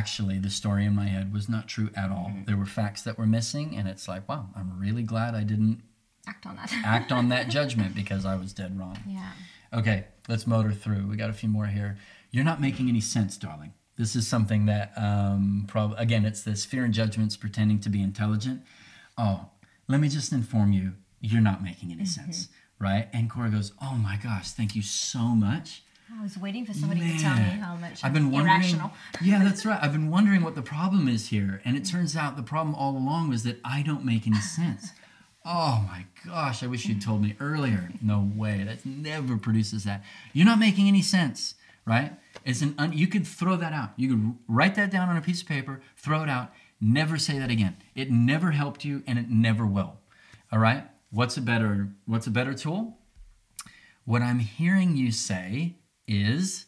actually, 0.00 0.38
the 0.38 0.50
story 0.50 0.84
in 0.84 0.94
my 0.94 1.06
head 1.14 1.32
was 1.32 1.48
not 1.48 1.64
true 1.74 1.90
at 1.96 2.10
all. 2.10 2.28
Mm-hmm. 2.30 2.44
There 2.44 2.56
were 2.56 2.66
facts 2.82 3.00
that 3.02 3.16
were 3.18 3.26
missing, 3.38 3.76
and 3.78 3.88
it's 3.88 4.06
like, 4.12 4.28
wow, 4.28 4.44
I'm 4.54 4.70
really 4.78 5.02
glad 5.02 5.34
I 5.34 5.42
didn't 5.42 5.82
act 6.28 6.46
on 6.46 6.56
that. 6.56 6.72
act 6.84 7.12
on 7.12 7.28
that 7.30 7.48
judgment 7.58 7.94
because 7.94 8.24
I 8.26 8.36
was 8.36 8.52
dead 8.52 8.78
wrong. 8.78 8.98
yeah. 9.08 9.32
Okay, 9.72 10.04
let's 10.28 10.46
motor 10.46 10.72
through. 10.72 11.06
We 11.08 11.16
got 11.16 11.28
a 11.28 11.34
few 11.34 11.48
more 11.48 11.66
here. 11.66 11.98
You're 12.30 12.44
not 12.44 12.58
making 12.60 12.88
any 12.88 13.02
sense, 13.02 13.36
darling. 13.36 13.74
This 13.96 14.16
is 14.16 14.26
something 14.26 14.64
that, 14.66 14.92
um, 14.96 15.64
prob- 15.68 15.94
again, 15.98 16.24
it's 16.24 16.42
this 16.42 16.64
fear 16.64 16.84
and 16.84 16.94
judgments 16.94 17.36
pretending 17.36 17.78
to 17.80 17.90
be 17.90 18.00
intelligent. 18.02 18.62
Oh, 19.18 19.46
let 19.86 20.00
me 20.00 20.08
just 20.08 20.32
inform 20.32 20.72
you, 20.72 20.92
you're 21.20 21.42
not 21.42 21.62
making 21.62 21.92
any 21.92 22.06
sense, 22.06 22.48
right? 22.78 23.08
And 23.12 23.28
Cora 23.30 23.50
goes, 23.50 23.72
Oh 23.82 23.94
my 23.96 24.16
gosh, 24.22 24.52
thank 24.52 24.74
you 24.74 24.82
so 24.82 25.18
much. 25.18 25.82
I 26.18 26.22
was 26.22 26.38
waiting 26.38 26.64
for 26.64 26.72
somebody 26.72 27.00
to 27.00 27.18
tell 27.18 27.34
me 27.34 27.40
Man, 27.42 27.58
how 27.58 27.76
much 27.76 28.02
I've 28.02 28.14
been 28.14 28.30
wondering. 28.30 28.56
irrational. 28.56 28.92
Yeah, 29.22 29.44
that's 29.44 29.66
right. 29.66 29.78
I've 29.82 29.92
been 29.92 30.08
wondering 30.10 30.42
what 30.42 30.54
the 30.54 30.62
problem 30.62 31.08
is 31.08 31.28
here, 31.28 31.60
and 31.66 31.76
it 31.76 31.84
turns 31.84 32.16
out 32.16 32.36
the 32.36 32.42
problem 32.42 32.74
all 32.74 32.96
along 32.96 33.28
was 33.28 33.42
that 33.42 33.58
I 33.64 33.82
don't 33.82 34.04
make 34.06 34.26
any 34.26 34.40
sense. 34.40 34.92
Oh 35.50 35.82
my 35.88 36.04
gosh! 36.26 36.62
I 36.62 36.66
wish 36.66 36.84
you'd 36.84 37.00
told 37.00 37.22
me 37.22 37.34
earlier. 37.40 37.90
No 38.02 38.30
way. 38.36 38.64
That 38.64 38.84
never 38.84 39.38
produces 39.38 39.84
that. 39.84 40.04
You're 40.34 40.44
not 40.44 40.58
making 40.58 40.88
any 40.88 41.00
sense, 41.00 41.54
right? 41.86 42.12
It's 42.44 42.60
an 42.60 42.74
un, 42.76 42.92
you 42.92 43.06
could 43.06 43.26
throw 43.26 43.56
that 43.56 43.72
out. 43.72 43.92
You 43.96 44.10
could 44.10 44.34
write 44.46 44.74
that 44.74 44.90
down 44.90 45.08
on 45.08 45.16
a 45.16 45.22
piece 45.22 45.40
of 45.40 45.48
paper, 45.48 45.80
throw 45.96 46.22
it 46.22 46.28
out, 46.28 46.52
never 46.82 47.16
say 47.16 47.38
that 47.38 47.50
again. 47.50 47.78
It 47.94 48.10
never 48.10 48.50
helped 48.50 48.84
you 48.84 49.02
and 49.06 49.18
it 49.18 49.30
never 49.30 49.64
will. 49.64 49.96
All 50.52 50.58
right? 50.58 50.84
What's 51.10 51.38
a 51.38 51.40
better 51.40 51.88
what's 52.04 52.26
a 52.26 52.30
better 52.30 52.52
tool? 52.52 52.98
What 54.04 54.20
I'm 54.20 54.40
hearing 54.40 54.98
you 54.98 55.10
say 55.12 55.76
is 56.06 56.66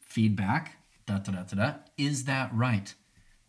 feedback, 0.00 0.78
da 1.04 1.18
da 1.18 1.32
da 1.32 1.42
da 1.42 1.56
da. 1.56 1.74
Is 1.98 2.24
that 2.24 2.50
right? 2.54 2.94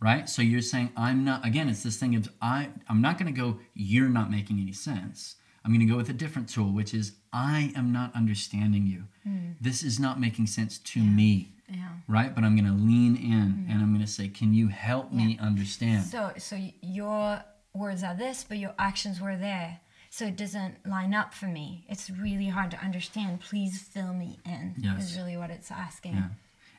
Right? 0.04 0.28
So 0.28 0.42
you're 0.42 0.60
saying 0.60 0.90
I'm 0.96 1.24
not 1.24 1.44
again, 1.46 1.68
it's 1.68 1.82
this 1.82 1.96
thing 1.96 2.14
of 2.14 2.28
I 2.42 2.68
I'm 2.88 3.00
not 3.00 3.18
gonna 3.18 3.32
go, 3.32 3.58
you're 3.74 4.08
not 4.08 4.30
making 4.30 4.60
any 4.60 4.72
sense. 4.72 5.36
I'm 5.64 5.72
going 5.72 5.80
to 5.80 5.90
go 5.90 5.96
with 5.96 6.10
a 6.10 6.14
different 6.14 6.48
tool, 6.48 6.72
which 6.72 6.92
is 6.92 7.12
I 7.32 7.72
am 7.74 7.90
not 7.90 8.14
understanding 8.14 8.86
you. 8.86 9.04
Mm. 9.26 9.54
This 9.60 9.82
is 9.82 9.98
not 9.98 10.20
making 10.20 10.46
sense 10.46 10.78
to 10.78 11.00
me, 11.00 11.54
Yeah. 11.68 11.88
right? 12.06 12.34
But 12.34 12.44
I'm 12.44 12.54
going 12.54 12.70
to 12.70 12.78
lean 12.78 13.16
in 13.16 13.52
mm-hmm. 13.52 13.70
and 13.70 13.80
I'm 13.80 13.94
going 13.94 14.04
to 14.04 14.10
say, 14.10 14.28
Can 14.28 14.52
you 14.52 14.68
help 14.68 15.10
me 15.10 15.38
understand? 15.40 16.04
So, 16.04 16.32
so 16.36 16.58
your 16.82 17.42
words 17.72 18.04
are 18.04 18.14
this, 18.14 18.44
but 18.46 18.58
your 18.58 18.74
actions 18.78 19.20
were 19.20 19.36
there. 19.36 19.80
So 20.10 20.26
it 20.26 20.36
doesn't 20.36 20.86
line 20.86 21.12
up 21.12 21.34
for 21.34 21.46
me. 21.46 21.86
It's 21.88 22.08
really 22.08 22.46
hard 22.46 22.70
to 22.70 22.78
understand. 22.78 23.40
Please 23.40 23.80
fill 23.82 24.12
me 24.12 24.38
in. 24.44 24.74
Yes. 24.78 25.10
Is 25.10 25.16
really 25.16 25.36
what 25.36 25.50
it's 25.50 25.72
asking. 25.72 26.14
Yeah. 26.14 26.28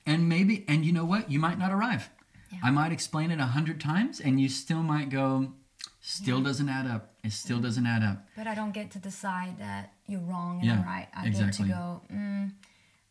And 0.06 0.30
maybe, 0.30 0.64
and 0.68 0.86
you 0.86 0.94
know 0.94 1.04
what? 1.04 1.30
You 1.30 1.40
might 1.40 1.58
not 1.58 1.72
arrive. 1.72 2.10
Yeah. 2.56 2.68
I 2.68 2.72
might 2.72 2.92
explain 2.92 3.32
it 3.32 3.40
a 3.40 3.46
hundred 3.46 3.80
times 3.82 4.20
and 4.20 4.40
you 4.40 4.50
still 4.50 4.84
might 4.84 5.10
go, 5.10 5.54
Still 6.08 6.40
doesn't 6.40 6.70
add 6.70 6.86
up. 6.86 7.16
It 7.24 7.32
still 7.32 7.60
doesn't 7.60 7.88
add 7.88 8.04
up. 8.04 8.28
But 8.38 8.46
I 8.46 8.54
don't 8.54 8.74
get 8.74 8.92
to 8.92 9.00
decide 9.00 9.58
that 9.58 9.92
you're 10.06 10.20
wrong 10.20 10.60
and 10.60 10.66
Yeah, 10.68 10.74
I'm 10.74 10.84
right. 10.86 11.08
I 11.16 11.26
exactly. 11.26 11.68
get 11.68 11.74
to 11.74 11.80
go, 11.80 12.02
mm, 12.14 12.52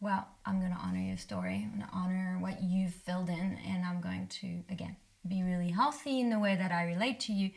well, 0.01 0.29
I'm 0.47 0.61
going 0.61 0.71
to 0.71 0.79
honor 0.79 1.01
your 1.01 1.17
story. 1.17 1.65
I'm 1.65 1.77
going 1.81 1.91
to 1.91 1.93
honor 1.93 2.39
what 2.41 2.63
you've 2.63 2.95
filled 2.95 3.31
in. 3.31 3.59
And 3.67 3.85
I'm 3.85 4.01
going 4.01 4.29
to, 4.29 4.63
again, 4.71 4.95
be 5.27 5.43
really 5.43 5.71
healthy 5.71 6.21
in 6.21 6.31
the 6.31 6.39
way 6.39 6.55
that 6.55 6.71
I 6.71 6.85
relate 6.85 7.19
to 7.21 7.33
you. 7.33 7.51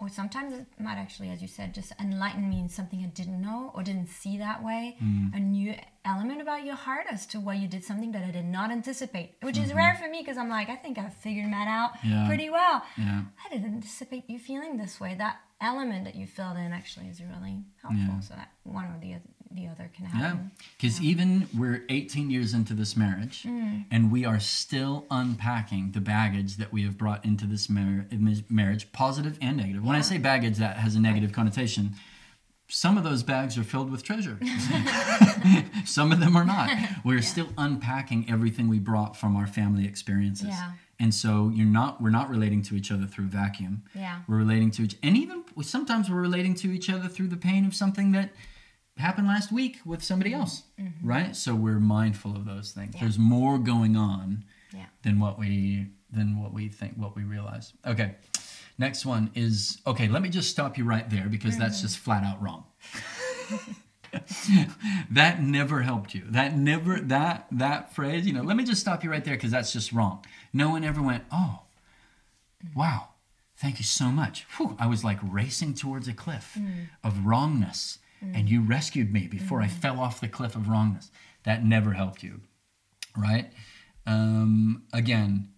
Or 0.00 0.08
sometimes 0.08 0.52
it 0.52 0.66
might 0.78 0.96
actually, 0.96 1.30
as 1.30 1.40
you 1.40 1.46
said, 1.48 1.72
just 1.72 1.92
enlighten 2.00 2.48
me 2.50 2.58
in 2.58 2.68
something 2.68 3.00
I 3.02 3.06
didn't 3.06 3.40
know 3.40 3.70
or 3.74 3.82
didn't 3.84 4.08
see 4.08 4.36
that 4.38 4.62
way. 4.62 4.96
Mm. 5.02 5.34
A 5.36 5.38
new 5.40 5.74
element 6.04 6.42
about 6.42 6.64
your 6.64 6.74
heart 6.74 7.06
as 7.10 7.26
to 7.28 7.38
why 7.40 7.54
you 7.54 7.68
did 7.68 7.84
something 7.84 8.10
that 8.12 8.24
I 8.24 8.30
did 8.32 8.44
not 8.44 8.70
anticipate, 8.72 9.36
which 9.40 9.56
is 9.56 9.68
Mm-hmm. 9.68 9.76
rare 9.78 9.94
for 9.94 10.08
me 10.08 10.18
because 10.20 10.36
I'm 10.36 10.48
like, 10.50 10.68
I 10.68 10.76
think 10.76 10.98
I've 10.98 11.14
figured 11.14 11.52
that 11.52 11.68
out 11.68 11.92
Yeah. 12.04 12.26
pretty 12.26 12.50
well. 12.50 12.82
Yeah. 12.98 13.22
I 13.44 13.48
didn't 13.54 13.72
anticipate 13.72 14.28
you 14.28 14.38
feeling 14.38 14.76
this 14.76 14.98
way. 15.00 15.14
That 15.14 15.36
element 15.60 16.04
that 16.04 16.16
you 16.16 16.26
filled 16.26 16.56
in 16.56 16.72
actually 16.72 17.06
is 17.06 17.22
really 17.22 17.64
helpful. 17.80 18.14
Yeah. 18.14 18.20
So 18.20 18.34
that 18.34 18.50
one 18.64 18.86
or 18.86 18.98
the 19.00 19.14
other, 19.14 19.22
the 19.54 19.68
other 19.68 19.90
can 19.94 20.04
Yeah. 20.06 20.10
happen. 20.10 20.50
Because 20.76 21.00
even 21.00 21.46
we're 21.56 21.84
18 21.88 22.30
years 22.30 22.54
into 22.54 22.74
this 22.74 22.96
marriage 22.96 23.44
Mm. 23.44 23.84
and 23.90 24.10
we 24.10 24.24
are 24.24 24.40
still 24.40 25.06
unpacking 25.10 25.92
the 25.92 26.00
baggage 26.00 26.56
that 26.56 26.72
we 26.72 26.82
have 26.82 26.98
brought 26.98 27.24
into 27.24 27.46
this 27.46 27.68
mar- 27.68 28.06
marriage, 28.48 28.90
positive 28.92 29.38
and 29.40 29.56
negative. 29.56 29.82
When 29.84 29.96
I 29.96 30.00
say 30.00 30.18
baggage, 30.18 30.56
that 30.58 30.78
has 30.78 30.94
a 30.96 31.00
negative 31.00 31.32
connotation. 31.32 31.94
Some 32.66 32.96
of 32.98 33.04
those 33.04 33.22
bags 33.22 33.56
are 33.58 33.62
filled 33.62 33.90
with 33.90 34.02
treasure. 34.02 34.38
Some 35.84 36.12
of 36.12 36.20
them 36.20 36.36
are 36.36 36.44
not. 36.44 36.70
We're 37.04 37.22
still 37.22 37.48
unpacking 37.58 38.28
everything 38.30 38.68
we 38.68 38.78
brought 38.78 39.16
from 39.16 39.36
our 39.36 39.46
family 39.46 39.86
experiences. 39.86 40.48
Yeah. 40.48 40.72
And 41.00 41.12
so 41.14 41.50
you're 41.54 41.66
not 41.66 42.00
we're 42.00 42.10
not 42.10 42.30
relating 42.30 42.62
to 42.62 42.76
each 42.76 42.90
other 42.92 43.06
through 43.06 43.26
vacuum. 43.26 43.82
Yeah. 43.94 44.20
We're 44.28 44.36
relating 44.38 44.70
to 44.72 44.82
each 44.84 44.96
and 45.02 45.16
even 45.16 45.42
sometimes 45.62 46.08
we're 46.08 46.20
relating 46.20 46.54
to 46.56 46.72
each 46.72 46.88
other 46.88 47.08
through 47.08 47.28
the 47.28 47.36
pain 47.36 47.64
of 47.66 47.74
something 47.74 48.12
that 48.12 48.30
happened 48.96 49.26
last 49.26 49.50
week 49.52 49.78
with 49.84 50.02
somebody 50.02 50.32
else. 50.32 50.62
Right? 51.02 51.34
So 51.36 51.54
we're 51.54 51.80
mindful 51.80 52.36
of 52.36 52.44
those 52.44 52.72
things. 52.72 52.90
Mm-hmm. 52.90 52.96
Yeah. 52.96 53.00
There's 53.02 53.18
more 53.18 53.58
going 53.58 53.96
on 53.96 54.44
Yeah. 54.72 54.86
than 55.02 55.18
what 55.20 55.38
we 55.38 55.88
than 56.12 56.40
what 56.40 56.52
we 56.52 56.68
think 56.68 56.94
what 56.96 57.16
we 57.16 57.24
realize. 57.24 57.72
Okay. 57.84 58.14
Next 58.78 59.04
one 59.06 59.30
is 59.34 59.80
okay, 59.86 60.08
let 60.08 60.22
me 60.22 60.28
just 60.28 60.50
stop 60.50 60.76
you 60.78 60.84
right 60.84 61.08
there 61.10 61.28
because 61.28 61.56
that's 61.58 61.76
Mm-hmm. 61.78 61.86
just 61.86 61.98
flat 61.98 62.24
out 62.24 62.40
wrong. 62.42 62.64
that 65.10 65.42
never 65.42 65.82
helped 65.82 66.14
you. 66.14 66.22
That 66.28 66.56
never 66.56 67.00
that 67.00 67.46
that 67.52 67.94
phrase, 67.94 68.26
you 68.26 68.32
know, 68.32 68.42
let 68.42 68.56
me 68.56 68.64
just 68.64 68.80
stop 68.80 69.02
you 69.02 69.10
right 69.10 69.24
there 69.24 69.34
because 69.34 69.50
that's 69.50 69.72
just 69.72 69.92
wrong. 69.92 70.24
No 70.52 70.70
one 70.70 70.84
ever 70.84 71.02
went, 71.02 71.24
"Oh, 71.32 71.60
wow, 72.76 73.08
thank 73.56 73.78
you 73.78 73.84
so 73.84 74.06
much." 74.06 74.46
Whew, 74.56 74.76
I 74.78 74.86
was 74.86 75.02
like 75.04 75.18
racing 75.22 75.74
towards 75.74 76.06
a 76.08 76.12
cliff 76.12 76.56
of 77.02 77.26
wrongness, 77.26 77.98
and 78.34 78.48
you 78.48 78.62
rescued 78.62 79.12
me 79.12 79.26
before 79.26 79.60
I 79.60 79.66
mm. 79.66 79.70
fell 79.70 80.00
off 80.00 80.20
the 80.20 80.28
cliff 80.28 80.56
of 80.56 80.68
wrongness. 80.68 81.10
That 81.44 81.64
never 81.64 81.92
helped 81.92 82.22
you, 82.22 82.40
right? 83.16 83.52
Um, 84.06 84.84
again, 84.92 85.48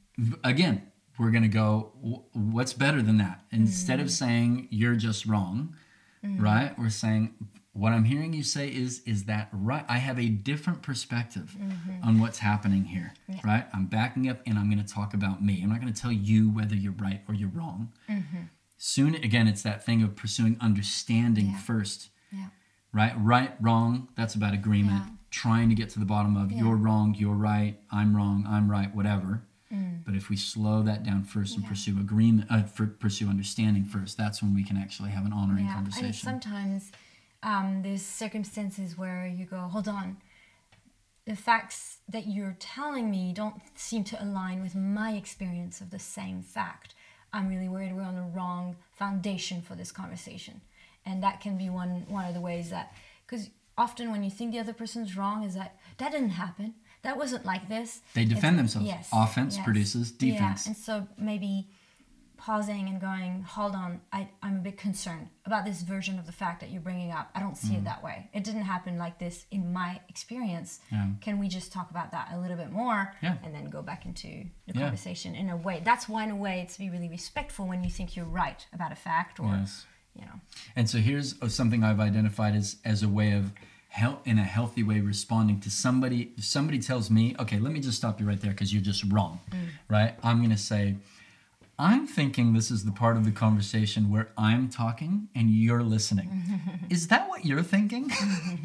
again, 0.43 0.91
we're 1.19 1.31
gonna 1.31 1.49
go. 1.49 1.93
"Wh- 2.03 2.37
What's 2.37 2.73
better 2.73 3.03
than 3.03 3.19
that? 3.19 3.45
Instead 3.51 4.01
of 4.01 4.07
mm. 4.07 4.11
saying 4.11 4.69
you're 4.71 4.97
just 4.97 5.27
wrong, 5.27 5.77
mm. 6.25 6.41
right? 6.41 6.77
We're 6.79 6.91
saying 6.91 7.35
what 7.77 7.93
I'm 7.93 8.05
hearing 8.05 8.33
you 8.33 8.43
say 8.43 8.69
is 8.69 9.03
is 9.05 9.25
that 9.25 9.49
right? 9.53 9.85
I 9.89 9.99
have 9.99 10.19
a 10.19 10.29
different 10.29 10.83
perspective 10.83 11.55
mm-hmm. 11.59 12.03
on 12.03 12.21
what's 12.21 12.39
happening 12.39 12.85
here, 12.85 13.13
right? 13.45 13.67
I'm 13.75 13.87
backing 13.87 14.29
up 14.29 14.41
and 14.47 14.59
I'm 14.59 14.71
going 14.71 14.83
to 14.83 14.93
talk 14.93 15.13
about 15.13 15.45
me. 15.45 15.61
I'm 15.63 15.69
not 15.69 15.81
going 15.81 15.93
to 15.93 16.01
tell 16.01 16.13
you 16.13 16.49
whether 16.51 16.75
you're 16.75 16.93
right 16.93 17.21
or 17.29 17.35
you're 17.35 17.51
wrong. 17.51 17.93
Mm-hmm. 18.09 18.45
Soon 18.79 19.15
again, 19.17 19.47
it's 19.47 19.63
that 19.63 19.85
thing 19.85 20.03
of 20.03 20.17
pursuing 20.17 20.57
understanding 20.61 21.49
Yeah. 21.49 21.59
first, 21.59 22.09
Yeah. 22.33 22.49
right? 22.93 23.13
Right, 23.19 23.53
wrong. 23.61 24.09
That's 24.17 24.35
about 24.35 24.55
agreement. 24.55 25.03
Yeah. 25.05 25.11
Trying 25.31 25.69
to 25.69 25.75
get 25.75 25.91
to 25.91 25.99
the 25.99 26.05
bottom 26.07 26.37
of 26.37 26.51
Yeah. 26.51 26.59
you're 26.61 26.77
wrong, 26.77 27.15
you're 27.15 27.35
right, 27.35 27.79
I'm 27.91 28.17
wrong, 28.17 28.45
I'm 28.49 28.71
right, 28.71 28.95
whatever. 28.95 29.43
But 30.07 30.15
if 30.15 30.31
we 30.31 30.37
slow 30.37 30.85
that 30.85 31.03
down 31.03 31.25
first 31.25 31.55
and 31.57 31.63
Mm. 31.65 31.67
Yeah. 31.67 31.71
pursue 31.71 31.99
agreement, 32.01 32.47
uh, 32.49 32.63
for, 32.63 32.87
pursue 32.87 33.29
understanding 33.29 33.85
first, 33.85 34.17
that's 34.17 34.41
when 34.41 34.55
we 34.55 34.63
can 34.63 34.77
actually 34.77 35.11
have 35.11 35.27
an 35.27 35.33
honoring 35.33 35.65
Yeah. 35.65 35.77
And 35.79 35.87
conversation. 35.93 36.13
sometimes 36.29 36.93
um, 37.43 37.83
there's 37.83 38.03
circumstances 38.07 38.97
where 38.97 39.27
you 39.27 39.45
go, 39.47 39.59
hold 39.69 39.89
on. 39.89 40.19
The 41.27 41.35
facts 41.35 41.99
that 42.09 42.29
you're 42.29 42.57
telling 42.61 43.11
me 43.11 43.33
don't 43.33 43.61
seem 43.77 44.05
to 44.05 44.23
align 44.23 44.63
with 44.63 44.75
my 44.77 45.13
experience 45.13 45.81
of 45.81 45.91
the 45.91 45.99
same 45.99 46.41
fact. 46.41 46.95
I'm 47.33 47.49
really 47.49 47.69
worried 47.69 47.93
we're 47.95 48.03
on 48.03 48.15
the 48.15 48.23
wrong 48.23 48.77
foundation 48.93 49.61
for 49.61 49.75
this 49.75 49.91
conversation. 49.91 50.61
And 51.07 51.23
that 51.23 51.41
can 51.41 51.57
be 51.57 51.71
one 51.71 52.05
one 52.09 52.27
of 52.27 52.35
the 52.35 52.41
ways 52.41 52.71
that 52.71 52.93
because 53.27 53.49
often 53.79 54.11
when 54.11 54.23
you 54.25 54.31
think 54.31 54.53
the 54.53 54.59
other 54.59 54.73
person's 54.73 55.17
wrong 55.17 55.43
is 55.45 55.55
that 55.55 55.77
that 55.99 56.11
didn't 56.13 56.31
happen. 56.31 56.75
That 57.03 57.17
wasn't 57.17 57.45
like 57.45 57.69
this. 57.69 58.01
They 58.15 58.25
defend 58.25 58.57
It's- 58.59 58.73
themselves. 58.75 58.87
Yes. 58.89 59.09
Offense 59.13 59.57
yes. 59.57 59.65
produces 59.65 60.11
defense. 60.11 60.67
Yeah. 60.67 60.71
And 60.71 60.77
so 60.77 61.07
maybe 61.17 61.69
pausing 62.37 62.89
and 62.89 63.01
going, 63.01 63.43
hold 63.43 63.75
on, 63.75 64.01
I, 64.13 64.29
I'm 64.43 64.57
a 64.57 64.61
bit 64.61 64.77
concerned 64.77 65.29
about 65.47 65.65
this 65.65 65.83
version 65.83 66.19
of 66.19 66.27
the 66.27 66.33
fact 66.33 66.61
that 66.61 66.71
you're 66.71 66.83
bringing 66.83 67.11
up. 67.11 67.31
I 67.35 67.41
don't 67.41 67.57
see 67.57 67.75
Mm. 67.75 67.79
it 67.79 67.85
that 67.85 68.03
way. 68.05 68.29
It 68.35 68.45
didn't 68.45 68.63
happen 68.63 68.99
like 68.99 69.19
this 69.19 69.47
in 69.51 69.73
my 69.73 70.01
experience. 70.09 70.81
Yeah. 70.93 71.07
Can 71.21 71.39
we 71.39 71.49
just 71.49 71.73
talk 71.73 71.91
about 71.91 72.11
that 72.13 72.29
a 72.33 72.39
little 72.39 72.57
bit 72.57 72.71
more 72.71 73.15
Yeah. 73.23 73.37
and 73.43 73.55
then 73.55 73.71
go 73.71 73.81
back 73.83 74.05
into 74.05 74.45
the 74.67 74.75
conversation 74.75 75.35
in 75.35 75.49
a 75.49 75.57
way? 75.57 75.81
That's 75.83 76.09
one 76.09 76.39
way 76.39 76.67
to 76.71 76.79
be 76.79 76.91
really 76.91 77.09
respectful 77.09 77.67
when 77.67 77.83
you 77.85 77.91
think 77.91 78.17
you're 78.17 78.27
right 78.27 78.67
about 78.73 78.93
a 78.93 78.97
fact 78.97 79.41
or, 79.41 79.47
Yes. 79.57 79.87
You 80.19 80.27
know. 80.27 80.41
And 80.75 80.89
so 80.89 80.99
here's 80.99 81.35
something 81.53 81.85
I've 81.85 82.01
identified 82.01 82.55
as 82.55 82.77
as 82.85 83.03
a 83.03 83.09
way 83.09 83.33
of 83.33 83.53
hel- 83.89 84.21
in 84.25 84.39
a 84.39 84.45
healthy 84.45 84.83
way 84.83 85.01
responding 85.01 85.61
to 85.61 85.71
somebody. 85.71 86.33
If 86.37 86.45
somebody 86.45 86.79
tells 86.79 87.11
me, 87.11 87.35
okay, 87.39 87.59
let 87.59 87.73
me 87.73 87.81
just 87.81 87.97
stop 87.97 88.21
you 88.21 88.27
right 88.27 88.41
there 88.41 88.51
because 88.51 88.73
you're 88.73 88.83
just 88.83 89.05
wrong, 89.13 89.41
mm. 89.51 89.69
right? 89.89 90.15
I'm 90.23 90.43
gonna 90.43 90.59
say, 90.59 90.97
I'm 91.79 92.07
thinking 92.07 92.53
this 92.53 92.71
is 92.71 92.85
the 92.85 92.93
part 92.93 93.17
of 93.17 93.25
the 93.25 93.31
conversation 93.31 94.11
where 94.11 94.29
I'm 94.39 94.69
talking 94.69 95.29
and 95.35 95.51
you're 95.51 95.83
listening. 95.83 96.61
is 96.91 97.09
that 97.09 97.29
what 97.29 97.45
you're 97.45 97.63
thinking? 97.63 98.11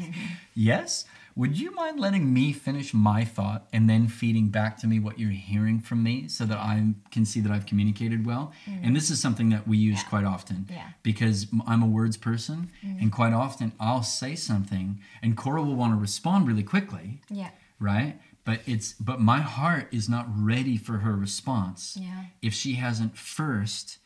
yes. 0.54 1.04
Would 1.34 1.58
you 1.58 1.70
mind 1.74 1.98
letting 1.98 2.32
me 2.34 2.52
finish 2.52 2.92
my 2.92 3.24
thought 3.24 3.66
and 3.72 3.88
then 3.88 4.06
feeding 4.08 4.48
back 4.48 4.76
to 4.78 4.86
me 4.86 4.98
what 4.98 5.18
you're 5.18 5.30
hearing 5.30 5.80
from 5.80 6.02
me 6.02 6.28
so 6.28 6.44
that 6.44 6.58
I 6.58 6.94
can 7.10 7.24
see 7.24 7.40
that 7.40 7.50
I've 7.50 7.64
communicated 7.66 8.26
well? 8.26 8.52
Mm. 8.66 8.80
And 8.86 8.96
this 8.96 9.10
is 9.10 9.20
something 9.20 9.48
that 9.50 9.66
we 9.66 9.78
use 9.78 10.00
Yeah. 10.02 10.08
quite 10.08 10.24
often 10.24 10.66
Yeah. 10.70 10.88
because 11.02 11.46
I'm 11.66 11.82
a 11.82 11.86
words 11.86 12.16
person, 12.18 12.70
mm. 12.84 13.00
and 13.00 13.10
quite 13.10 13.32
often 13.32 13.72
I'll 13.80 14.02
say 14.02 14.34
something, 14.34 15.00
and 15.22 15.36
Cora 15.36 15.62
will 15.62 15.76
want 15.76 15.92
to 15.94 15.96
respond 15.98 16.46
really 16.46 16.62
quickly, 16.62 17.22
Yeah. 17.30 17.50
right? 17.78 18.20
But 18.44 18.60
it's 18.66 18.92
but 18.94 19.20
my 19.20 19.40
heart 19.40 19.88
is 19.92 20.08
not 20.08 20.26
ready 20.28 20.76
for 20.76 20.98
her 20.98 21.16
response 21.16 21.96
Yeah. 21.98 22.24
if 22.42 22.52
she 22.52 22.74
hasn't 22.74 23.16
first 23.16 23.98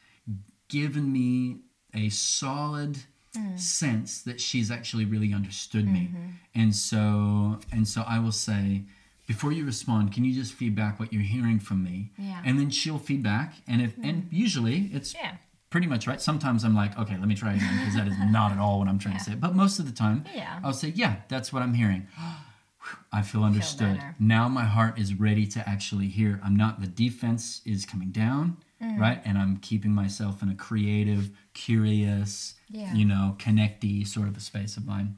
given 0.69 1.11
me 1.13 1.61
a 1.95 2.09
solid 2.11 2.99
Mm. 3.37 3.59
sense 3.59 4.23
that 4.23 4.41
she's 4.41 4.71
actually 4.71 5.05
really 5.05 5.33
understood 5.35 5.87
me, 5.87 6.09
mm-hmm. 6.13 6.31
and 6.55 6.75
so 6.75 7.59
and 7.73 7.87
so 7.87 8.03
I 8.07 8.19
will 8.19 8.33
say. 8.33 8.83
Before 9.27 9.51
you 9.51 9.67
respond, 9.67 10.13
can 10.15 10.25
you 10.25 10.33
just 10.33 10.53
feedback 10.53 11.01
what 11.01 11.13
you're 11.13 11.21
hearing 11.21 11.59
from 11.59 11.83
me? 11.83 12.13
Yeah. 12.17 12.41
And 12.45 12.61
then 12.61 12.71
she'll 12.71 13.01
feedback, 13.01 13.55
and 13.67 13.83
if 13.83 13.97
and 13.97 14.23
mm-hmm. 14.23 14.37
usually 14.37 14.89
it's 14.93 15.15
Yeah. 15.15 15.33
pretty 15.69 15.89
much 15.89 16.07
right. 16.07 16.21
Sometimes 16.23 16.63
I'm 16.63 16.77
like, 16.77 16.97
okay, 16.97 17.17
let 17.19 17.27
me 17.27 17.35
try 17.35 17.55
again 17.55 17.77
because 17.81 17.97
that 17.97 18.07
is 18.07 18.15
not 18.31 18.53
at 18.53 18.59
all 18.59 18.79
what 18.79 18.87
I'm 18.87 19.01
trying 19.01 19.19
to 19.19 19.25
say. 19.25 19.35
But 19.35 19.57
most 19.57 19.81
of 19.81 19.85
the 19.87 19.91
time, 19.91 20.25
Yeah. 20.33 20.61
I'll 20.63 20.73
say, 20.73 20.93
yeah, 20.95 21.17
that's 21.27 21.53
what 21.53 21.61
I'm 21.65 21.75
hearing. 21.75 22.07
I 23.13 23.23
feel 23.23 23.43
understood. 23.43 23.97
better. 23.97 24.15
now 24.21 24.49
my 24.49 24.65
heart 24.65 24.97
is 24.97 25.13
ready 25.15 25.45
to 25.49 25.69
actually 25.69 26.07
hear. 26.07 26.41
I'm 26.45 26.55
not, 26.55 26.81
the 26.81 26.87
defense 26.87 27.63
is 27.65 27.85
coming 27.85 28.11
down, 28.13 28.59
Mm. 28.81 29.01
right? 29.01 29.21
And 29.25 29.39
I'm 29.39 29.57
keeping 29.57 29.91
myself 29.93 30.41
in 30.43 30.49
a 30.51 30.55
creative, 30.55 31.31
curious, 31.55 32.55
Yeah. 32.69 32.93
you 32.95 33.05
know, 33.05 33.37
connecty 33.39 34.07
sort 34.07 34.29
of 34.29 34.37
a 34.37 34.41
space 34.41 34.77
of 34.77 34.87
mind, 34.87 35.17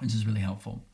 which 0.00 0.14
is 0.14 0.26
really 0.26 0.40
helpful. 0.40 0.84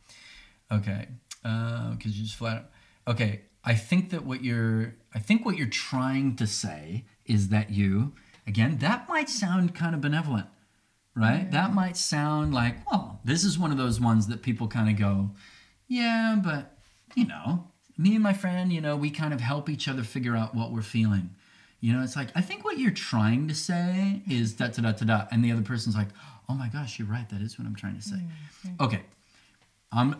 Okay. 0.70 1.08
Uh, 1.44 1.92
because 1.92 2.16
you 2.18 2.24
just 2.24 2.36
flat. 2.36 2.70
Okay. 3.08 3.42
I 3.64 3.74
think 3.74 4.10
that 4.10 4.24
what 4.24 4.42
you're, 4.44 4.94
I 5.14 5.18
think 5.18 5.44
what 5.44 5.56
you're 5.56 5.66
trying 5.66 6.36
to 6.36 6.46
say 6.46 7.04
is 7.26 7.48
that 7.48 7.70
you, 7.70 8.12
again, 8.46 8.78
that 8.78 9.08
might 9.08 9.28
sound 9.28 9.74
kind 9.74 9.94
of 9.94 10.00
benevolent, 10.00 10.46
right? 11.14 11.42
Mm-hmm. 11.42 11.50
That 11.52 11.74
might 11.74 11.96
sound 11.96 12.54
like, 12.54 12.90
well, 12.90 13.20
this 13.24 13.44
is 13.44 13.58
one 13.58 13.70
of 13.70 13.78
those 13.78 14.00
ones 14.00 14.28
that 14.28 14.42
people 14.42 14.66
kind 14.68 14.88
of 14.88 14.96
go, 14.98 15.30
yeah, 15.88 16.38
but 16.42 16.78
you 17.14 17.26
know, 17.26 17.68
me 17.98 18.14
and 18.14 18.22
my 18.22 18.32
friend, 18.32 18.72
you 18.72 18.80
know, 18.80 18.96
we 18.96 19.10
kind 19.10 19.34
of 19.34 19.40
help 19.40 19.68
each 19.68 19.88
other 19.88 20.02
figure 20.02 20.36
out 20.36 20.54
what 20.54 20.72
we're 20.72 20.82
feeling. 20.82 21.30
You 21.80 21.94
know, 21.94 22.02
it's 22.02 22.16
like 22.16 22.28
I 22.34 22.40
think 22.40 22.64
what 22.64 22.78
you're 22.78 22.90
trying 22.90 23.48
to 23.48 23.54
say 23.54 24.22
is 24.28 24.54
da 24.54 24.68
da 24.68 24.82
da 24.82 24.92
da 24.92 25.04
da, 25.04 25.26
and 25.30 25.44
the 25.44 25.52
other 25.52 25.62
person's 25.62 25.96
like, 25.96 26.08
oh 26.48 26.54
my 26.54 26.68
gosh, 26.68 26.98
you're 26.98 27.08
right. 27.08 27.28
That 27.30 27.40
is 27.40 27.58
what 27.58 27.66
I'm 27.66 27.74
trying 27.74 27.96
to 27.96 28.02
say. 28.02 28.16
Mm-hmm. 28.16 28.84
Okay, 28.84 29.00
I'm 29.92 30.16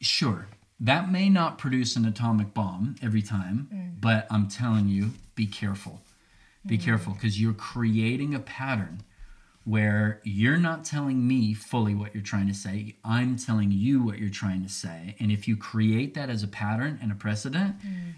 sure 0.00 0.48
that 0.80 1.10
may 1.10 1.28
not 1.28 1.58
produce 1.58 1.96
an 1.96 2.04
atomic 2.04 2.54
bomb 2.54 2.96
every 3.02 3.22
time, 3.22 3.68
mm. 3.72 4.00
but 4.00 4.26
I'm 4.30 4.48
telling 4.48 4.88
you, 4.88 5.10
be 5.34 5.46
careful. 5.46 6.00
Be 6.66 6.78
mm. 6.78 6.82
careful 6.82 7.14
because 7.14 7.40
you're 7.40 7.52
creating 7.52 8.34
a 8.34 8.40
pattern 8.40 9.02
where 9.72 10.20
you're 10.24 10.56
not 10.56 10.82
telling 10.84 11.26
me 11.28 11.52
fully 11.52 11.94
what 11.94 12.14
you're 12.14 12.22
trying 12.22 12.48
to 12.48 12.54
say. 12.54 12.96
I'm 13.04 13.36
telling 13.36 13.70
you 13.70 14.02
what 14.02 14.18
you're 14.18 14.30
trying 14.44 14.62
to 14.62 14.68
say. 14.68 15.14
And 15.20 15.30
if 15.30 15.46
you 15.46 15.56
create 15.56 16.14
that 16.14 16.30
as 16.30 16.42
a 16.42 16.48
pattern 16.48 16.98
and 17.02 17.12
a 17.12 17.14
precedent, 17.14 17.76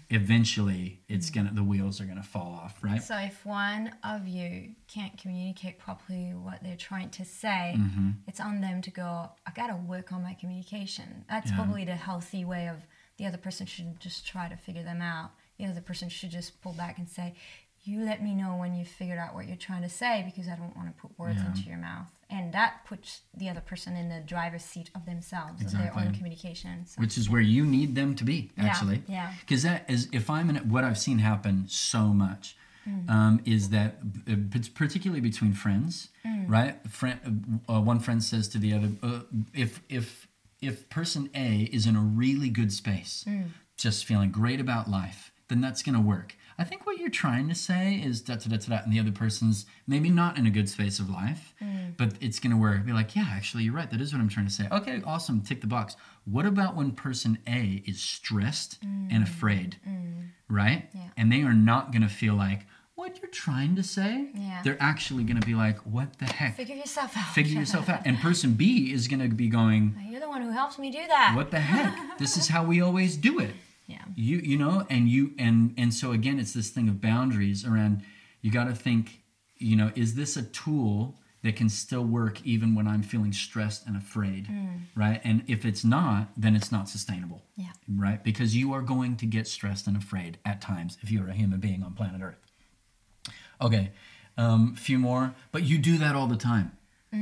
eventually 0.09 1.01
it's 1.07 1.29
gonna 1.29 1.51
the 1.53 1.63
wheels 1.63 1.99
are 2.01 2.05
gonna 2.05 2.23
fall 2.23 2.53
off, 2.63 2.83
right? 2.83 3.01
So 3.01 3.17
if 3.17 3.45
one 3.45 3.91
of 4.03 4.27
you 4.27 4.75
can't 4.87 5.17
communicate 5.17 5.79
properly 5.79 6.33
what 6.33 6.63
they're 6.63 6.75
trying 6.77 7.09
to 7.11 7.25
say, 7.25 7.75
Mm-hmm. 7.77 8.09
it's 8.27 8.39
on 8.39 8.61
them 8.61 8.81
to 8.81 8.91
go, 8.91 9.29
I 9.45 9.51
gotta 9.55 9.75
work 9.75 10.11
on 10.11 10.23
my 10.23 10.33
communication. 10.35 11.25
That's 11.29 11.49
Yeah. 11.51 11.57
probably 11.57 11.85
the 11.85 11.95
healthy 11.95 12.45
way 12.45 12.67
of 12.67 12.77
the 13.17 13.25
other 13.25 13.37
person 13.37 13.65
should 13.65 13.99
just 13.99 14.25
try 14.25 14.47
to 14.49 14.55
figure 14.55 14.83
them 14.83 15.01
out. 15.01 15.31
The 15.57 15.65
other 15.67 15.81
person 15.81 16.09
should 16.09 16.31
just 16.31 16.59
pull 16.61 16.73
back 16.73 16.97
and 16.97 17.07
say, 17.07 17.35
You 17.83 18.01
let 18.03 18.21
me 18.23 18.35
know 18.35 18.55
when 18.57 18.75
you've 18.75 18.87
figured 18.87 19.17
out 19.17 19.33
what 19.33 19.47
you're 19.47 19.55
trying 19.57 19.81
to 19.81 19.89
say 19.89 20.23
because 20.25 20.47
I 20.47 20.55
don't 20.55 20.75
want 20.77 20.95
to 20.95 21.01
put 21.01 21.17
words 21.17 21.39
Yeah. 21.41 21.47
into 21.47 21.61
your 21.63 21.77
mouth. 21.77 22.07
And 22.29 22.53
that 22.53 22.85
puts 22.85 23.21
the 23.35 23.49
other 23.49 23.59
person 23.59 23.97
in 23.97 24.07
the 24.09 24.19
driver's 24.21 24.63
seat 24.63 24.89
of 24.95 25.05
themselves, 25.05 25.61
of 25.65 25.71
their 25.71 25.91
own 25.91 25.97
Exactly. 25.97 26.17
communication. 26.17 26.85
So, 26.85 27.01
Which 27.01 27.17
is 27.17 27.29
where 27.29 27.41
you 27.41 27.65
need 27.65 27.95
them 27.95 28.15
to 28.15 28.23
be, 28.23 28.51
actually. 28.57 29.03
yeah. 29.07 29.33
Because 29.41 29.63
that 29.63 29.89
is, 29.89 30.07
if 30.11 30.29
I'm 30.29 30.49
in, 30.49 30.57
what 30.69 30.83
I've 30.83 30.97
seen 30.99 31.19
happen 31.19 31.65
so 31.67 32.07
much, 32.13 32.55
um, 33.07 33.41
is 33.45 33.69
that 33.69 33.95
uh, 34.27 34.35
it's 34.53 34.69
particularly 34.69 35.21
between 35.21 35.53
friends, 35.53 36.09
right? 36.47 36.75
Friend, 36.89 37.61
uh, 37.69 37.81
one 37.81 37.99
friend 37.99 38.23
says 38.23 38.47
to 38.49 38.57
the 38.57 38.73
other, 38.73 38.89
uh, 39.03 39.19
if 39.53 39.81
if 39.89 40.27
if 40.61 40.89
person 40.89 41.29
A 41.35 41.63
is 41.71 41.85
in 41.87 41.95
a 41.95 42.01
really 42.01 42.49
good 42.49 42.71
space, 42.71 43.25
just 43.77 44.05
feeling 44.05 44.31
great 44.31 44.59
about 44.59 44.89
life, 44.89 45.31
then 45.47 45.59
that's 45.61 45.81
going 45.83 45.95
to 45.95 46.01
work. 46.01 46.35
I 46.57 46.63
think 46.63 46.85
what 46.85 46.97
you're 46.97 47.09
trying 47.09 47.49
to 47.49 47.55
say 47.55 47.95
is 47.95 48.21
da 48.21 48.35
da 48.35 48.49
da 48.49 48.57
da, 48.57 48.77
da, 48.77 48.83
and 48.83 48.93
the 48.93 48.99
other 48.99 49.11
person's 49.11 49.65
maybe 49.87 50.09
not 50.09 50.37
in 50.37 50.45
a 50.45 50.49
good 50.49 50.69
space 50.69 50.99
of 50.99 51.09
life, 51.09 51.53
mm. 51.61 51.95
but 51.97 52.13
it's 52.21 52.39
going 52.39 52.51
to 52.51 52.57
work. 52.57 52.85
Be 52.85 52.93
like, 52.93 53.15
yeah, 53.15 53.27
actually, 53.29 53.63
you're 53.63 53.73
right. 53.73 53.89
That 53.89 54.01
is 54.01 54.13
what 54.13 54.19
I'm 54.19 54.29
trying 54.29 54.47
to 54.47 54.51
say. 54.51 54.67
Okay, 54.71 55.01
awesome. 55.05 55.41
Tick 55.41 55.61
the 55.61 55.67
box. 55.67 55.95
What 56.25 56.45
about 56.45 56.75
when 56.75 56.91
person 56.91 57.39
A 57.47 57.83
is 57.85 58.01
stressed 58.01 58.77
and 58.81 59.11
mm. 59.11 59.23
afraid, 59.23 59.77
mm. 59.87 60.29
right? 60.49 60.89
Yeah. 60.93 61.01
And 61.17 61.31
they 61.31 61.41
are 61.41 61.53
not 61.53 61.91
going 61.91 62.03
to 62.03 62.09
feel 62.09 62.35
like 62.35 62.65
what 62.95 63.19
you're 63.21 63.31
trying 63.31 63.75
to 63.75 63.83
say. 63.83 64.29
Yeah. 64.35 64.61
They're 64.63 64.77
actually 64.79 65.23
going 65.23 65.39
to 65.39 65.45
be 65.45 65.55
like, 65.55 65.79
what 65.79 66.19
the 66.19 66.25
heck? 66.25 66.55
figure 66.55 66.75
yourself 66.75 67.17
out. 67.17 67.33
Figure 67.33 67.59
yourself 67.59 67.89
out. 67.89 68.01
And 68.05 68.19
person 68.19 68.53
B 68.53 68.91
is 68.93 69.07
going 69.07 69.21
to 69.21 69.35
be 69.35 69.47
going, 69.47 69.95
You're 70.09 70.19
the 70.19 70.29
one 70.29 70.41
who 70.41 70.51
helps 70.51 70.77
me 70.77 70.91
do 70.91 71.05
that. 71.07 71.33
what 71.35 71.49
the 71.49 71.59
heck? 71.59 72.17
This 72.19 72.37
is 72.37 72.47
how 72.47 72.63
we 72.63 72.81
always 72.81 73.17
do 73.17 73.39
it 73.39 73.51
Yeah. 73.87 74.03
you 74.15 74.37
you 74.37 74.57
know 74.57 74.85
and 74.89 75.09
you 75.09 75.31
and 75.37 75.73
and 75.77 75.93
so 75.93 76.11
again 76.13 76.39
it's 76.39 76.53
this 76.53 76.69
thing 76.69 76.87
of 76.87 77.01
boundaries 77.01 77.65
around 77.65 78.03
you 78.41 78.49
got 78.51 78.65
to 78.65 78.73
think 78.73 79.21
you 79.57 79.75
know 79.75 79.91
is 79.95 80.15
this 80.15 80.37
a 80.37 80.43
tool 80.43 81.17
that 81.43 81.55
can 81.55 81.67
still 81.69 82.03
work 82.05 82.41
even 82.45 82.73
when 82.75 82.87
i'm 82.87 83.01
feeling 83.03 83.33
stressed 83.33 83.85
and 83.87 83.97
afraid 83.97 84.47
right? 84.95 85.19
And 85.23 85.43
if 85.47 85.65
it's 85.65 85.83
not 85.83 86.29
then 86.37 86.55
it's 86.55 86.71
not 86.71 86.87
sustainable 86.89 87.43
Yeah. 87.55 87.71
right? 87.89 88.23
Because 88.23 88.55
you 88.55 88.71
are 88.73 88.81
going 88.81 89.17
to 89.17 89.25
get 89.25 89.47
stressed 89.47 89.87
and 89.87 89.97
afraid 89.97 90.37
at 90.45 90.61
times 90.61 90.97
if 91.01 91.11
you're 91.11 91.27
a 91.29 91.33
human 91.33 91.59
being 91.59 91.81
on 91.83 91.93
planet 91.93 92.21
earth. 92.21 92.41
Okay 93.61 93.91
um 94.37 94.75
few 94.75 94.97
more 94.99 95.33
but 95.51 95.63
you 95.63 95.77
do 95.77 95.97
that 95.97 96.15
all 96.15 96.27
the 96.27 96.37
time 96.37 96.71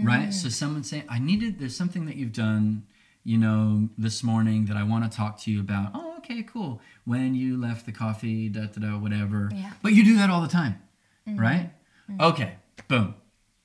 right? 0.04 0.32
So 0.32 0.50
someone 0.50 0.84
saying 0.84 1.06
i 1.10 1.18
needed 1.18 1.58
there's 1.60 1.76
something 1.76 2.06
that 2.06 2.16
you've 2.16 2.34
done 2.34 2.84
you 3.24 3.38
know 3.38 3.90
this 3.98 4.24
morning 4.24 4.66
that 4.66 4.78
i 4.78 4.84
want 4.84 5.10
to 5.10 5.18
talk 5.18 5.40
to 5.40 5.52
you 5.52 5.60
about. 5.60 5.92
Oh 5.96 6.09
okay 6.30 6.44
cool. 6.44 6.82
When 7.06 7.36
you 7.36 7.58
left 7.58 7.86
the 7.86 7.92
coffee 7.92 8.50
da 8.50 8.66
da 8.68 8.82
da 8.82 8.98
whatever. 8.98 9.50
Yeah. 9.54 9.72
but 9.82 9.94
you 9.94 10.04
do 10.04 10.18
that 10.18 10.30
all 10.30 10.42
the 10.42 10.48
time 10.48 10.82
mm-hmm. 11.28 11.40
right? 11.40 11.72
Mm-hmm. 12.10 12.22
Okay 12.22 12.54
boom. 12.88 13.16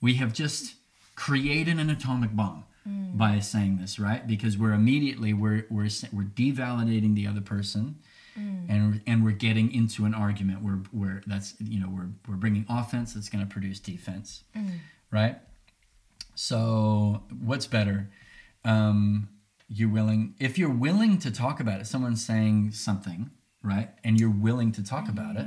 We 0.01 0.15
have 0.15 0.33
just 0.33 0.75
created 1.15 1.79
an 1.79 1.91
atomic 1.91 2.35
bomb 2.35 2.65
mm. 2.89 3.17
by 3.17 3.39
saying 3.41 3.79
this 3.79 3.99
right? 3.99 4.27
Because 4.27 4.59
we're 4.59 4.73
immediately 4.73 5.33
we're 5.33 5.67
we're 5.71 5.89
we're 6.13 6.25
devalidating 6.25 7.15
the 7.15 7.27
other 7.27 7.41
person 7.41 7.97
mm. 8.39 8.69
and 8.69 9.01
and 9.07 9.25
we're 9.25 9.33
getting 9.33 9.73
into 9.73 10.05
an 10.05 10.15
argument 10.15 10.63
where 10.63 10.81
where 10.93 11.23
that's 11.27 11.55
you 11.61 11.81
know 11.81 11.89
we're 11.89 12.09
we're 12.29 12.37
bringing 12.37 12.67
offense 12.69 13.15
that's 13.15 13.29
going 13.29 13.47
to 13.47 13.53
produce 13.53 13.81
defense 13.81 14.45
mm. 14.57 14.79
right? 15.11 15.39
So 16.35 17.23
what's 17.41 17.67
better? 17.67 18.11
Um 18.65 19.29
you're 19.69 19.89
willing 19.89 20.35
if 20.39 20.59
you're 20.59 20.71
willing 20.71 21.19
to 21.19 21.31
talk 21.31 21.59
about 21.61 21.81
it 21.81 21.87
someone's 21.87 22.25
saying 22.25 22.71
something 22.73 23.31
right 23.63 23.91
and 24.05 24.21
you're 24.21 24.31
willing 24.31 24.71
to 24.73 24.83
talk 24.85 25.09
about 25.09 25.37
it. 25.37 25.47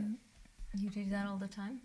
You 0.75 0.89
do 0.89 1.05
that 1.09 1.27
all 1.27 1.37
the 1.37 1.47
time? 1.47 1.81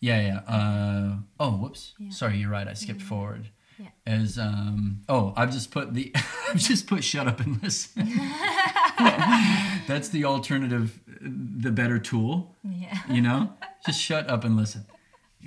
yeah 0.00 0.20
yeah 0.20 0.54
uh 0.54 1.16
oh 1.40 1.52
whoops. 1.52 1.94
Yeah. 1.98 2.10
sorry 2.10 2.36
you're 2.38 2.50
right 2.50 2.68
i 2.68 2.74
skipped 2.74 3.02
forward. 3.02 3.48
Yeah. 3.78 3.88
as 4.06 4.38
um 4.38 5.02
oh 5.08 5.32
i've 5.36 5.52
just 5.52 5.70
put 5.70 5.92
the 5.94 6.12
i've 6.48 6.56
just 6.58 6.86
put 6.86 7.02
shut 7.04 7.26
up 7.28 7.40
and 7.40 7.62
listen. 7.62 8.02
That's 9.86 10.08
the 10.08 10.24
alternative 10.24 10.98
the 11.20 11.70
better 11.70 11.98
tool 11.98 12.54
Yeah. 12.64 12.98
you 13.08 13.20
know? 13.22 13.52
Just 13.86 14.00
shut 14.00 14.28
up 14.28 14.44
and 14.44 14.56
listen. 14.56 14.86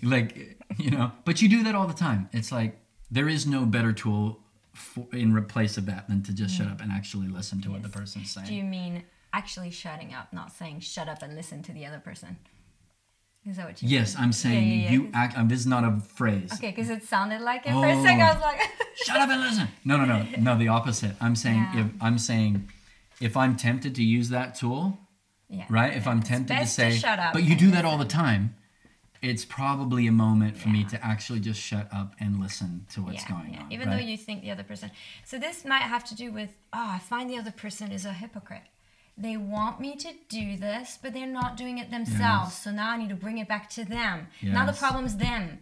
Like 0.04 0.58
you 0.78 0.92
know 0.92 1.12
but 1.26 1.42
you 1.42 1.50
do 1.50 1.64
that 1.64 1.76
all 1.76 1.88
the 1.88 1.94
time. 1.94 2.30
It's 2.32 2.52
like 2.52 2.80
there 3.12 3.28
is 3.28 3.46
no 3.48 3.66
better 3.66 3.92
tool 3.94 4.40
for, 4.80 5.06
in 5.12 5.34
replace 5.34 5.78
of 5.78 5.86
that 5.88 6.08
than 6.08 6.24
to 6.24 6.34
just 6.34 6.56
shut 6.56 6.68
up 6.68 6.82
and 6.82 6.92
actually 6.92 7.28
listen 7.28 7.62
to 7.62 7.72
what 7.72 7.84
the 7.84 7.90
person's 7.90 8.32
saying. 8.32 8.48
Do 8.48 8.54
you 8.54 8.64
mean 8.64 9.04
actually 9.34 9.72
shutting 9.72 10.14
up, 10.14 10.34
not 10.34 10.52
saying 10.52 10.80
shut 10.80 11.08
up 11.08 11.22
and 11.22 11.36
listen 11.36 11.62
to 11.64 11.72
the 11.72 11.86
other 11.86 12.00
person? 12.00 12.38
Is 13.46 13.56
that 13.58 13.68
what 13.68 13.82
you 13.82 13.88
yes 13.88 14.16
mean? 14.16 14.24
i'm 14.26 14.34
saying 14.34 14.68
Yeah, 14.68 14.76
yeah, 14.76 14.84
yeah, 14.84 14.92
you 14.92 15.12
act 15.14 15.38
um, 15.38 15.48
this 15.48 15.60
is 15.60 15.68
not 15.68 15.84
a 15.84 16.00
phrase. 16.02 16.52
Okay, 16.54 16.72
because 16.72 16.90
it 16.90 17.04
sounded 17.04 17.42
like 17.42 17.66
it 17.66 17.72
for 17.72 17.86
a 17.88 18.02
second. 18.02 18.22
I 18.22 18.34
was 18.34 18.42
like, 18.42 18.62
shut 18.96 19.16
up 19.16 19.30
and 19.30 19.42
listen. 19.42 19.68
No 19.86 19.98
no 19.98 20.06
no. 20.06 20.26
No 20.38 20.58
the 20.58 20.68
opposite. 20.68 21.16
I'm 21.22 21.36
saying 21.36 21.66
if 21.74 21.88
i'm 22.02 22.18
saying 22.18 22.70
if 23.22 23.38
i'm 23.38 23.56
tempted 23.56 23.96
to 23.96 24.04
use 24.04 24.30
that 24.30 24.56
tool 24.56 25.00
right? 25.70 25.96
If 25.96 26.08
I'm 26.08 26.22
tempted 26.22 26.58
to 26.58 26.68
say, 26.68 26.92
shut 26.92 27.20
up 27.20 27.34
but 27.34 27.44
you 27.44 27.56
do 27.56 27.72
that 27.72 27.86
all 27.86 27.98
the 27.98 28.06
time, 28.06 28.56
it's 29.22 29.46
probably 29.46 30.08
a 30.08 30.12
moment 30.12 30.58
for 30.58 30.70
me 30.70 30.84
to 30.86 31.06
actually 31.06 31.40
just 31.40 31.60
shut 31.60 31.88
up 31.94 32.16
and 32.20 32.40
listen 32.40 32.86
to 32.94 33.02
what's 33.02 33.24
yeah, 33.24 33.30
going 33.30 33.54
yeah. 33.54 33.64
on. 33.64 33.72
Even 33.72 33.90
right? 33.90 33.98
though 33.98 34.06
you 34.06 34.18
think 34.18 34.42
the 34.42 34.52
other 34.52 34.64
person. 34.64 34.92
So 35.26 35.38
this 35.38 35.66
might 35.66 35.82
have 35.82 36.06
to 36.06 36.16
do 36.16 36.32
with, 36.32 36.50
oh, 36.74 36.92
I 36.92 37.00
find 37.00 37.30
the 37.30 37.38
other 37.38 37.52
person 37.52 37.92
is 37.92 38.06
a 38.06 38.14
hypocrite. 38.14 38.64
They 39.18 39.36
want 39.36 39.82
me 39.82 39.98
to 39.98 40.14
do 40.30 40.56
this, 40.56 40.98
but 41.02 41.14
they're 41.14 41.28
not 41.28 41.58
doing 41.58 41.78
it 41.78 41.92
themselves. 41.92 42.52
Yes. 42.52 42.64
So 42.64 42.72
now 42.72 42.92
I 42.92 42.98
need 42.98 43.10
to 43.10 43.16
bring 43.16 43.38
it 43.38 43.50
back 43.50 43.70
to 43.72 43.84
them. 43.84 44.28
Now 44.42 44.66
the 44.66 44.72
Yes. 44.72 44.80
problem's 44.80 45.18
them. 45.18 45.60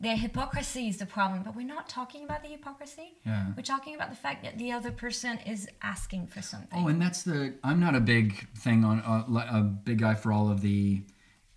Their 0.00 0.16
hypocrisy 0.16 0.88
is 0.88 0.96
the 0.96 1.06
problem, 1.06 1.44
but 1.44 1.54
we're 1.54 1.64
not 1.64 1.88
talking 1.88 2.24
about 2.24 2.42
the 2.42 2.48
hypocrisy. 2.48 3.12
Yeah. 3.24 3.52
We're 3.56 3.62
talking 3.62 3.94
about 3.94 4.10
the 4.10 4.16
fact 4.16 4.42
that 4.42 4.58
the 4.58 4.72
other 4.72 4.90
person 4.90 5.38
is 5.46 5.68
asking 5.80 6.26
for 6.26 6.42
something. 6.42 6.84
Oh, 6.84 6.88
and 6.88 7.00
that's 7.00 7.22
the. 7.22 7.54
I'm 7.62 7.78
not 7.78 7.94
a 7.94 8.00
big 8.00 8.48
thing 8.56 8.84
on 8.84 8.98
uh, 9.00 9.46
a 9.48 9.62
big 9.62 10.00
guy 10.00 10.14
for 10.14 10.32
all 10.32 10.50
of 10.50 10.60
the 10.60 11.02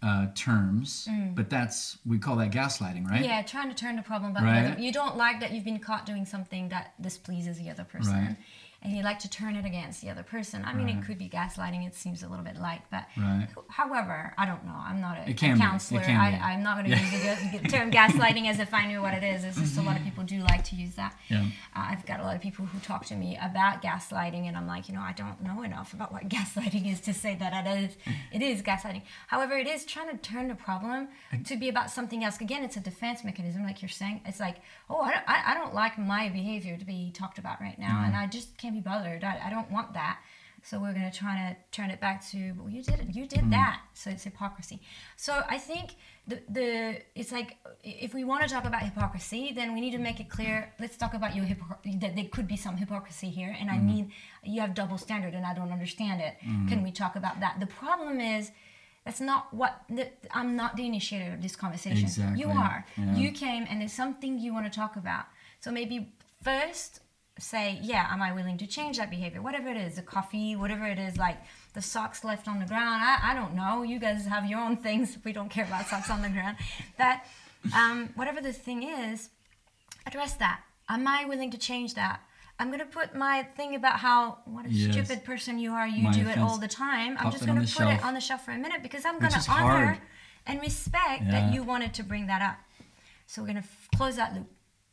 uh, 0.02 0.28
terms, 0.34 1.08
but 1.36 1.50
that's 1.50 1.98
we 2.06 2.18
call 2.18 2.36
that 2.38 2.52
gaslighting, 2.52 3.08
right? 3.08 3.22
Mm. 3.22 3.26
Yeah, 3.26 3.42
trying 3.44 3.70
to 3.70 3.76
turn 3.76 3.96
the 3.96 4.02
problem 4.02 4.34
back. 4.34 4.44
Right. 4.44 4.80
You 4.80 4.92
don't 4.92 5.16
like 5.16 5.40
that 5.42 5.52
you've 5.52 5.66
been 5.66 5.80
caught 5.80 6.06
doing 6.06 6.26
something 6.26 6.70
that 6.70 6.94
displeases 7.02 7.58
the 7.58 7.70
other 7.70 7.84
person. 7.84 8.14
Right. 8.14 8.36
And 8.84 8.94
you 8.98 9.04
like 9.04 9.20
to 9.20 9.30
turn 9.30 9.56
it 9.56 9.66
against 9.66 10.02
the 10.02 10.10
other 10.10 10.24
person. 10.24 10.64
I 10.66 10.74
mean, 10.74 10.88
Right. 10.88 10.96
it 10.98 11.06
could 11.06 11.18
be 11.20 11.30
gaslighting. 11.30 11.86
It 11.86 11.94
seems 11.94 12.24
a 12.24 12.28
little 12.28 12.44
bit 12.44 12.58
light, 12.58 12.82
but 12.90 13.06
Right. 13.16 13.48
however, 13.70 14.34
I 14.38 14.46
don't 14.46 14.66
know. 14.66 14.74
I'm 14.76 15.00
not 15.00 15.18
a, 15.20 15.30
a 15.30 15.34
counselor. 15.34 16.02
I. 16.02 16.40
I'm 16.52 16.64
not 16.64 16.78
going 16.84 16.92
to 16.92 16.98
use 16.98 17.52
the 17.62 17.68
term 17.70 17.92
gaslighting 17.92 18.48
as 18.50 18.60
if 18.60 18.74
I 18.74 18.88
knew 18.88 19.02
what 19.02 19.14
it 19.14 19.24
is. 19.24 19.44
It's 19.44 19.58
just 19.60 19.78
a 19.78 19.82
lot 19.82 19.98
of 19.98 20.04
people 20.04 20.24
do 20.24 20.40
like 20.40 20.64
to 20.66 20.76
use 20.76 20.96
that. 20.96 21.16
Yeah. 21.30 21.44
Uh, 21.76 21.90
I've 21.92 22.06
got 22.06 22.20
a 22.20 22.24
lot 22.24 22.36
of 22.36 22.42
people 22.42 22.66
who 22.66 22.80
talk 22.80 23.06
to 23.06 23.16
me 23.16 23.38
about 23.42 23.82
gaslighting, 23.82 24.48
and 24.48 24.58
I'm 24.58 24.68
like, 24.68 24.90
you 24.90 24.96
know, 24.96 25.02
I 25.02 25.14
don't 25.14 25.42
know 25.44 25.62
enough 25.62 25.94
about 25.94 26.12
what 26.12 26.28
gaslighting 26.36 26.92
is 26.92 27.00
to 27.02 27.14
say 27.14 27.36
that 27.36 27.66
it 27.66 27.84
is, 27.84 27.98
it 28.32 28.42
is 28.42 28.62
gaslighting. 28.62 29.04
However, 29.28 29.56
it 29.58 29.68
is 29.68 29.86
trying 29.86 30.10
to 30.10 30.18
turn 30.18 30.48
the 30.48 30.56
problem 30.56 31.08
to 31.46 31.56
be 31.56 31.70
about 31.70 31.92
something 31.92 32.24
else. 32.24 32.40
Again, 32.42 32.64
it's 32.64 32.78
a 32.78 32.80
defense 32.82 33.24
mechanism, 33.24 33.64
like 33.64 33.82
you're 33.82 33.90
saying. 33.90 34.22
It's 34.26 34.40
like, 34.40 34.58
oh, 34.90 35.02
I 35.02 35.12
don't, 35.14 35.24
I, 35.30 35.44
I 35.48 35.54
don't 35.54 35.74
like 35.76 35.98
my 36.00 36.30
behavior 36.30 36.78
to 36.78 36.86
be 36.86 37.12
talked 37.14 37.38
about 37.38 37.62
right 37.62 37.78
now, 37.78 38.04
and 38.06 38.16
I 38.16 38.26
just 38.28 38.58
can't 38.58 38.71
be 38.74 38.80
bothered. 38.80 39.24
I, 39.24 39.42
I 39.48 39.50
don't 39.50 39.70
want 39.72 39.94
that. 39.94 40.20
So 40.64 40.80
we're 40.80 40.94
going 40.94 41.10
to 41.10 41.18
try 41.18 41.36
to 41.38 41.58
turn 41.72 41.90
it 41.90 42.00
back 42.00 42.24
to, 42.30 42.54
well, 42.58 42.70
you 42.70 42.84
did 42.84 43.00
it, 43.00 43.16
you 43.16 43.26
did 43.26 43.46
mm. 43.46 43.52
that. 43.52 43.82
So 43.94 44.12
it's 44.12 44.24
hypocrisy. 44.24 44.80
So 45.18 45.42
I 45.50 45.58
think 45.58 45.96
the 46.28 46.40
the 46.48 46.98
it's 47.16 47.32
like 47.32 47.58
if 47.84 48.14
we 48.14 48.24
want 48.24 48.44
to 48.44 48.50
talk 48.50 48.66
about 48.66 48.84
hypocrisy, 48.84 49.54
then 49.54 49.74
we 49.74 49.82
need 49.82 49.92
to 49.92 49.98
make 49.98 50.20
it 50.20 50.30
clear. 50.30 50.72
Let's 50.80 50.98
talk 50.98 51.16
about 51.16 51.36
your 51.36 51.46
hypocrisy. 51.46 51.98
That 51.98 52.16
there 52.16 52.26
could 52.26 52.48
be 52.48 52.58
some 52.58 52.78
hypocrisy 52.78 53.30
here, 53.30 53.56
and 53.60 53.72
I 53.72 53.78
mm. 53.78 53.86
need 53.86 54.12
you 54.44 54.62
have 54.62 54.76
double 54.76 55.00
standard, 55.00 55.34
and 55.34 55.46
I 55.48 55.56
don't 55.56 55.72
understand 55.72 56.22
it. 56.22 56.36
Mm. 56.46 56.70
Can 56.70 56.84
we 56.84 56.92
talk 56.92 57.16
about 57.16 57.40
that? 57.40 57.60
The 57.60 57.68
problem 57.68 58.20
is. 58.20 58.52
That's 59.04 59.20
not 59.20 59.52
what 59.52 59.82
the, 59.90 60.10
I'm 60.32 60.56
not 60.56 60.76
the 60.76 60.86
initiator 60.86 61.34
of 61.34 61.42
this 61.42 61.56
conversation. 61.56 62.04
Exactly. 62.04 62.40
You 62.40 62.50
are. 62.50 62.86
Yeah. 62.96 63.16
You 63.16 63.32
came 63.32 63.66
and 63.68 63.82
there's 63.82 63.94
something 63.94 64.38
you 64.38 64.54
want 64.54 64.72
to 64.72 64.80
talk 64.80 64.96
about. 64.96 65.26
So 65.60 65.72
maybe 65.72 66.14
first 66.44 67.00
say, 67.42 67.80
yeah, 67.82 68.08
am 68.12 68.22
I 68.22 68.32
willing 68.34 68.58
to 68.60 68.68
change 68.68 68.98
that 68.98 69.10
behavior? 69.10 69.42
Whatever 69.42 69.70
it 69.70 69.78
is, 69.78 69.96
the 69.96 70.02
coffee, 70.02 70.56
whatever 70.56 70.86
it 70.86 71.00
is, 71.00 71.18
like 71.18 71.38
the 71.74 71.82
socks 71.82 72.24
left 72.24 72.48
on 72.48 72.60
the 72.60 72.66
ground. 72.66 73.02
I, 73.04 73.32
I 73.32 73.34
don't 73.34 73.56
know. 73.56 73.84
You 73.84 74.00
guys 74.00 74.26
have 74.28 74.46
your 74.46 74.60
own 74.60 74.78
things. 74.78 75.18
We 75.24 75.34
don't 75.34 75.50
care 75.50 75.66
about 75.66 75.88
socks 75.88 76.10
on 76.10 76.22
the 76.22 76.30
ground. 76.30 76.58
That, 76.98 77.26
um, 77.76 78.10
whatever 78.16 78.42
the 78.42 78.54
thing 78.54 78.84
is, 78.84 79.30
address 80.06 80.34
that. 80.36 80.62
Am 80.90 81.08
I 81.08 81.26
willing 81.26 81.52
to 81.52 81.58
change 81.58 81.94
that? 81.96 82.22
I'm 82.60 82.70
gonna 82.70 82.86
put 82.86 83.16
my 83.16 83.44
thing 83.56 83.74
about 83.76 84.00
how 84.00 84.40
what 84.46 84.66
a 84.68 84.70
Yes. 84.70 84.92
stupid 84.94 85.24
person 85.26 85.58
you 85.58 85.72
are. 85.72 85.88
You 85.88 86.04
My 86.04 86.12
do 86.12 86.28
it 86.28 86.38
all 86.38 86.60
the 86.60 86.68
time. 86.68 87.18
I'm 87.20 87.32
just 87.32 87.46
gonna 87.46 87.62
the 87.62 87.74
put 87.76 87.88
it 87.88 88.04
on 88.04 88.14
the 88.14 88.20
shelf 88.22 88.46
for 88.46 88.52
a 88.52 88.58
minute 88.58 88.84
because 88.84 89.04
I'm 89.04 89.16
Which 89.20 89.32
gonna 89.32 89.44
honor 89.50 89.86
hard. 89.86 89.98
and 90.46 90.62
respect 90.62 91.24
Yeah. 91.24 91.32
that 91.32 91.54
you 91.54 91.64
wanted 91.64 91.94
to 91.96 92.04
bring 92.04 92.28
that 92.28 92.42
up. 92.44 92.58
So 93.26 93.42
we're 93.42 93.48
gonna 93.48 93.60
f- 93.60 93.90
close 93.96 94.18
that 94.18 94.36
loop 94.36 94.48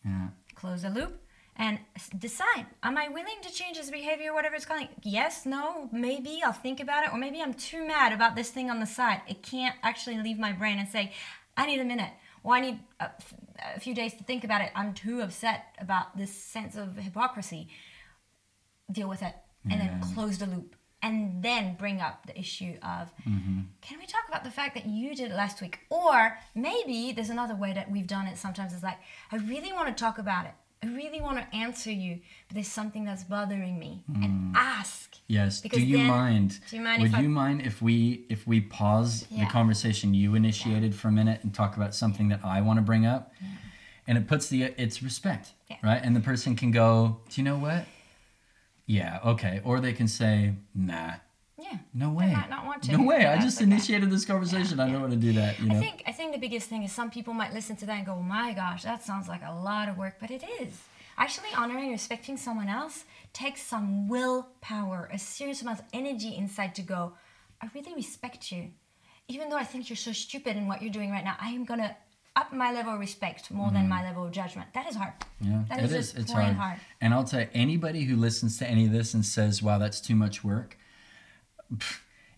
Yeah. 0.05 0.29
close 0.55 0.81
the 0.83 0.89
loop 0.91 1.23
and 1.59 1.79
decide 2.19 2.67
am 2.83 2.97
i 2.97 3.09
willing 3.09 3.41
to 3.43 3.53
change 3.53 3.77
this 3.77 3.91
behavior 3.91 4.33
whatever 4.33 4.55
it's 4.55 4.65
calling? 4.65 4.89
Yes 5.03 5.45
no 5.45 5.89
maybe 5.93 6.41
i'll 6.45 6.53
think 6.53 6.81
about 6.81 7.05
it 7.05 7.13
or 7.13 7.19
maybe 7.19 7.43
i'm 7.43 7.55
too 7.55 7.87
mad 7.87 8.13
about 8.13 8.37
this 8.37 8.51
thing 8.51 8.71
on 8.71 8.81
the 8.81 8.87
side. 8.87 9.21
It 9.29 9.43
can't 9.43 9.77
actually 9.83 10.19
leave 10.19 10.39
my 10.39 10.53
brain 10.53 10.79
and 10.79 10.89
say 10.89 11.13
i 11.57 11.67
need 11.67 11.81
a 11.81 11.85
minute 11.85 12.13
or 12.43 12.55
i 12.55 12.61
need 12.61 12.79
a, 13.01 13.05
f- 13.05 13.35
a 13.77 13.81
few 13.81 13.95
days 13.95 14.15
to 14.15 14.25
think 14.25 14.45
about 14.45 14.63
it. 14.63 14.71
I'm 14.75 14.95
too 14.95 15.21
upset 15.21 15.77
about 15.79 16.17
this 16.17 16.33
sense 16.33 16.77
of 16.77 16.97
hypocrisy. 16.97 17.69
Deal 18.91 19.09
with 19.09 19.23
it 19.23 19.35
and 19.71 19.81
then 19.81 20.01
close 20.15 20.39
the 20.39 20.47
loop 20.47 20.75
and 21.03 21.43
then 21.43 21.75
bring 21.75 22.01
up 22.01 22.27
the 22.27 22.39
issue 22.39 22.75
of 22.83 23.13
mm-hmm. 23.29 23.61
can 23.83 23.99
we 23.99 24.07
talk 24.07 24.23
about 24.29 24.45
the 24.45 24.51
fact 24.51 24.75
that 24.75 24.87
you 24.87 25.15
did 25.15 25.31
it 25.31 25.35
last 25.35 25.61
week? 25.61 25.81
Or 25.91 26.39
maybe 26.55 27.13
there's 27.13 27.31
another 27.31 27.55
way 27.55 27.73
that 27.73 27.91
we've 27.91 28.07
done 28.07 28.27
it 28.27 28.39
sometimes 28.39 28.73
it's 28.73 28.83
like 28.83 28.99
i 29.31 29.37
really 29.37 29.73
want 29.73 29.89
to 29.89 29.95
talk 29.95 30.19
about 30.19 30.47
it 30.47 30.53
i 30.83 30.87
really 30.87 31.21
want 31.21 31.39
to 31.39 31.57
answer 31.57 31.91
you 31.91 32.19
but 32.49 32.55
there's 32.55 32.69
something 32.69 33.05
that's 33.05 33.25
bothering 33.25 33.79
me 33.79 34.03
and 34.15 34.55
mm. 34.55 34.57
ask 34.57 35.09
Yes. 35.31 35.61
Because 35.61 35.81
do 35.81 35.85
you 35.87 35.99
then- 35.99 36.07
mind? 36.07 36.59
do 36.71 36.77
you 36.77 36.83
mind 36.83 37.03
Would 37.03 37.15
I- 37.15 37.21
you 37.21 37.29
mind 37.29 37.61
if 37.61 37.83
we 37.83 38.25
if 38.31 38.47
we 38.47 38.63
pause 38.63 39.27
the 39.31 39.45
conversation 39.45 40.15
you 40.15 40.35
initiated 40.35 40.95
for 40.95 41.09
a 41.09 41.13
minute 41.13 41.41
and 41.45 41.53
talk 41.53 41.77
about 41.77 41.95
something 41.95 42.29
that 42.31 42.43
I 42.43 42.63
want 42.63 42.79
to 42.79 42.83
bring 42.83 43.05
up? 43.05 43.35
And 44.07 44.17
it 44.17 44.27
puts 44.27 44.49
the 44.49 44.63
it's 44.79 45.03
respect, 45.03 45.53
Yeah. 45.69 45.77
right? 45.83 46.01
And 46.03 46.17
the 46.17 46.21
person 46.21 46.57
can 46.57 46.71
go, 46.71 47.21
"Do 47.29 47.43
you 47.43 47.45
know 47.45 47.59
what? 47.59 47.85
Yeah, 48.87 49.19
okay." 49.23 49.61
Or 49.65 49.81
they 49.81 49.93
can 49.93 50.09
say, 50.09 50.55
"Nah, 50.75 51.17
yeah 51.59 51.79
no 51.93 52.11
way." 52.11 52.33
might 52.33 52.51
not 52.51 52.65
want 52.65 52.83
to, 52.85 52.93
No 52.97 53.05
way. 53.05 53.27
I 53.27 53.39
just 53.39 53.61
initiated 53.61 54.11
this 54.11 54.25
conversation. 54.25 54.81
I 54.81 54.91
don't 54.91 55.01
want 55.01 55.13
to 55.13 55.19
do 55.19 55.33
that, 55.35 55.59
you 55.61 55.67
know. 55.69 55.77
I 55.77 55.81
think 55.81 56.03
I 56.07 56.13
think 56.13 56.33
the 56.33 56.39
biggest 56.39 56.69
thing 56.69 56.83
is 56.85 56.93
some 56.93 57.11
people 57.11 57.35
might 57.35 57.53
listen 57.53 57.77
to 57.77 57.87
that 57.87 57.97
and 57.99 58.07
go, 58.07 58.17
"My 58.21 58.53
gosh, 58.53 58.83
that 58.85 59.03
sounds 59.05 59.29
like 59.29 59.43
a 59.45 59.53
lot 59.53 59.89
of 59.89 59.99
work," 59.99 60.17
but 60.21 60.31
it 60.31 60.45
is. 60.61 60.73
Actually, 61.17 61.49
honoring 61.57 61.85
and 61.85 61.93
respecting 61.93 62.37
someone 62.37 62.69
else 62.69 63.05
takes 63.33 63.61
some 63.63 64.07
willpower, 64.09 65.11
a 65.13 65.19
serious 65.19 65.63
amount 65.63 65.81
of 65.81 65.85
energy 65.93 66.37
inside 66.37 66.75
to 66.77 66.83
go, 66.83 67.15
"I 67.61 67.69
really 67.75 67.95
respect 67.95 68.53
you, 68.53 68.71
even 69.27 69.49
though 69.49 69.57
I 69.57 69.65
think 69.65 69.91
you're 69.91 69.97
so 69.97 70.13
stupid 70.13 70.57
in 70.57 70.69
what 70.69 70.81
you're 70.81 70.93
doing 70.93 71.11
right 71.11 71.25
now. 71.25 71.37
I 71.41 71.51
am 71.51 71.65
gonna 71.65 71.97
up 72.37 72.53
my 72.53 72.71
level 72.73 72.95
of 72.95 73.01
respect 73.01 73.51
more 73.51 73.73
than 73.73 73.81
mm-hmm. 73.81 73.89
my 73.89 74.05
level 74.05 74.25
of 74.25 74.31
judgment." 74.31 74.73
That 74.75 74.87
is 74.89 74.95
hard. 74.95 75.15
Yeah, 75.41 75.65
That 75.69 75.83
it 75.83 75.91
is. 75.91 76.15
It's 76.15 76.31
hard. 76.31 76.55
hard. 76.55 76.79
And 77.01 77.13
I'll 77.13 77.25
tell 77.25 77.41
you, 77.41 77.49
anybody 77.53 78.05
who 78.05 78.15
listens 78.15 78.59
to 78.59 78.71
any 78.71 78.87
of 78.87 78.93
this 78.93 79.13
and 79.13 79.27
says, 79.27 79.61
"Wow, 79.61 79.79
that's 79.79 80.01
too 80.01 80.15
much 80.15 80.45
work," 80.45 80.79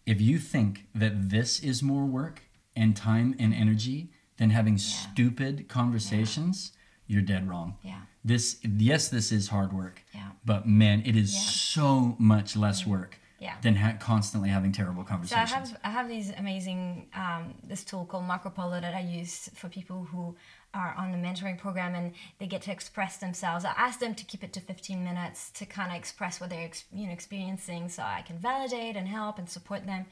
if 0.06 0.20
you 0.20 0.38
think 0.38 0.86
that 0.94 1.30
this 1.30 1.60
is 1.60 1.82
more 1.82 2.04
work 2.06 2.42
and 2.76 2.96
time 2.96 3.34
and 3.38 3.52
energy 3.54 4.10
than 4.38 4.50
having 4.50 4.78
stupid 4.78 5.68
conversations, 5.68 6.72
you're 7.06 7.22
dead 7.22 7.48
wrong. 7.48 7.76
Yeah. 7.82 8.00
This, 8.24 8.58
yes, 8.62 9.08
this 9.08 9.32
is 9.32 9.48
hard 9.48 9.72
work. 9.72 10.02
Yeah. 10.14 10.30
But 10.44 10.66
man, 10.66 11.02
it 11.04 11.16
is 11.16 11.34
Yeah. 11.34 11.40
so 11.40 12.16
much 12.18 12.56
less 12.56 12.86
work 12.86 13.18
Yeah. 13.38 13.56
than 13.62 13.76
ha- 13.76 13.96
constantly 13.98 14.48
having 14.50 14.72
terrible 14.72 15.04
conversations. 15.04 15.50
So 15.50 15.56
I 15.56 15.58
have 15.60 15.80
I 15.84 15.90
have 15.90 16.08
these 16.08 16.30
amazing 16.36 17.08
um, 17.14 17.54
this 17.64 17.84
tool 17.84 18.04
called 18.06 18.24
Marco 18.24 18.50
Polo 18.50 18.80
that 18.80 18.94
I 18.94 19.00
use 19.00 19.48
for 19.54 19.68
people 19.68 20.04
who 20.04 20.36
are 20.74 20.94
on 20.96 21.10
the 21.12 21.18
mentoring 21.18 21.58
program 21.58 21.94
and 21.94 22.12
they 22.38 22.46
get 22.46 22.62
to 22.62 22.70
express 22.72 23.16
themselves. 23.16 23.64
I 23.64 23.72
ask 23.76 23.98
them 23.98 24.14
to 24.14 24.24
keep 24.24 24.44
it 24.44 24.52
to 24.52 24.60
15 24.60 25.02
minutes 25.02 25.50
to 25.52 25.66
kind 25.66 25.90
of 25.90 25.96
express 25.98 26.40
what 26.40 26.50
they're 26.50 26.70
you 26.92 27.06
know 27.06 27.12
experiencing, 27.12 27.88
so 27.88 28.02
I 28.02 28.22
can 28.22 28.38
validate 28.38 28.96
and 28.96 29.08
help 29.08 29.38
and 29.38 29.48
support 29.48 29.86
them. 29.86 30.06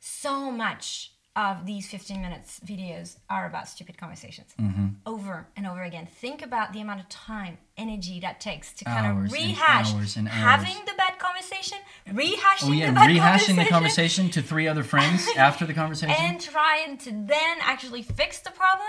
So 0.00 0.50
much 0.50 1.12
of 1.34 1.64
these 1.64 1.88
15 1.88 2.20
minutes 2.20 2.60
videos 2.66 3.16
are 3.30 3.46
about 3.46 3.66
stupid 3.66 3.96
conversations 3.96 4.50
Mm-hmm. 4.60 4.86
over 5.06 5.46
and 5.56 5.66
over 5.66 5.82
again. 5.82 6.06
Think 6.06 6.42
about 6.42 6.74
the 6.74 6.80
amount 6.82 7.00
of 7.00 7.08
time, 7.08 7.56
energy 7.78 8.20
that 8.20 8.38
takes 8.38 8.72
to 8.74 8.84
kind 8.84 9.06
Hours 9.06 9.32
of 9.32 9.38
and 9.38 9.46
rehash 9.48 9.94
hours 9.94 10.16
and 10.16 10.28
hours. 10.28 10.36
having 10.36 10.76
the 10.84 10.92
bad 10.98 11.18
conversation, 11.18 11.78
rehashing 12.08 12.68
Oh 12.68 12.72
yeah, 12.72 12.88
the 12.88 12.92
bad 12.92 13.08
rehashing 13.08 13.56
the 13.56 13.64
conversation, 13.64 13.70
conversation 13.70 14.30
to 14.30 14.42
three 14.42 14.68
other 14.68 14.82
friends 14.84 15.26
after 15.36 15.64
the 15.64 15.72
conversation. 15.72 16.14
and 16.18 16.38
trying 16.38 16.98
to 16.98 17.10
then 17.10 17.56
actually 17.62 18.02
fix 18.02 18.40
the 18.40 18.50
problem. 18.50 18.86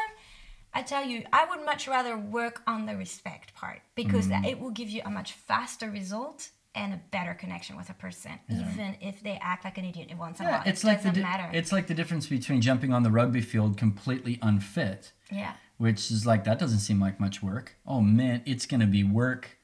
I 0.74 0.82
tell 0.82 1.06
you, 1.06 1.24
I 1.32 1.46
would 1.46 1.64
much 1.66 1.88
rather 1.88 2.18
work 2.18 2.62
on 2.66 2.86
the 2.86 2.96
respect 2.96 3.54
part 3.54 3.82
because 3.96 4.28
Mm. 4.28 4.46
it 4.46 4.60
will 4.60 4.72
give 4.72 4.90
you 4.90 5.02
a 5.06 5.10
much 5.10 5.34
faster 5.34 5.90
result 5.90 6.50
and 6.76 6.94
a 6.94 6.98
better 7.12 7.36
connection 7.36 7.78
with 7.78 7.90
a 7.90 7.94
person, 7.94 8.32
even 8.50 8.98
if 9.00 9.22
they 9.22 9.38
act 9.42 9.64
like 9.64 9.78
an 9.78 9.86
idiot 9.86 10.12
once 10.18 10.40
in 10.40 10.48
a 10.48 10.50
Yeah, 10.50 10.58
while. 10.58 10.64
it's 10.68 10.84
it 10.84 10.88
like 10.88 11.02
the 11.04 11.10
doesn't 11.10 11.24
di- 11.24 11.30
matter. 11.30 11.50
it's 11.54 11.72
like 11.72 11.86
the 11.86 11.94
difference 11.94 12.26
between 12.28 12.62
jumping 12.62 12.92
on 12.92 13.04
the 13.04 13.12
rugby 13.12 13.42
field 13.42 13.78
completely 13.78 14.40
unfit, 14.42 15.12
yeah, 15.32 15.54
which 15.78 16.10
is 16.10 16.26
like 16.26 16.44
that 16.46 16.58
doesn't 16.58 16.80
seem 16.80 17.00
like 17.00 17.20
much 17.20 17.44
work. 17.44 17.76
Oh 17.86 18.02
man, 18.02 18.42
it's 18.48 18.66
gonna 18.66 18.88
be 18.88 19.04
work 19.04 19.60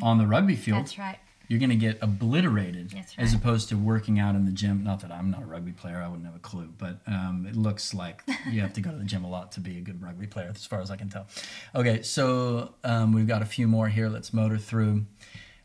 on 0.00 0.18
the 0.18 0.26
rugby 0.28 0.54
field. 0.54 0.78
that's 0.78 0.96
right. 0.98 1.18
You're 1.48 1.60
gonna 1.60 1.76
get 1.76 1.98
obliterated 2.02 2.90
That's 2.90 3.14
as 3.18 3.34
opposed 3.34 3.68
to 3.68 3.76
working 3.76 4.18
out 4.18 4.34
in 4.34 4.44
the 4.44 4.52
gym. 4.52 4.82
Not 4.82 5.00
that 5.00 5.12
I'm 5.12 5.30
not 5.30 5.42
a 5.42 5.46
rugby 5.46 5.72
player, 5.72 6.02
I 6.02 6.08
wouldn't 6.08 6.26
have 6.26 6.36
a 6.36 6.40
clue, 6.40 6.72
but 6.78 7.00
um, 7.06 7.46
it 7.48 7.56
looks 7.56 7.94
like 7.94 8.22
you 8.50 8.60
have 8.60 8.72
to 8.74 8.80
go 8.80 8.90
to 8.90 8.96
the 8.96 9.04
gym 9.04 9.24
a 9.24 9.28
lot 9.28 9.52
to 9.52 9.60
be 9.60 9.78
a 9.78 9.80
good 9.80 10.02
rugby 10.02 10.26
player, 10.26 10.50
as 10.54 10.64
far 10.64 10.80
as 10.80 10.90
I 10.90 10.96
can 10.96 11.08
tell. 11.08 11.26
Okay, 11.74 12.02
so 12.02 12.74
um, 12.84 13.12
we've 13.12 13.28
got 13.28 13.42
a 13.42 13.46
few 13.46 13.68
more 13.68 13.88
here. 13.88 14.08
Let's 14.08 14.32
motor 14.32 14.58
through. 14.58 15.06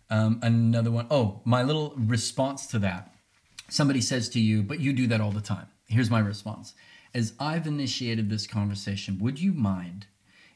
Um, 0.09 0.39
another 0.41 0.91
one. 0.91 1.07
Oh, 1.11 1.41
my 1.45 1.61
little 1.63 1.93
response 1.95 2.65
to 2.67 2.79
that 2.79 3.13
somebody 3.69 4.01
says 4.01 4.29
to 4.29 4.39
you, 4.39 4.63
but 4.63 4.79
you 4.79 4.93
do 4.93 5.07
that 5.07 5.21
all 5.21 5.31
the 5.31 5.41
time. 5.41 5.67
Here's 5.87 6.09
my 6.09 6.19
response. 6.19 6.73
As 7.13 7.33
I've 7.39 7.65
initiated 7.65 8.29
this 8.29 8.45
conversation, 8.45 9.17
would 9.19 9.39
you 9.39 9.53
mind 9.53 10.07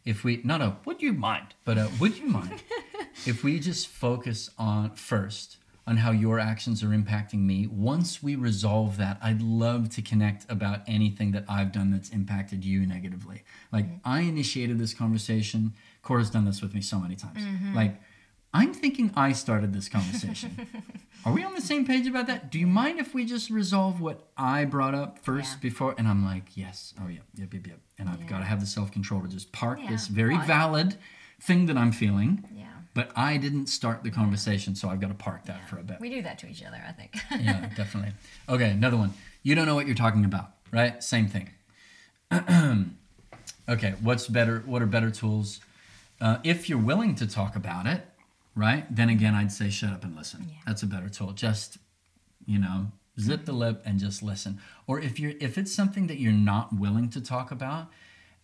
if 0.05 0.23
we, 0.23 0.41
not 0.43 0.61
a, 0.61 0.75
would 0.85 1.01
you 1.01 1.13
mind, 1.13 1.55
but 1.65 1.77
a, 1.77 1.89
would 1.99 2.17
you 2.17 2.27
mind 2.27 2.63
if 3.25 3.43
we 3.43 3.59
just 3.59 3.87
focus 3.87 4.49
on 4.57 4.91
first 4.95 5.57
on 5.85 5.97
how 5.97 6.11
your 6.11 6.39
actions 6.39 6.83
are 6.83 6.89
impacting 6.89 7.39
me? 7.39 7.67
Once 7.67 8.21
we 8.21 8.35
resolve 8.35 8.97
that, 8.97 9.17
I'd 9.21 9.41
love 9.41 9.89
to 9.91 10.01
connect 10.01 10.49
about 10.49 10.81
anything 10.87 11.31
that 11.31 11.45
I've 11.47 11.71
done 11.71 11.91
that's 11.91 12.09
impacted 12.09 12.63
you 12.63 12.85
negatively. 12.85 13.43
Like, 13.71 13.85
mm-hmm. 13.85 14.09
I 14.09 14.21
initiated 14.21 14.79
this 14.79 14.93
conversation. 14.93 15.73
Cora's 16.01 16.29
done 16.29 16.45
this 16.45 16.61
with 16.61 16.73
me 16.73 16.81
so 16.81 16.99
many 16.99 17.15
times. 17.15 17.41
Mm-hmm. 17.41 17.75
Like, 17.75 18.01
I'm 18.53 18.73
thinking 18.73 19.11
I 19.15 19.31
started 19.31 19.73
this 19.73 19.89
conversation. 19.89 20.67
Are 21.25 21.31
we 21.33 21.43
on 21.43 21.53
the 21.55 21.61
same 21.61 21.85
page 21.87 22.05
about 22.05 22.27
that? 22.27 22.51
Do 22.51 22.59
you 22.59 22.67
mind 22.67 22.99
if 22.99 23.13
we 23.13 23.25
just 23.25 23.49
resolve 23.49 23.99
what 24.01 24.27
I 24.37 24.65
brought 24.65 24.93
up 24.93 25.19
first 25.19 25.53
Yeah. 25.55 25.59
before? 25.61 25.95
And 25.97 26.07
I'm 26.07 26.23
like, 26.23 26.55
yes. 26.55 26.93
Oh, 27.01 27.07
yeah. 27.07 27.19
yep, 27.35 27.53
yep, 27.53 27.65
yep. 27.67 27.79
And 27.97 28.09
I've 28.09 28.21
Yeah. 28.21 28.27
got 28.27 28.39
to 28.39 28.45
have 28.45 28.59
the 28.59 28.65
self 28.65 28.91
control 28.91 29.21
to 29.21 29.27
just 29.27 29.51
park 29.51 29.79
Yeah. 29.81 29.89
this 29.89 30.07
very 30.07 30.35
Well, 30.37 30.45
valid 30.45 30.97
thing 31.39 31.65
that 31.67 31.77
I'm 31.77 31.91
feeling 31.91 32.43
Yeah. 32.55 32.65
but 32.93 33.11
I 33.15 33.37
didn't 33.37 33.67
start 33.67 34.03
the 34.03 34.11
conversation, 34.11 34.75
so 34.75 34.89
I've 34.89 34.99
got 34.99 35.07
to 35.07 35.13
park 35.15 35.45
that 35.45 35.67
for 35.67 35.79
a 35.79 35.83
bit. 35.83 35.99
We 35.99 36.09
do 36.09 36.21
that 36.21 36.37
to 36.39 36.47
each 36.47 36.63
other, 36.63 36.81
I 36.87 36.91
think. 36.91 37.15
yeah, 37.41 37.69
definitely. 37.75 38.13
Okay, 38.49 38.69
another 38.69 38.97
one. 38.97 39.13
You 39.43 39.55
don't 39.55 39.65
know 39.65 39.75
what 39.75 39.87
you're 39.87 39.95
talking 39.95 40.25
about, 40.25 40.51
right? 40.71 41.01
Same 41.03 41.27
thing. 41.27 41.49
okay, 43.69 43.95
what's 44.01 44.27
better? 44.27 44.59
What 44.65 44.81
are 44.81 44.85
better 44.87 45.09
tools? 45.11 45.59
Uh, 46.21 46.37
if 46.43 46.69
you're 46.69 46.77
willing 46.79 47.15
to 47.15 47.27
talk 47.27 47.55
about 47.55 47.85
it, 47.87 48.05
right? 48.55 48.85
Then 48.93 49.09
again, 49.09 49.35
I'd 49.35 49.51
say 49.51 49.69
shut 49.69 49.91
up 49.91 50.03
and 50.03 50.15
listen. 50.15 50.47
Yeah. 50.49 50.55
That's 50.65 50.83
a 50.83 50.87
better 50.87 51.09
tool. 51.09 51.31
Just, 51.31 51.77
you 52.45 52.59
know, 52.59 52.87
zip 53.19 53.45
the 53.45 53.53
lip 53.53 53.81
and 53.85 53.99
just 53.99 54.23
listen. 54.23 54.59
Or 54.87 54.99
if 54.99 55.19
you're 55.19 55.33
if 55.39 55.57
it's 55.57 55.73
something 55.73 56.07
that 56.07 56.19
you're 56.19 56.31
not 56.31 56.73
willing 56.73 57.09
to 57.11 57.21
talk 57.21 57.51
about, 57.51 57.87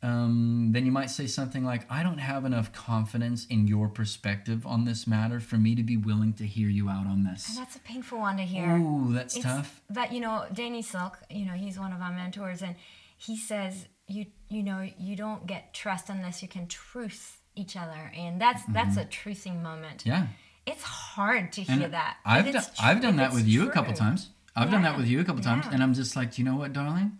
um, 0.01 0.69
then 0.71 0.85
you 0.85 0.91
might 0.91 1.09
say 1.09 1.27
something 1.27 1.63
like, 1.63 1.85
"I 1.91 2.03
don't 2.03 2.19
have 2.19 2.45
enough 2.45 2.71
confidence 2.71 3.45
in 3.47 3.67
your 3.67 3.89
perspective 3.89 4.65
on 4.65 4.85
this 4.85 5.05
matter 5.05 5.39
for 5.39 5.57
me 5.57 5.75
to 5.75 5.83
be 5.83 5.97
willing 5.97 6.33
to 6.33 6.47
hear 6.47 6.69
you 6.69 6.89
out 6.89 7.05
on 7.05 7.23
this." 7.23 7.49
And 7.49 7.57
that's 7.57 7.75
a 7.75 7.79
painful 7.79 8.19
one 8.19 8.37
to 8.37 8.43
hear. 8.43 8.77
Ooh, 8.77 9.11
that's 9.13 9.35
It's 9.35 9.43
tough. 9.43 9.81
That 9.89 10.13
you 10.13 10.21
know, 10.21 10.45
Danny 10.53 10.81
Silk, 10.81 11.19
you 11.29 11.45
know, 11.45 11.53
he's 11.53 11.77
one 11.77 11.91
of 11.91 12.01
our 12.01 12.11
mentors, 12.13 12.61
and 12.61 12.75
he 13.17 13.35
says 13.35 13.87
you 14.07 14.25
you 14.49 14.63
know 14.63 14.89
you 14.97 15.15
don't 15.15 15.45
get 15.45 15.73
trust 15.73 16.09
unless 16.09 16.41
you 16.41 16.47
can 16.47 16.67
truth 16.67 17.38
each 17.59 17.75
other, 17.75 18.11
and 18.17 18.39
that's 18.41 18.63
that's 18.69 18.97
a 18.97 19.05
truthing 19.05 19.61
moment. 19.61 19.99
Mm-hmm. 19.99 20.09
Yeah. 20.09 20.27
It's 20.65 20.83
hard 20.83 21.51
to 21.53 21.61
And 21.67 21.79
hear 21.81 21.89
that. 21.89 22.17
I've 22.25 22.45
done, 22.51 22.63
tr- 22.63 22.69
I've 22.81 23.01
done 23.01 23.15
that 23.17 23.33
with 23.33 23.47
you 23.47 23.67
a 23.67 23.71
couple 23.71 23.93
times. 23.93 24.29
I've 24.55 24.69
done 24.69 24.83
that 24.83 24.97
with 24.97 25.07
you 25.07 25.19
a 25.19 25.23
couple 25.23 25.41
times, 25.41 25.65
Yeah. 25.65 25.73
and 25.73 25.83
I'm 25.83 25.93
just 25.93 26.15
like, 26.15 26.37
you 26.37 26.43
know 26.43 26.55
what, 26.55 26.73
darling? 26.73 27.17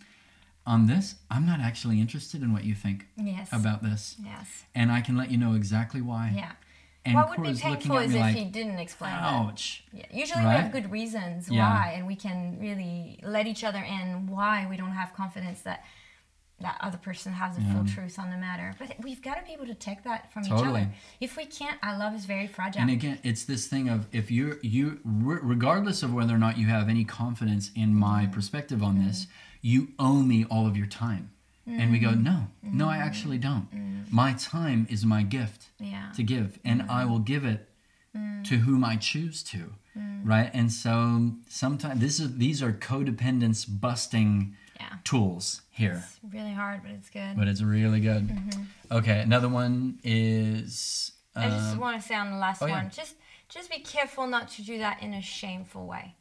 On 0.67 0.85
this, 0.85 1.15
I'm 1.31 1.45
not 1.47 1.59
actually 1.59 1.99
interested 1.99 2.43
in 2.43 2.53
what 2.53 2.63
you 2.63 2.75
think 2.75 3.07
Yes. 3.17 3.49
about 3.51 3.81
this, 3.81 4.15
Yes. 4.23 4.65
and 4.75 4.91
I 4.91 5.01
can 5.01 5.17
let 5.17 5.31
you 5.31 5.37
know 5.37 5.53
exactly 5.53 6.01
why. 6.01 6.31
Yeah. 6.35 6.51
And 7.05 7.15
what 7.15 7.29
would 7.29 7.37
be 7.37 7.43
Cora's 7.43 7.63
looking 7.63 7.79
painful 7.79 7.97
is 7.99 8.13
if 8.13 8.19
like, 8.19 8.35
he 8.35 8.45
didn't 8.45 8.77
explain 8.77 9.13
ouch. 9.13 9.83
Yeah. 9.93 10.05
Usually 10.11 10.43
we 10.45 10.51
have 10.51 10.71
good 10.71 10.91
reasons 10.91 11.49
Yeah. 11.49 11.67
why, 11.67 11.93
and 11.95 12.05
we 12.05 12.15
can 12.15 12.59
really 12.59 13.19
let 13.23 13.47
each 13.47 13.63
other 13.63 13.79
in 13.79 14.27
why 14.27 14.67
we 14.69 14.77
don't 14.77 14.91
have 14.91 15.13
confidence 15.13 15.61
that 15.61 15.83
that 16.61 16.77
other 16.81 16.97
person 16.97 17.31
has 17.33 17.55
the 17.55 17.61
full 17.71 17.85
truth 17.85 18.19
on 18.19 18.29
the 18.29 18.37
matter. 18.37 18.75
But 18.79 18.95
we've 19.01 19.21
got 19.21 19.35
to 19.35 19.43
be 19.45 19.53
able 19.53 19.65
to 19.67 19.73
take 19.73 20.03
that 20.03 20.31
from 20.33 20.45
each 20.45 20.51
other. 20.51 20.89
If 21.21 21.37
we 21.37 21.45
can't, 21.45 21.77
our 21.83 21.97
love 21.97 22.13
is 22.13 22.25
very 22.25 22.47
fragile. 22.47 22.81
And 22.81 22.89
again, 22.91 23.19
it's 23.23 23.45
this 23.45 23.67
thing 23.67 23.87
of 23.89 24.07
if 24.11 24.29
you're 24.31 24.57
you 24.61 24.99
regardless 25.05 26.03
of 26.03 26.13
whether 26.13 26.33
or 26.35 26.37
not 26.37 26.57
you 26.57 26.67
have 26.67 26.89
any 26.89 27.03
confidence 27.05 27.71
in 27.75 27.95
my 27.95 28.23
Mm-hmm. 28.23 28.33
perspective 28.33 28.83
on 28.83 29.03
this, 29.05 29.27
you 29.61 29.89
owe 29.97 30.21
me 30.21 30.45
all 30.49 30.65
of 30.67 30.75
your 30.75 30.87
time. 30.87 31.31
And 31.67 31.91
we 31.91 31.99
go, 31.99 32.09
Mm-hmm. 32.09 32.23
no, 32.23 32.47
no, 32.63 32.89
I 32.89 32.97
actually 32.97 33.37
don't. 33.37 33.67
My 34.11 34.33
time 34.33 34.87
is 34.89 35.05
my 35.05 35.21
gift 35.23 35.67
yeah. 35.79 36.11
to 36.15 36.23
give, 36.23 36.57
and 36.65 36.81
I 36.89 37.05
will 37.05 37.19
give 37.19 37.45
it 37.45 37.65
Mm. 38.17 38.43
to 38.45 38.57
whom 38.57 38.83
I 38.83 38.95
choose 38.95 39.43
to, 39.43 39.73
right? 40.23 40.49
And 40.51 40.71
so 40.71 41.33
sometimes 41.47 41.99
this 42.01 42.19
is 42.19 42.37
these 42.37 42.63
are 42.63 42.73
codependence 42.73 43.67
busting 43.69 44.55
Yeah. 44.79 44.95
tools 45.03 45.61
here, 45.71 46.03
It's 46.05 46.33
really 46.33 46.53
hard, 46.53 46.81
but 46.83 46.91
it's 46.91 47.09
good. 47.09 47.35
but 47.37 47.47
it's 47.47 47.61
really 47.61 47.99
good. 47.99 48.27
Mm-hmm. 48.29 48.63
Okay, 48.97 49.19
another 49.21 49.49
one 49.49 49.99
is 50.03 51.11
I 51.35 51.49
just 51.49 51.73
um, 51.73 51.79
want 51.79 52.01
to 52.01 52.07
say 52.07 52.15
on 52.15 52.31
the 52.31 52.37
last 52.37 52.61
oh, 52.61 52.65
yeah. 52.65 52.83
one, 52.83 52.89
just 52.89 53.15
just 53.49 53.69
be 53.69 53.79
careful 53.79 54.27
not 54.27 54.49
to 54.51 54.61
do 54.61 54.77
that 54.77 55.01
in 55.01 55.13
a 55.13 55.21
shameful 55.21 55.85
way. 55.87 56.15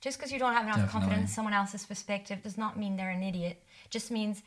Just 0.00 0.18
because 0.18 0.30
you 0.30 0.38
don't 0.38 0.52
have 0.52 0.64
enough 0.64 0.76
Definitely. 0.76 1.00
confidence 1.00 1.30
in 1.30 1.34
someone 1.34 1.54
else's 1.54 1.86
perspective 1.86 2.42
does 2.42 2.58
not 2.58 2.78
mean 2.78 2.96
they're 2.96 3.10
an 3.10 3.22
idiot. 3.22 3.62
It 3.86 3.90
Just 3.90 4.10
means 4.10 4.42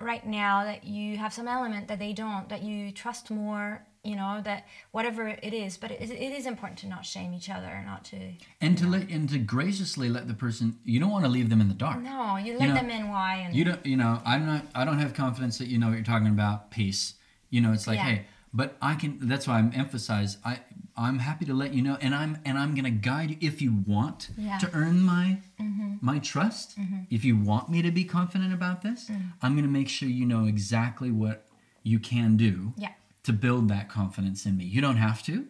right 0.00 0.24
now 0.24 0.62
that 0.64 0.84
you 0.84 1.16
have 1.16 1.32
some 1.32 1.48
element 1.48 1.88
that 1.88 1.98
they 1.98 2.12
don't, 2.12 2.48
that 2.48 2.62
you 2.62 2.92
trust 2.92 3.28
more, 3.30 3.84
you 4.04 4.16
know, 4.16 4.40
that 4.44 4.66
whatever 4.90 5.28
it 5.28 5.54
is. 5.54 5.76
But 5.76 5.92
it, 5.92 6.10
it 6.10 6.32
is 6.32 6.46
important 6.46 6.78
to 6.80 6.88
not 6.88 7.06
shame 7.06 7.32
each 7.34 7.48
other, 7.48 7.82
not 7.86 8.04
to. 8.06 8.32
and 8.60 8.76
to 8.78 8.86
let 8.86 9.08
and 9.10 9.28
to 9.30 9.38
graciously 9.38 10.08
let 10.08 10.28
the 10.28 10.34
person 10.34 10.78
you 10.84 10.98
don't 11.00 11.10
want 11.10 11.24
to 11.24 11.30
leave 11.30 11.50
them 11.50 11.60
in 11.60 11.68
the 11.68 11.74
dark. 11.74 12.00
No, 12.02 12.36
you 12.36 12.58
let 12.58 12.68
know, 12.68 12.74
them 12.74 12.90
in 12.90 13.08
why. 13.10 13.36
And 13.46 13.54
You 13.54 13.64
don't, 13.64 13.86
you 13.86 13.96
know, 13.96 14.20
I'm 14.24 14.46
not, 14.46 14.66
I 14.74 14.84
don't 14.84 14.98
have 14.98 15.14
confidence 15.14 15.58
that 15.58 15.68
you 15.68 15.78
know 15.78 15.88
what 15.88 15.94
you're 15.94 16.04
talking 16.04 16.28
about. 16.28 16.70
Peace. 16.70 17.14
You 17.50 17.60
know, 17.60 17.72
it's 17.72 17.86
like, 17.86 17.98
Yeah. 17.98 18.04
hey, 18.04 18.26
but 18.52 18.76
I 18.82 18.94
can. 18.94 19.18
That's 19.22 19.46
why 19.46 19.58
I'm 19.58 19.72
emphasize. 19.74 20.38
I, 20.44 20.60
I'm 20.96 21.20
happy 21.20 21.46
to 21.46 21.54
let 21.54 21.72
you 21.72 21.82
know, 21.82 21.96
and 22.00 22.14
I'm, 22.14 22.38
and 22.44 22.58
I'm 22.58 22.74
gonna 22.74 22.90
guide 22.90 23.30
you 23.30 23.36
if 23.40 23.62
you 23.62 23.82
want 23.86 24.28
Yeah. 24.36 24.58
to 24.58 24.70
earn 24.74 25.00
my, 25.02 25.38
mm-hmm. 25.60 25.94
my 26.00 26.18
trust. 26.18 26.78
Mm-hmm. 26.78 27.04
If 27.10 27.24
you 27.24 27.36
want 27.36 27.70
me 27.70 27.82
to 27.82 27.90
be 27.90 28.04
confident 28.04 28.52
about 28.52 28.82
this, 28.82 29.08
mm. 29.08 29.32
I'm 29.40 29.54
gonna 29.56 29.68
make 29.68 29.88
sure 29.88 30.08
you 30.08 30.26
know 30.26 30.44
exactly 30.44 31.10
what 31.10 31.46
you 31.82 31.98
can 31.98 32.36
do 32.36 32.72
yeah. 32.76 32.90
To 33.24 33.32
build 33.32 33.68
that 33.68 33.88
confidence 33.88 34.46
in 34.46 34.56
me. 34.56 34.64
You 34.64 34.80
don't 34.80 34.96
have 34.96 35.22
to. 35.24 35.46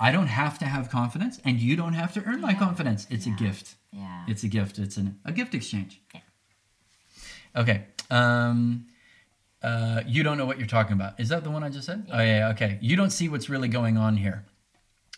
I 0.00 0.10
don't 0.10 0.26
have 0.28 0.58
to 0.58 0.64
have 0.64 0.90
confidence, 0.90 1.38
and 1.44 1.60
you 1.60 1.76
don't 1.76 1.92
have 1.92 2.12
to 2.14 2.22
earn 2.24 2.40
my 2.40 2.54
confidence. 2.54 3.06
It's 3.10 3.26
a 3.26 3.30
gift. 3.30 3.76
Yeah. 3.92 4.24
It's 4.26 4.42
a 4.42 4.48
gift. 4.48 4.78
It's 4.78 4.96
an, 4.96 5.18
a 5.24 5.30
gift 5.32 5.54
exchange. 5.54 6.00
Yeah. 6.14 6.20
Okay. 7.56 7.84
Um, 8.10 8.86
uh, 9.62 10.02
you 10.06 10.22
don't 10.24 10.38
know 10.38 10.46
what 10.46 10.58
you're 10.58 10.66
talking 10.66 10.94
about. 10.94 11.20
Is 11.20 11.28
that 11.28 11.44
the 11.44 11.50
one 11.50 11.62
I 11.62 11.68
just 11.68 11.86
said? 11.86 12.08
Oh 12.12 12.18
yeah. 12.18 12.38
yeah, 12.38 12.48
Okay. 12.50 12.78
You 12.80 12.96
don't 12.96 13.10
see 13.10 13.28
what's 13.28 13.48
really 13.48 13.68
going 13.68 13.96
on 13.96 14.16
here. 14.16 14.44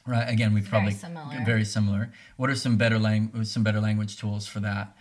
Right. 0.06 0.28
Again, 0.28 0.52
we've 0.52 0.64
Very 0.64 0.70
probably 0.70 0.92
similar. 0.92 1.44
very 1.46 1.64
similar. 1.64 2.12
What 2.36 2.50
are 2.50 2.54
some 2.54 2.76
better 2.76 2.98
lang- 2.98 3.42
some 3.44 3.62
better 3.62 3.80
language 3.80 4.18
tools 4.18 4.46
for 4.46 4.60
that? 4.60 4.94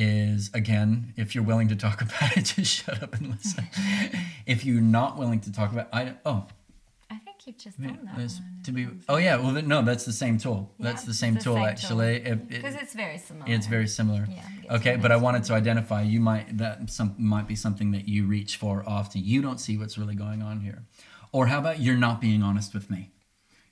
Is 0.00 0.50
again, 0.54 1.12
if 1.16 1.34
you're 1.34 1.42
willing 1.42 1.66
to 1.68 1.76
talk 1.76 2.00
about 2.06 2.36
it, 2.36 2.42
just 2.44 2.72
shut 2.72 3.02
up 3.02 3.14
and 3.14 3.30
listen. 3.32 3.66
if 4.46 4.64
you're 4.64 4.80
not 4.80 5.18
willing 5.18 5.40
to 5.40 5.50
talk 5.52 5.72
about, 5.72 5.88
I 5.92 6.14
oh, 6.24 6.46
I 7.10 7.16
think 7.18 7.46
you've 7.46 7.58
just 7.58 7.80
done 7.82 7.98
that. 8.04 8.14
one. 8.16 8.30
to 8.62 8.70
be 8.72 8.86
oh 9.08 9.16
yeah. 9.16 9.34
Well, 9.36 9.50
no, 9.62 9.82
that's 9.82 10.04
the 10.04 10.12
same 10.12 10.38
tool. 10.38 10.72
That's 10.78 11.02
the 11.02 11.14
same 11.14 11.34
it's 11.34 11.44
tool 11.44 11.58
actually. 11.58 12.16
If 12.16 12.26
it- 12.26 12.48
Because 12.48 12.76
it's 12.76 12.94
very 12.94 13.18
similar. 13.18 13.44
it's 13.52 13.66
very 13.66 13.88
similar. 13.88 14.28
Yeah, 14.30 14.76
Okay, 14.76 14.94
but 14.96 15.10
I 15.10 15.16
wanted 15.16 15.42
to 15.44 15.54
identify 15.54 16.02
you 16.02 16.20
might 16.20 16.56
that 16.58 16.88
some 16.90 17.16
might 17.18 17.48
be 17.48 17.56
something 17.56 17.90
that 17.90 18.06
you 18.06 18.24
reach 18.24 18.56
for 18.56 18.84
often. 18.86 19.22
You 19.24 19.42
don't 19.42 19.58
see 19.58 19.76
what's 19.78 19.98
really 19.98 20.14
going 20.14 20.42
on 20.42 20.60
here. 20.60 20.84
Or 21.32 21.46
how 21.48 21.58
about 21.58 21.80
you're 21.80 21.96
not 21.96 22.20
being 22.20 22.42
honest 22.44 22.72
with 22.72 22.88
me? 22.88 23.10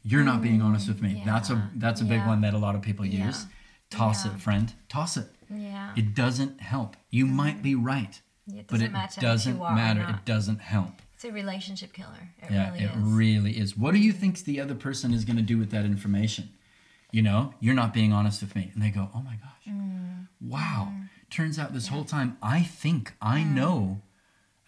You're 0.03 0.25
not 0.25 0.43
being 0.43 0.61
honest 0.61 0.89
with 0.89 1.01
me. 1.03 1.21
Mm, 1.21 1.25
that's 1.25 1.51
a 1.51 1.71
that's 1.77 2.01
a 2.01 2.05
big 2.05 2.19
yeah. 2.23 2.27
one 2.29 2.41
that 2.41 2.53
a 2.55 2.59
lot 2.59 2.75
of 2.75 2.83
people 2.83 3.05
Yeah, 3.07 3.27
use. 3.27 3.47
Toss 3.91 4.25
yeah. 4.27 4.33
it, 4.35 4.41
friend. 4.41 4.75
Toss 4.89 5.17
it. 5.17 5.27
Yeah. 5.51 5.93
It 5.97 6.15
doesn't 6.15 6.61
help. 6.61 6.97
You 7.11 7.27
might 7.27 7.63
be 7.63 7.75
right, 7.75 8.21
It 8.53 8.67
but 8.69 8.81
it 8.83 8.93
doesn't 9.21 9.57
you 9.57 9.63
are 9.63 9.73
or 9.73 9.75
matter. 9.77 10.07
It 10.09 10.25
doesn't 10.25 10.61
help. 10.61 11.03
It's 11.15 11.25
a 11.25 11.33
relationship 11.33 11.93
killer. 11.93 12.31
It 12.43 12.51
Yeah, 12.51 12.73
really 12.73 12.85
it 12.85 12.91
is. 12.91 12.97
really 13.03 13.59
is. 13.59 13.77
What 13.77 13.93
do 13.95 13.99
you 14.01 14.13
think 14.13 14.45
the 14.45 14.61
other 14.61 14.75
person 14.75 15.15
is 15.15 15.25
going 15.25 15.37
to 15.39 15.43
do 15.43 15.57
with 15.59 15.71
that 15.71 15.85
information? 15.85 16.51
You 17.11 17.23
know, 17.23 17.55
you're 17.61 17.75
not 17.75 17.95
being 17.95 18.13
honest 18.13 18.43
with 18.43 18.55
me. 18.55 18.71
And 18.75 18.83
they 18.83 18.91
go, 18.91 19.09
oh 19.15 19.23
my 19.23 19.37
gosh, 19.37 19.53
Mm. 19.75 20.27
wow. 20.41 20.93
Turns 21.31 21.59
out 21.59 21.73
this 21.73 21.89
whole 21.89 22.05
time 22.05 22.37
I 22.43 22.63
think 22.63 23.15
I 23.23 23.41
Mm. 23.41 23.55
know. 23.55 24.03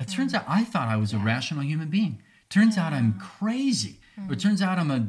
It 0.01 0.09
turns 0.09 0.33
out 0.33 0.45
I 0.49 0.65
thought 0.65 0.89
I 0.89 0.97
was 0.97 1.13
a 1.13 1.19
rational 1.19 1.63
human 1.65 1.89
being. 1.89 2.23
Turns 2.49 2.79
out 2.79 2.93
I'm 2.93 3.19
crazy. 3.21 4.01
Or 4.17 4.23
Mm. 4.25 4.33
it 4.33 4.41
turns 4.41 4.63
out 4.63 4.79
I'm 4.79 4.91
a, 4.91 5.09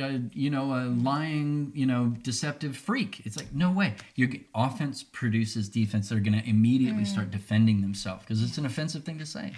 uh, 0.00 0.18
you 0.32 0.50
know, 0.50 0.72
a 0.74 0.86
lying, 0.86 1.72
you 1.74 1.86
know, 1.86 2.06
deceptive 2.22 2.76
freak. 2.76 3.22
It's 3.24 3.36
like, 3.36 3.52
no 3.52 3.70
way. 3.70 3.94
Your 4.14 4.28
offense 4.54 5.02
produces 5.02 5.68
defense. 5.68 6.08
They're 6.08 6.20
going 6.20 6.40
to 6.40 6.48
immediately 6.48 7.02
Mm. 7.04 7.06
start 7.06 7.30
defending 7.30 7.80
themselves 7.80 8.22
because 8.24 8.42
it's 8.42 8.58
an 8.58 8.66
offensive 8.66 9.04
thing 9.04 9.18
to 9.18 9.26
say, 9.26 9.52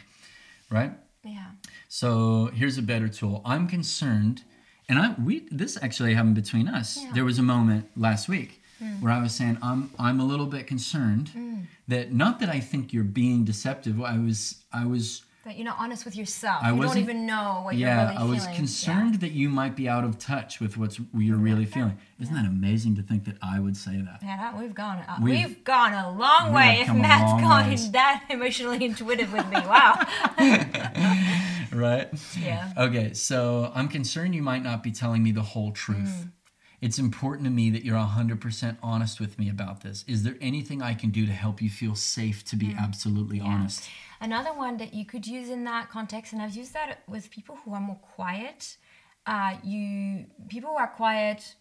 right? 0.71 0.93
Yeah. 1.25 1.47
So 1.89 2.47
here's 2.55 2.79
a 2.79 2.83
better 2.83 3.09
tool. 3.09 3.41
I'm 3.45 3.67
concerned, 3.69 4.43
and 4.89 4.99
I 4.99 5.15
we 5.19 5.47
this 5.51 5.79
actually 5.83 6.15
happened 6.15 6.35
between 6.35 6.69
us. 6.69 6.99
Yeah. 7.03 7.13
There 7.15 7.25
was 7.25 7.39
a 7.39 7.43
moment 7.43 7.89
last 7.97 8.29
week 8.29 8.61
where 9.01 9.13
I 9.13 9.21
was 9.23 9.35
saying 9.35 9.57
I'm 9.63 9.91
I'm 9.99 10.21
a 10.21 10.25
little 10.25 10.47
bit 10.47 10.67
concerned 10.67 11.31
that 11.89 12.13
not 12.13 12.41
that 12.41 12.51
I 12.51 12.61
think 12.61 12.93
you're 12.93 13.05
being 13.05 13.45
deceptive. 13.45 14.01
I 14.03 14.19
was 14.19 14.63
I 14.73 14.85
was 14.85 15.23
That 15.45 15.57
you're 15.57 15.65
not 15.67 15.77
honest 15.79 16.07
with 16.07 16.17
yourself. 16.17 16.63
I 16.63 16.73
you 16.73 16.81
don't 16.81 16.97
even 16.97 17.27
know 17.27 17.61
what 17.65 17.75
yeah 17.77 17.97
you're 17.97 18.07
really 18.13 18.17
I 18.17 18.25
was 18.25 18.41
feeling. 18.45 18.57
concerned 18.57 19.15
that 19.21 19.33
you 19.33 19.51
might 19.51 19.77
be 19.77 19.89
out 19.89 20.03
of 20.05 20.19
touch 20.19 20.59
with 20.59 20.79
what's 20.79 20.99
you're 21.15 21.37
really 21.37 21.67
feeling. 21.67 21.99
Isn't 22.19 22.35
that 22.35 22.47
amazing 22.47 22.97
to 22.97 23.03
think 23.03 23.25
that 23.27 23.37
I 23.43 23.61
would 23.61 23.77
say 23.77 23.97
that? 23.97 24.21
Yeah, 24.23 24.29
yeah 24.29 24.37
that, 24.39 24.59
we've 24.59 24.75
gone. 24.75 24.99
Uh, 25.07 25.19
We've- 25.21 25.45
we've, 25.45 25.65
gone 25.65 25.93
a 25.93 26.11
long 26.19 26.53
way. 26.53 26.81
If 26.81 26.89
Matt's 26.95 27.41
gone 27.43 27.69
ways. 27.69 27.91
that 27.91 28.25
emotionally 28.31 28.85
intuitive 28.85 29.33
with 29.33 29.47
me, 29.49 29.57
wow. 29.57 29.99
Right? 31.73 32.09
yeah. 32.41 32.73
Okay, 32.77 33.15
so 33.15 33.73
I'm 33.75 33.89
concerned 33.89 34.35
you 34.35 34.43
might 34.43 34.63
not 34.63 34.83
be 34.83 34.93
telling 34.93 35.23
me 35.23 35.33
the 35.33 35.43
whole 35.43 35.73
truth. 35.73 36.27
It's 36.81 36.99
important 36.99 37.47
to 37.47 37.51
me 37.51 37.71
that 37.71 37.85
you're 37.85 37.97
100% 37.99 38.77
honest 38.83 39.19
with 39.19 39.39
me 39.39 39.49
about 39.49 39.81
this. 39.83 40.05
Is 40.07 40.23
there 40.23 40.37
anything 40.41 40.83
I 40.83 40.95
can 40.95 41.11
do 41.11 41.27
to 41.27 41.33
help 41.33 41.61
you 41.63 41.71
feel 41.71 41.95
safe 41.95 42.45
to 42.45 42.57
be 42.57 42.77
absolutely 42.79 43.41
honest? 43.41 43.89
Another 44.25 44.55
one 44.55 44.79
that 44.79 44.95
you 44.95 45.05
could 45.05 45.27
use 45.27 45.51
in 45.51 45.65
that 45.65 45.91
context, 45.91 46.33
and 46.33 46.41
I've 46.41 46.57
used 46.57 46.73
that 46.73 47.03
with 47.07 47.31
people 47.31 47.59
who 47.63 47.75
are 47.75 47.81
more 47.81 48.01
quiet. 48.17 48.79
Uh, 49.27 49.53
you 49.63 50.25
people 50.49 50.71
who 50.71 50.77
are 50.77 50.89
quiet 50.89 51.55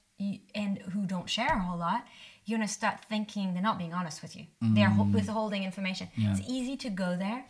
and 0.56 0.78
who 0.94 1.06
don't 1.06 1.30
share 1.30 1.54
a 1.60 1.60
whole 1.60 1.78
lot, 1.78 2.06
you're 2.46 2.58
gonna 2.58 2.68
start 2.68 3.04
thinking 3.10 3.54
they're 3.54 3.62
not 3.72 3.78
being 3.78 3.94
honest 3.94 4.22
with 4.22 4.34
you. 4.38 4.46
They're 4.62 4.96
withholding 5.18 5.64
information. 5.64 6.08
Yeah. 6.16 6.32
It's 6.32 6.48
easy 6.50 6.78
to 6.78 6.90
go 6.90 7.18
there, 7.18 7.44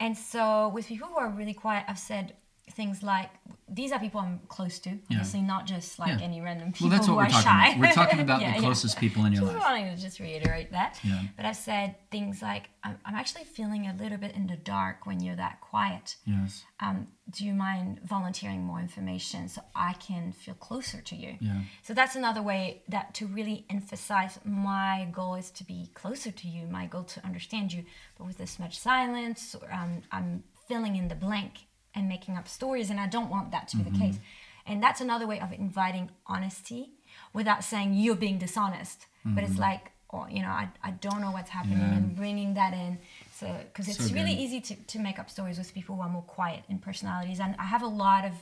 and 0.00 0.16
so 0.16 0.68
with 0.74 0.86
people 0.86 1.08
who 1.08 1.18
are 1.18 1.28
really 1.28 1.54
quiet, 1.54 1.84
I've 1.86 1.98
said 1.98 2.34
things 2.74 3.02
like 3.02 3.30
these 3.66 3.92
are 3.92 3.98
people 3.98 4.20
I'm 4.20 4.40
close 4.48 4.78
to, 4.80 4.90
obviously 5.10 5.40
not 5.40 5.66
just 5.66 5.98
like 5.98 6.18
Yeah. 6.18 6.24
any 6.26 6.40
random 6.40 6.72
people 6.72 6.88
Well, 6.88 6.98
that's 6.98 7.08
what 7.08 7.14
who 7.14 7.16
we're 7.18 7.24
are 7.24 7.30
talking 7.30 7.42
shy. 7.50 7.68
about. 7.70 7.80
We're 7.80 7.92
talking 7.92 8.20
about 8.20 8.40
Yeah, 8.42 8.48
the 8.50 8.54
yeah. 8.56 8.60
closest 8.60 8.98
people 8.98 9.24
in 9.24 9.32
your 9.32 9.42
Just 9.42 9.54
life. 9.54 9.62
wanting 9.62 9.94
to 9.96 10.00
just 10.00 10.20
reiterate 10.20 10.70
that. 10.72 11.00
Yeah. 11.02 11.22
But 11.36 11.46
I've 11.46 11.56
said 11.56 11.94
things 12.10 12.42
like, 12.42 12.68
I'm, 12.84 12.98
I'm 13.06 13.14
actually 13.14 13.44
feeling 13.44 13.86
a 13.86 13.94
little 13.94 14.18
bit 14.18 14.32
in 14.36 14.46
the 14.48 14.56
dark 14.56 15.06
when 15.06 15.20
you're 15.20 15.34
that 15.36 15.60
quiet. 15.62 16.16
Yes. 16.26 16.62
Um, 16.80 17.08
do 17.30 17.44
you 17.46 17.54
mind 17.54 18.00
volunteering 18.04 18.62
more 18.62 18.80
information 18.80 19.48
so 19.48 19.62
I 19.74 19.94
can 19.94 20.32
feel 20.32 20.54
closer 20.54 21.00
to 21.00 21.16
you? 21.16 21.36
Yeah. 21.40 21.62
So 21.82 21.94
that's 21.94 22.16
another 22.16 22.42
way 22.42 22.82
that 22.88 23.14
to 23.14 23.26
really 23.26 23.64
emphasize 23.70 24.38
my 24.44 25.08
goal 25.10 25.36
is 25.36 25.50
to 25.52 25.64
be 25.64 25.90
closer 25.94 26.30
to 26.30 26.48
you, 26.48 26.66
my 26.66 26.84
goal 26.86 27.04
to 27.04 27.24
understand 27.24 27.72
you. 27.72 27.84
But 28.18 28.26
with 28.26 28.36
this 28.38 28.58
much 28.58 28.78
silence, 28.78 29.56
um, 29.72 30.02
I'm 30.12 30.44
filling 30.68 30.96
in 30.96 31.08
the 31.08 31.14
blank 31.14 31.52
and 31.94 32.08
making 32.08 32.36
up 32.36 32.48
stories, 32.48 32.90
and 32.90 32.98
I 33.00 33.06
don't 33.06 33.30
want 33.30 33.50
that 33.52 33.68
to 33.68 33.76
be 33.76 33.82
the 33.84 33.98
case. 33.98 34.18
And 34.66 34.82
that's 34.82 35.00
another 35.00 35.26
way 35.26 35.40
of 35.40 35.52
inviting 35.52 36.10
honesty 36.26 36.90
without 37.32 37.62
saying 37.64 37.94
you're 37.94 38.16
being 38.16 38.38
dishonest. 38.38 39.06
But 39.26 39.44
it's 39.44 39.58
like, 39.58 39.90
oh, 40.12 40.26
you 40.28 40.42
know, 40.42 40.48
I, 40.48 40.68
I 40.82 40.90
don't 40.92 41.20
know 41.20 41.30
what's 41.30 41.50
happening, 41.50 41.78
Yeah. 41.78 41.94
and 41.96 42.14
bringing 42.16 42.54
that 42.54 42.72
in. 42.74 42.98
So, 43.32 43.46
because 43.66 43.88
it's 43.88 44.08
So 44.08 44.14
really 44.14 44.32
easy 44.34 44.60
to, 44.60 44.74
to 44.74 44.98
make 44.98 45.18
up 45.18 45.28
stories 45.30 45.56
with 45.58 45.72
people 45.72 45.96
who 45.96 46.02
are 46.02 46.08
more 46.08 46.22
quiet 46.22 46.62
in 46.68 46.78
personalities. 46.78 47.40
And 47.40 47.54
I 47.58 47.64
have 47.64 47.82
a 47.82 47.86
lot 47.88 48.24
of 48.24 48.32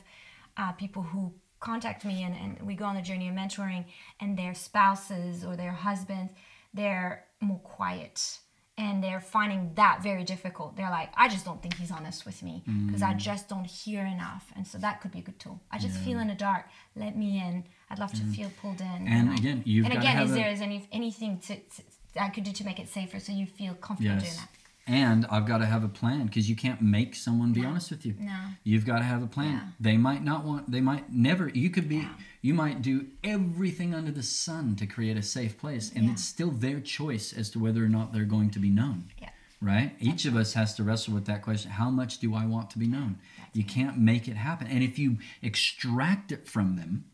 uh, 0.57 0.71
people 0.73 1.03
who 1.03 1.33
contact 1.61 2.03
me 2.03 2.23
and, 2.23 2.35
and 2.35 2.61
we 2.67 2.75
go 2.75 2.85
on 2.85 2.95
the 2.95 3.01
journey 3.01 3.29
of 3.29 3.35
mentoring 3.35 3.85
and 4.19 4.37
their 4.37 4.53
spouses 4.53 5.45
or 5.45 5.55
their 5.55 5.71
husbands, 5.71 6.33
they're 6.73 7.25
more 7.39 7.59
quiet 7.59 8.39
and 8.77 9.03
they're 9.03 9.19
finding 9.21 9.71
that 9.75 10.01
very 10.01 10.23
difficult. 10.23 10.75
They're 10.75 10.89
like, 10.89 11.09
I 11.15 11.29
just 11.29 11.45
don't 11.45 11.61
think 11.61 11.75
he's 11.77 11.91
honest 11.91 12.25
with 12.25 12.41
me 12.41 12.63
because 12.87 13.01
Mm. 13.01 13.09
I 13.09 13.13
just 13.13 13.47
don't 13.47 13.65
hear 13.67 14.03
enough. 14.05 14.51
And 14.55 14.65
so 14.65 14.77
that 14.79 14.99
could 15.01 15.11
be 15.11 15.19
a 15.19 15.21
good 15.21 15.39
tool. 15.39 15.61
I 15.71 15.77
just 15.77 15.97
feel 15.99 16.17
in 16.19 16.27
the 16.27 16.33
dark. 16.35 16.65
Let 16.95 17.15
me 17.15 17.39
in. 17.39 17.65
I'd 17.89 17.99
love 17.99 18.11
to 18.13 18.23
feel 18.35 18.51
pulled 18.61 18.81
in. 18.81 18.87
you 19.05 19.07
Mm. 19.07 19.11
And 19.11 19.27
know? 19.27 19.33
again, 19.35 19.61
you've 19.65 19.85
and 19.85 19.93
again, 19.93 20.15
have 20.17 20.25
is 20.25 20.31
a- 20.31 20.35
there 20.35 20.49
is 20.49 20.61
any 20.61 20.87
anything 20.91 21.37
to, 21.39 21.55
to 21.55 21.83
I 22.19 22.29
could 22.29 22.43
do 22.43 22.51
to 22.51 22.63
make 22.65 22.79
it 22.79 22.89
safer 22.89 23.19
so 23.19 23.31
you 23.31 23.45
feel 23.45 23.75
comfortable 23.75 24.17
doing 24.19 24.31
that? 24.37 24.49
And 24.85 25.25
I've 25.27 25.45
got 25.45 25.59
to 25.59 25.65
have 25.65 25.83
a 25.83 25.87
plan 25.87 26.25
because 26.25 26.49
you 26.49 26.55
can't 26.55 26.81
make 26.81 27.15
someone 27.15 27.53
be 27.53 27.63
honest 27.63 27.89
with 27.91 28.05
you. 28.05 28.15
No. 28.19 28.37
You've 28.63 28.85
got 28.85 28.97
to 28.97 29.03
have 29.05 29.23
a 29.23 29.27
plan. 29.27 29.53
Yeah. 29.53 29.61
They 29.79 29.97
might 29.97 30.23
not 30.23 30.43
want, 30.43 30.69
they 30.71 30.81
might 30.81 31.09
never, 31.13 31.47
you 31.47 31.69
could 31.69 31.87
be, 31.87 32.05
you 32.43 32.53
might 32.53 32.81
do 32.81 33.07
everything 33.23 33.95
under 33.95 34.11
the 34.11 34.21
sun 34.21 34.75
to 34.75 34.85
create 34.85 35.15
a 35.15 35.21
safe 35.23 35.57
place. 35.57 35.89
And 35.95 36.05
Yeah. 36.05 36.11
it's 36.11 36.23
still 36.25 36.51
their 36.51 36.81
choice 36.81 37.31
as 37.31 37.49
to 37.51 37.59
whether 37.59 37.83
or 37.83 37.87
not 37.87 38.11
they're 38.11 38.25
going 38.25 38.51
to 38.51 38.59
be 38.59 38.69
known. 38.69 39.05
Yeah. 39.19 39.29
Right? 39.61 39.95
Each 40.01 40.25
of 40.25 40.35
us 40.35 40.53
has 40.53 40.75
to 40.75 40.83
wrestle 40.83 41.13
with 41.13 41.25
that 41.27 41.41
question 41.41 41.71
how 41.71 41.89
much 41.89 42.19
do 42.19 42.35
I 42.35 42.45
want 42.45 42.69
to 42.71 42.79
be 42.79 42.85
known? 42.85 43.17
You 43.53 43.63
can't 43.63 43.97
make 43.97 44.27
it 44.27 44.35
happen. 44.35 44.67
And 44.67 44.83
if 44.83 44.99
you 44.99 45.19
extract 45.41 46.33
it 46.33 46.45
from 46.45 46.75
them, 46.75 47.05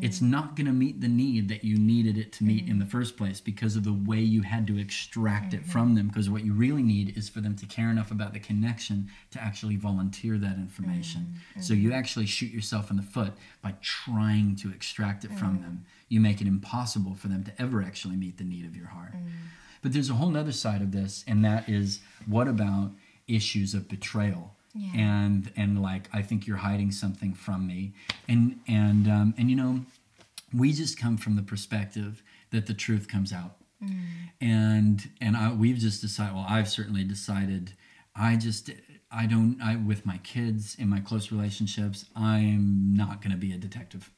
it's 0.00 0.18
mm-hmm. 0.18 0.30
not 0.30 0.56
going 0.56 0.66
to 0.66 0.72
meet 0.72 1.00
the 1.00 1.08
need 1.08 1.48
that 1.48 1.64
you 1.64 1.78
needed 1.78 2.18
it 2.18 2.32
to 2.34 2.44
meet 2.44 2.68
in 2.68 2.78
the 2.78 2.84
mm-hmm. 2.84 2.90
first 2.90 3.16
place 3.16 3.40
because 3.40 3.76
of 3.76 3.84
the 3.84 3.92
way 3.92 4.18
you 4.18 4.42
had 4.42 4.66
to 4.66 4.78
extract 4.78 5.54
it 5.54 5.64
from 5.64 5.88
mm-hmm. 5.88 5.96
them. 5.96 6.08
Because 6.08 6.28
what 6.28 6.44
you 6.44 6.52
really 6.52 6.82
need 6.82 7.16
is 7.16 7.28
for 7.28 7.40
them 7.40 7.54
to 7.56 7.66
care 7.66 7.90
enough 7.90 8.10
about 8.10 8.32
the 8.32 8.40
connection 8.40 9.08
to 9.30 9.42
actually 9.42 9.76
volunteer 9.76 10.38
that 10.38 10.56
information. 10.56 11.34
So 11.60 11.74
you 11.74 11.92
actually 11.92 12.26
shoot 12.26 12.50
yourself 12.50 12.90
in 12.90 12.96
the 12.96 13.02
foot 13.02 13.32
by 13.62 13.74
trying 13.80 14.56
to 14.56 14.70
extract 14.70 15.24
it 15.24 15.32
from 15.32 15.60
them. 15.60 15.84
You 16.08 16.20
make 16.20 16.40
it 16.40 16.46
impossible 16.46 17.14
for 17.14 17.28
them 17.28 17.44
to 17.44 17.52
ever 17.62 17.82
actually 17.82 18.16
meet 18.16 18.38
the 18.38 18.44
need 18.44 18.64
of 18.64 18.76
your 18.76 18.88
heart. 18.88 19.14
But 19.82 19.92
there's 19.92 20.10
a 20.10 20.14
whole 20.14 20.36
other 20.36 20.52
side 20.52 20.82
of 20.82 20.90
this, 20.90 21.24
and 21.28 21.44
that 21.44 21.68
is 21.68 22.00
what 22.26 22.48
about 22.48 22.90
issues 23.28 23.74
of 23.74 23.88
betrayal? 23.88 24.55
Yeah. 24.76 24.90
And 25.00 25.50
and 25.56 25.80
like 25.80 26.08
I 26.12 26.22
think 26.22 26.46
you're 26.46 26.58
hiding 26.58 26.92
something 26.92 27.32
from 27.34 27.66
me, 27.66 27.92
and 28.28 28.60
and 28.68 29.08
um, 29.08 29.34
and 29.38 29.48
you 29.50 29.56
know, 29.56 29.80
we 30.54 30.72
just 30.72 30.98
come 30.98 31.16
from 31.16 31.36
the 31.36 31.42
perspective 31.42 32.22
that 32.50 32.66
the 32.66 32.74
truth 32.74 33.08
comes 33.08 33.32
out, 33.32 33.56
and 34.40 35.08
and 35.20 35.36
I, 35.36 35.52
we've 35.52 35.78
just 35.78 36.00
decided. 36.00 36.34
Well, 36.34 36.46
I've 36.48 36.68
certainly 36.68 37.04
decided. 37.04 37.72
I 38.14 38.36
just 38.36 38.70
I 39.10 39.26
don't 39.26 39.58
I 39.62 39.76
with 39.76 40.04
my 40.06 40.18
kids 40.18 40.76
in 40.78 40.88
my 40.88 41.00
close 41.00 41.30
relationships. 41.32 42.06
I'm 42.14 42.94
not 42.96 43.20
going 43.22 43.32
to 43.32 43.36
be 43.38 43.52
a 43.52 43.58
detective. 43.58 44.10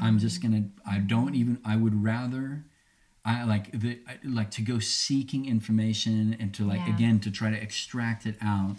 I'm 0.00 0.18
just 0.18 0.42
gonna. 0.42 0.64
I 0.84 0.98
don't 0.98 1.36
even. 1.36 1.58
I 1.64 1.76
would 1.76 2.02
rather. 2.02 2.64
I 3.24 3.44
like 3.44 3.70
the 3.78 4.00
I- 4.08 4.18
like 4.24 4.50
to 4.52 4.62
go 4.62 4.78
seeking 4.80 5.46
information 5.46 6.36
and 6.40 6.52
to 6.54 6.64
like 6.66 6.80
Yeah. 6.86 6.94
again 6.94 7.20
to 7.20 7.30
try 7.30 7.50
to 7.50 7.62
extract 7.62 8.26
it 8.26 8.36
out. 8.40 8.78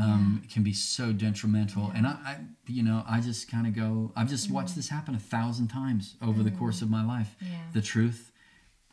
Um, 0.00 0.42
can 0.52 0.62
be 0.62 0.72
so 0.72 1.12
detrimental, 1.12 1.90
and 1.92 2.06
I, 2.06 2.10
I, 2.10 2.36
you 2.68 2.84
know, 2.84 3.02
I 3.08 3.20
just 3.20 3.50
kind 3.50 3.66
of 3.66 3.74
go. 3.74 4.12
I've 4.14 4.28
just 4.28 4.48
watched 4.48 4.76
this 4.76 4.88
happen 4.88 5.16
a 5.16 5.18
thousand 5.18 5.68
times 5.68 6.14
over 6.22 6.44
the 6.44 6.52
course 6.52 6.82
of 6.82 6.88
my 6.90 7.04
life. 7.04 7.34
Yeah. 7.40 7.56
The 7.72 7.80
truth 7.80 8.30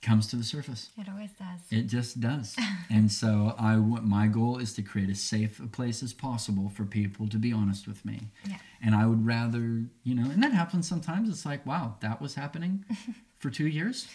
comes 0.02 0.28
to 0.28 0.36
the 0.36 0.44
surface. 0.44 0.90
It 0.98 1.08
always 1.10 1.32
does. 1.34 1.62
It 1.72 1.84
just 1.84 2.20
does. 2.20 2.56
and 2.90 3.12
so 3.12 3.56
I 3.58 3.78
want 3.78 4.06
my 4.06 4.28
goal 4.28 4.58
is 4.58 4.74
to 4.74 4.82
create 4.82 5.10
as 5.10 5.20
safe 5.20 5.60
a 5.60 5.68
place 5.68 6.02
as 6.02 6.14
possible 6.14 6.70
for 6.70 6.86
people 6.86 7.28
to 7.30 7.38
be 7.38 7.52
honest 7.52 7.88
with 7.88 8.04
me. 8.06 8.30
Yeah. 8.48 8.58
And 8.82 8.96
I 8.96 9.06
would 9.06 9.26
rather, 9.26 9.84
you 10.04 10.16
know, 10.16 10.30
and 10.30 10.42
that 10.44 10.54
happens 10.54 10.88
sometimes. 10.88 11.30
It's 11.30 11.46
like, 11.46 11.66
wow, 11.66 11.96
that 12.02 12.22
was 12.22 12.36
happening 12.36 12.86
for 13.40 13.50
two 13.50 13.68
years, 13.68 14.08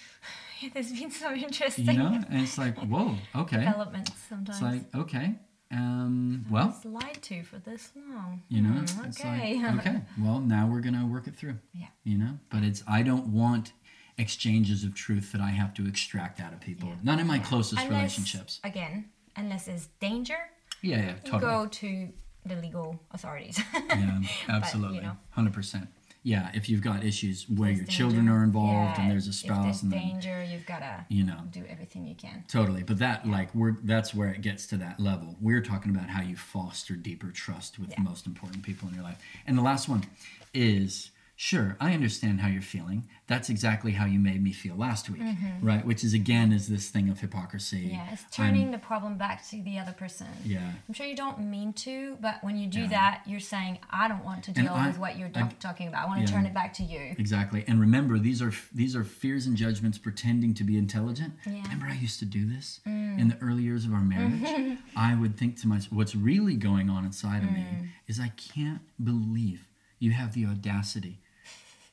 There's 0.74 0.92
been 0.92 1.10
some 1.10 1.34
interesting 1.34 1.86
you 1.86 1.92
know, 1.94 2.22
and 2.28 2.42
it's 2.42 2.58
like, 2.58 2.76
whoa, 2.78 3.16
okay. 3.34 3.58
developments 3.58 4.12
sometimes. 4.28 4.60
It's 4.60 4.62
like, 4.62 4.94
okay, 4.94 5.34
um, 5.72 6.44
well, 6.50 6.66
was 6.68 6.84
lied 6.84 7.18
to 7.22 7.42
for 7.44 7.58
this 7.58 7.90
long. 7.96 8.42
you 8.48 8.60
know, 8.62 8.80
it's 8.82 9.20
okay. 9.20 9.60
like, 9.62 9.78
okay, 9.86 10.00
well, 10.20 10.40
now 10.40 10.66
we're 10.66 10.80
gonna 10.80 11.06
work 11.06 11.26
it 11.28 11.36
through. 11.36 11.56
Yeah. 11.72 11.86
You 12.04 12.18
know, 12.18 12.38
but 12.50 12.62
it's 12.64 12.82
I 12.88 13.02
don't 13.02 13.28
want 13.28 13.72
exchanges 14.18 14.84
of 14.84 14.94
truth 14.94 15.32
that 15.32 15.40
I 15.40 15.50
have 15.50 15.72
to 15.74 15.86
extract 15.86 16.40
out 16.40 16.52
of 16.52 16.60
people. 16.60 16.88
Yeah. 16.88 16.94
Not 17.02 17.18
in 17.20 17.26
my 17.26 17.38
closest 17.38 17.80
Unless- 17.82 17.90
relationships. 17.90 18.60
Again, 18.64 19.10
unless 19.36 19.66
there's 19.66 19.86
danger, 20.00 20.36
Yeah, 20.82 20.98
yeah, 20.98 21.14
totally. 21.24 21.40
go 21.40 21.66
to 21.66 22.08
the 22.44 22.56
legal 22.56 22.98
authorities. 23.12 23.60
Yeah, 23.90 24.20
absolutely, 24.48 24.96
You 24.96 25.02
know. 25.02 25.16
hundred 25.30 25.52
percent. 25.54 25.88
Yeah, 26.22 26.50
if 26.52 26.68
you've 26.68 26.82
got 26.82 27.02
issues 27.02 27.46
where 27.48 27.68
There's 27.68 27.78
your 27.78 27.86
children 27.86 28.28
are 28.28 28.42
involved 28.44 28.98
Yeah, 28.98 29.02
and 29.02 29.10
there's 29.10 29.26
a 29.26 29.32
spouse 29.32 29.64
there's 29.64 29.82
and 29.82 29.92
then 29.92 30.00
danger, 30.00 30.44
you've 30.44 30.66
got 30.66 30.80
to 30.80 31.06
you 31.08 31.24
know 31.24 31.38
do 31.50 31.64
everything 31.68 32.06
you 32.06 32.14
can. 32.14 32.44
totally. 32.48 32.82
But 32.82 32.98
that 32.98 33.26
like 33.26 33.54
we're 33.54 33.76
that's 33.82 34.14
where 34.14 34.28
it 34.28 34.42
gets 34.42 34.66
to 34.68 34.76
that 34.78 35.00
level. 35.00 35.36
We're 35.40 35.62
talking 35.62 35.94
about 35.94 36.08
how 36.10 36.22
you 36.22 36.36
foster 36.36 36.94
deeper 36.94 37.30
trust 37.30 37.78
with 37.78 37.94
the 37.94 38.02
most 38.02 38.26
important 38.26 38.62
people 38.62 38.88
in 38.88 38.94
your 38.94 39.04
life. 39.04 39.18
And 39.46 39.56
the 39.56 39.62
last 39.62 39.88
one 39.88 40.04
is 40.52 41.10
sure 41.42 41.74
i 41.80 41.94
understand 41.94 42.38
how 42.38 42.48
you're 42.48 42.60
feeling 42.60 43.08
that's 43.26 43.48
exactly 43.48 43.92
how 43.92 44.04
you 44.04 44.18
made 44.18 44.42
me 44.42 44.52
feel 44.52 44.76
last 44.76 45.08
week 45.08 45.22
right 45.62 45.86
which 45.86 46.04
is 46.04 46.12
again 46.12 46.52
is 46.52 46.68
this 46.68 46.90
thing 46.90 47.08
of 47.08 47.18
hypocrisy 47.20 47.78
Mm-hmm. 47.86 47.94
Yeah, 47.94 48.12
it's 48.12 48.22
I'm- 48.38 48.48
turning 48.52 48.70
the 48.72 48.78
problem 48.90 49.16
back 49.16 49.38
to 49.48 49.62
the 49.62 49.78
other 49.78 49.92
person. 49.92 50.26
yeah 50.44 50.70
I'm 50.86 50.92
sure 50.92 51.06
you 51.06 51.16
don't 51.16 51.38
mean 51.56 51.72
to, 51.86 52.16
but 52.20 52.44
when 52.44 52.56
you 52.58 52.66
do 52.66 52.80
Yeah. 52.82 52.88
that, 52.98 53.22
you're 53.26 53.40
saying, 53.54 53.78
I 53.90 54.06
don't 54.08 54.24
want 54.24 54.44
to 54.44 54.52
deal 54.52 54.72
I- 54.74 54.86
with 54.88 54.98
what 54.98 55.16
you're 55.18 55.30
I- 55.34 55.48
talking 55.60 55.88
about. 55.88 56.04
I 56.04 56.08
want 56.08 56.20
to 56.20 56.26
yeah. 56.30 56.36
turn 56.36 56.44
it 56.46 56.52
back 56.52 56.74
to 56.74 56.82
you. 56.82 57.14
Exactly. 57.16 57.64
And 57.68 57.80
remember, 57.80 58.18
these 58.18 58.42
are 58.42 58.52
these 58.74 58.94
are 58.94 59.04
fears 59.04 59.46
and 59.46 59.56
judgments 59.56 59.96
pretending 59.98 60.52
to 60.54 60.64
be 60.64 60.76
intelligent. 60.76 61.32
Yeah. 61.46 61.62
Remember, 61.62 61.86
I 61.86 61.94
used 61.94 62.18
to 62.18 62.26
do 62.26 62.44
this 62.54 62.80
in 63.20 63.28
the 63.28 63.38
early 63.40 63.62
years 63.62 63.84
of 63.86 63.92
our 63.94 64.02
marriage. 64.14 64.78
I 64.96 65.14
would 65.14 65.36
think 65.38 65.58
to 65.62 65.68
myself, 65.68 65.92
what's 65.92 66.14
really 66.14 66.56
going 66.56 66.90
on 66.90 67.04
inside 67.06 67.42
of 67.44 67.50
me 67.52 67.64
is 68.08 68.20
I 68.20 68.28
can't 68.54 68.82
believe 69.02 69.68
you 69.98 70.10
have 70.12 70.32
the 70.34 70.44
audacity 70.46 71.20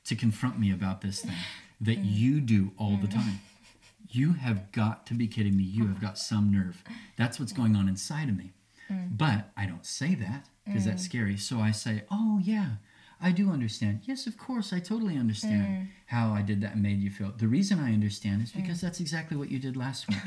to 0.07 0.15
confront 0.15 0.59
me 0.59 0.71
about 0.71 1.01
this 1.01 1.21
thing 1.21 1.35
that 1.81 1.99
mm. 2.01 2.05
you 2.05 2.41
do 2.41 2.71
all 2.77 2.97
the 3.01 3.07
mm. 3.07 3.13
time. 3.13 3.41
You 4.09 4.33
have 4.33 4.71
got 4.71 5.05
to 5.07 5.13
be 5.13 5.27
kidding 5.27 5.57
me. 5.57 5.63
You 5.63 5.87
have 5.87 6.01
got 6.01 6.17
some 6.17 6.51
nerve. 6.51 6.83
That's 7.17 7.39
what's 7.39 7.51
going 7.51 7.75
on 7.75 7.89
inside 7.89 8.29
of 8.29 8.37
me. 8.37 8.53
Mm. 8.89 9.17
But 9.17 9.51
I 9.57 9.65
don't 9.65 9.85
say 9.85 10.15
that 10.15 10.47
because 10.65 10.85
that's 10.85 11.03
scary. 11.03 11.37
So 11.37 11.59
I 11.59 11.71
say, 11.71 12.03
oh, 12.09 12.39
yeah, 12.41 12.75
I 13.21 13.31
do 13.31 13.51
understand. 13.51 14.01
Yes, 14.03 14.27
of 14.27 14.37
course, 14.37 14.71
I 14.71 14.79
totally 14.79 15.17
understand 15.17 15.89
how 16.05 16.31
I 16.31 16.41
did 16.41 16.61
that 16.61 16.73
and 16.73 16.83
made 16.83 16.99
you 16.99 17.09
feel. 17.09 17.33
The 17.37 17.47
reason 17.47 17.79
I 17.79 17.93
understand 17.93 18.43
is 18.43 18.51
because 18.51 18.79
that's 18.79 18.99
exactly 18.99 19.35
what 19.35 19.51
you 19.51 19.59
did 19.59 19.75
last 19.75 20.07
week. 20.07 20.17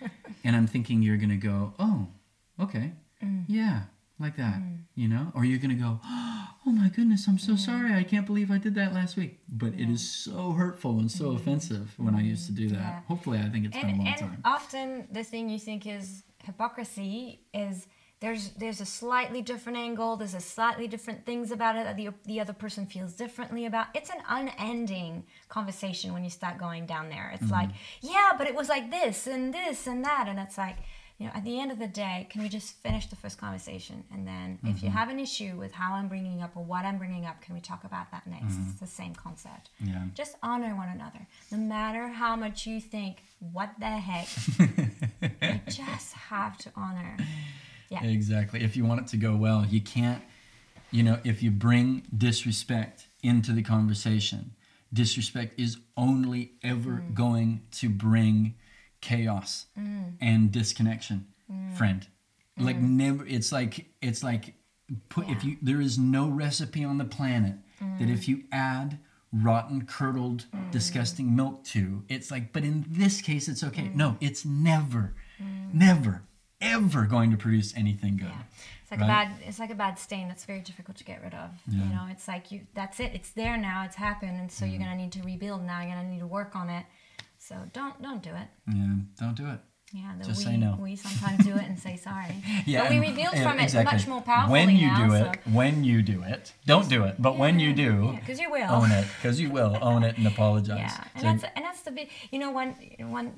and 0.44 0.54
I'm 0.54 0.66
thinking 0.66 1.02
you're 1.02 1.16
going 1.16 1.30
to 1.30 1.36
go, 1.36 1.74
oh, 1.78 2.08
okay, 2.60 2.92
yeah, 3.46 3.82
like 4.18 4.36
that, 4.36 4.60
you 4.94 5.08
know? 5.08 5.32
Or 5.34 5.44
you're 5.44 5.58
going 5.58 5.70
to 5.70 5.82
go, 5.82 6.00
oh 6.04 6.29
my 6.66 6.88
goodness, 6.88 7.26
I'm 7.26 7.38
so 7.38 7.56
sorry. 7.56 7.94
I 7.94 8.02
can't 8.04 8.26
believe 8.26 8.50
I 8.50 8.58
did 8.58 8.74
that 8.76 8.92
last 8.92 9.16
week. 9.16 9.38
But 9.48 9.74
it 9.74 9.88
is 9.90 10.08
so 10.08 10.52
hurtful 10.52 10.98
and 10.98 11.10
so 11.10 11.30
offensive 11.32 11.94
when 11.96 12.14
I 12.14 12.20
used 12.22 12.46
to 12.46 12.52
do 12.52 12.68
that. 12.68 12.74
Yeah. 12.78 13.00
Hopefully, 13.08 13.38
I 13.38 13.48
think 13.48 13.66
it's 13.66 13.76
been 13.76 13.86
a 13.86 13.88
and, 13.88 13.98
long 13.98 14.06
and 14.08 14.16
time. 14.18 14.42
often 14.44 15.08
the 15.10 15.24
thing 15.24 15.48
you 15.48 15.58
think 15.58 15.86
is 15.86 16.22
hypocrisy 16.44 17.40
is 17.54 17.86
there's 18.20 18.50
there's 18.50 18.80
a 18.82 18.86
slightly 18.86 19.40
different 19.42 19.78
angle 19.78 20.16
there's 20.16 20.34
a 20.34 20.40
slightly 20.40 20.86
different 20.86 21.24
things 21.24 21.50
about 21.50 21.74
it 21.76 21.84
that 21.84 21.96
the, 21.96 22.10
the 22.26 22.38
other 22.40 22.52
person 22.52 22.84
feels 22.86 23.14
differently 23.14 23.64
about 23.66 23.86
it's 23.94 24.10
an 24.10 24.20
unending 24.28 25.24
conversation 25.48 26.12
when 26.12 26.22
you 26.22 26.28
start 26.30 26.58
going 26.58 26.84
down 26.86 27.08
there 27.08 27.30
Mm-hmm. 27.34 27.44
it's 27.44 27.50
like 27.52 27.70
yeah 28.02 28.30
but 28.36 28.46
it 28.46 28.54
was 28.54 28.68
like 28.68 28.90
this 28.90 29.26
and 29.26 29.54
this 29.54 29.86
and 29.86 30.04
that 30.04 30.26
and 30.28 30.38
it's 30.38 30.58
like 30.58 30.76
you 31.20 31.26
know, 31.26 31.32
at 31.34 31.44
the 31.44 31.60
end 31.60 31.70
of 31.70 31.78
the 31.78 31.86
day, 31.86 32.26
can 32.30 32.40
we 32.42 32.48
just 32.48 32.72
finish 32.76 33.06
the 33.06 33.14
first 33.14 33.38
conversation? 33.38 34.02
And 34.12 34.26
then 34.26 34.58
if 34.64 34.82
you 34.82 34.88
Mm-hmm. 34.88 34.96
have 34.98 35.10
an 35.10 35.20
issue 35.20 35.54
with 35.58 35.70
how 35.70 35.92
I'm 35.92 36.08
bringing 36.08 36.40
up 36.40 36.52
or 36.56 36.64
what 36.64 36.86
I'm 36.86 36.96
bringing 36.96 37.26
up, 37.26 37.42
can 37.42 37.54
we 37.54 37.60
talk 37.60 37.84
about 37.84 38.10
that 38.10 38.26
next? 38.26 38.54
Mm-hmm. 38.54 38.70
It's 38.70 38.80
the 38.80 38.86
same 38.86 39.14
concept. 39.14 39.68
Yeah. 39.80 40.04
Just 40.14 40.36
honor 40.42 40.74
one 40.74 40.88
another. 40.88 41.26
No 41.52 41.58
matter 41.58 42.08
how 42.08 42.36
much 42.36 42.66
you 42.66 42.80
think, 42.80 43.22
what 43.52 43.70
the 43.78 43.84
heck, 43.86 44.28
you 45.42 45.60
just 45.66 46.14
have 46.14 46.56
to 46.58 46.70
honor. 46.74 47.16
Yeah. 47.90 48.02
Exactly. 48.02 48.64
If 48.64 48.74
you 48.76 48.86
want 48.86 49.02
it 49.02 49.06
to 49.08 49.16
go 49.18 49.36
well, 49.36 49.66
you 49.68 49.82
can't, 49.82 50.22
you 50.90 51.02
know, 51.02 51.18
if 51.22 51.42
you 51.42 51.50
bring 51.50 52.02
disrespect 52.16 53.08
into 53.22 53.52
the 53.52 53.62
conversation, 53.62 54.52
disrespect 54.90 55.60
is 55.60 55.76
only 55.98 56.52
ever 56.62 57.02
going 57.12 57.60
to 57.72 57.90
bring 57.90 58.54
chaos 59.00 59.66
mm. 59.78 60.12
and 60.20 60.50
disconnection, 60.52 61.26
mm. 61.50 61.76
friend. 61.76 62.06
Mm. 62.58 62.64
Like 62.64 62.78
never 62.78 63.26
it's 63.26 63.52
like 63.52 63.86
it's 64.00 64.22
like 64.22 64.54
put 65.08 65.28
if 65.28 65.44
you 65.44 65.56
there 65.62 65.80
is 65.80 65.98
no 65.98 66.28
recipe 66.28 66.84
on 66.84 66.98
the 66.98 67.04
planet 67.04 67.54
that 67.98 68.10
if 68.10 68.28
you 68.28 68.42
add 68.52 68.98
rotten 69.32 69.86
curdled 69.86 70.44
disgusting 70.72 71.34
milk 71.36 71.62
to 71.64 72.02
it's 72.08 72.30
like 72.30 72.52
but 72.52 72.64
in 72.64 72.84
this 72.88 73.22
case 73.22 73.48
it's 73.48 73.62
okay 73.62 73.88
no 73.94 74.16
it's 74.20 74.44
never 74.44 75.14
never 75.72 76.24
ever 76.60 77.06
going 77.06 77.30
to 77.30 77.36
produce 77.36 77.72
anything 77.76 78.16
good 78.16 78.26
Yeah. 78.26 78.42
It's 78.82 78.90
like 78.90 79.00
Right. 79.00 79.06
a 79.06 79.08
bad 79.08 79.32
it's 79.46 79.58
like 79.60 79.70
a 79.70 79.74
bad 79.76 79.98
stain 80.00 80.26
that's 80.26 80.44
very 80.44 80.60
difficult 80.60 80.96
to 80.96 81.04
get 81.04 81.22
rid 81.22 81.32
of. 81.34 81.50
Yeah. 81.68 81.84
You 81.84 81.90
know, 81.90 82.08
it's 82.10 82.26
like 82.26 82.50
you 82.50 82.66
that's 82.74 82.98
it. 82.98 83.12
It's 83.14 83.30
there 83.30 83.56
now, 83.56 83.84
it's 83.84 83.94
happened, 83.94 84.38
and 84.40 84.50
so 84.50 84.64
Mm. 84.64 84.70
you're 84.70 84.78
gonna 84.80 84.96
need 84.96 85.12
to 85.12 85.22
rebuild 85.22 85.62
now, 85.64 85.80
you're 85.80 85.94
gonna 85.94 86.08
need 86.08 86.18
to 86.18 86.26
work 86.26 86.56
on 86.56 86.68
it. 86.68 86.84
So 87.46 87.54
don't 87.72 87.96
don't 88.06 88.22
do 88.22 88.30
it. 88.42 88.48
yeah 88.78 88.94
don't 89.18 89.36
do 89.42 89.46
it 89.54 89.60
Yeah, 89.92 90.12
the 90.18 90.24
Just 90.28 90.38
we 90.40 90.44
say 90.48 90.56
no. 90.66 90.70
we 90.86 90.92
sometimes 90.94 91.38
do 91.50 91.54
it 91.62 91.66
and 91.70 91.78
say 91.86 91.94
sorry. 91.96 92.34
yeah 92.66 92.82
but 92.82 92.90
we 92.92 92.96
and- 92.98 93.06
rebuild 93.08 93.34
yeah, 93.34 93.42
from 93.46 93.56
it 93.58 93.64
exactly. 93.68 93.96
much 93.96 94.06
more 94.12 94.22
powerfully 94.30 94.52
when 94.66 94.68
you 94.82 94.86
now. 94.86 95.06
do 95.06 95.10
so. 95.18 95.24
it 95.30 95.38
when 95.58 95.74
you 95.88 95.98
do 96.12 96.18
it 96.34 96.44
don't 96.72 96.88
do 96.96 97.00
it 97.08 97.14
but 97.26 97.34
when 97.42 97.54
you 97.64 97.70
do 97.84 97.92
because 98.20 98.38
you 98.44 98.50
will. 98.56 98.70
own 98.80 98.90
it 99.00 99.06
because 99.16 99.36
you 99.42 99.48
will 99.56 99.74
own 99.90 100.02
it 100.08 100.14
and 100.18 100.26
apologize 100.34 100.78
Yeah, 100.78 101.04
and 101.14 101.22
So- 101.22 101.26
that's 101.30 101.44
and 101.56 101.62
that's 101.66 101.82
the 101.86 101.92
big. 101.98 102.06
You 102.32 102.38
know, 102.42 102.50
one 102.60 102.70
one. 103.20 103.28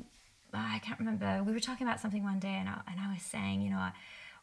oh, 0.58 0.68
I 0.76 0.78
can't 0.86 0.98
remember. 1.02 1.28
We 1.48 1.52
were 1.56 1.64
talking 1.68 1.86
about 1.88 1.98
something 2.04 2.22
one 2.32 2.40
day, 2.48 2.56
and 2.62 2.68
I, 2.74 2.76
and 2.90 2.96
I 3.04 3.06
was 3.14 3.22
saying, 3.34 3.56
you 3.64 3.70
know, 3.74 3.82
I, 3.88 3.92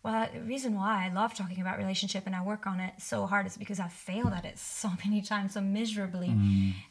well, 0.04 0.28
the 0.34 0.40
reason 0.42 0.76
why 0.76 1.06
I 1.06 1.14
love 1.14 1.34
talking 1.34 1.60
about 1.60 1.78
relationship 1.78 2.24
and 2.26 2.34
I 2.36 2.42
work 2.42 2.66
on 2.66 2.80
it 2.80 2.94
so 3.00 3.26
hard 3.26 3.46
is 3.46 3.58
because 3.58 3.80
I've 3.80 3.92
failed 3.92 4.32
at 4.34 4.46
it 4.46 4.58
so 4.58 4.90
many 5.06 5.22
times, 5.22 5.54
so 5.54 5.62
miserably, 5.62 6.30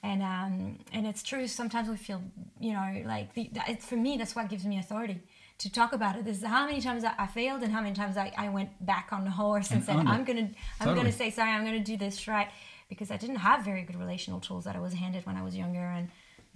and 0.03 0.23
um, 0.23 0.79
and 0.93 1.07
it's 1.07 1.23
true. 1.23 1.47
Sometimes 1.47 1.89
we 1.89 1.97
feel, 1.97 2.23
you 2.61 2.73
know, 2.73 3.03
like 3.07 3.33
the, 3.35 3.51
it's 3.67 3.87
for 3.87 3.97
me. 3.97 4.17
That's 4.19 4.37
what 4.37 4.49
gives 4.49 4.65
me 4.67 4.79
authority 4.79 5.21
to 5.59 5.73
talk 5.73 5.93
about 5.93 6.17
it. 6.17 6.25
This 6.25 6.39
is 6.39 6.45
how 6.45 6.67
many 6.67 6.81
times 6.81 7.03
I, 7.03 7.15
I 7.19 7.27
failed 7.27 7.63
and 7.63 7.73
how 7.73 7.81
many 7.81 7.95
times 7.95 8.17
I, 8.17 8.33
I 8.37 8.49
went 8.49 8.71
back 8.85 9.09
on 9.11 9.25
the 9.25 9.31
horse 9.31 9.71
and, 9.71 9.79
And 9.79 9.85
said. 9.87 9.97
I'm 9.97 10.25
gonna 10.25 10.43
I'm 10.43 10.87
Totally. 10.87 10.97
gonna 10.97 11.13
say 11.13 11.31
sorry. 11.31 11.51
I'm 11.51 11.65
gonna 11.65 11.81
do 11.81 11.97
this 11.97 12.29
right 12.29 12.49
because 12.89 13.11
I 13.11 13.17
didn't 13.17 13.37
have 13.37 13.65
very 13.65 13.83
good 13.83 13.97
relational 13.97 14.41
tools 14.41 14.65
that 14.65 14.77
I 14.77 14.81
was 14.81 14.93
handed 14.93 15.25
when 15.27 15.37
I 15.37 15.43
was 15.43 15.57
younger, 15.57 15.81
and 15.81 16.09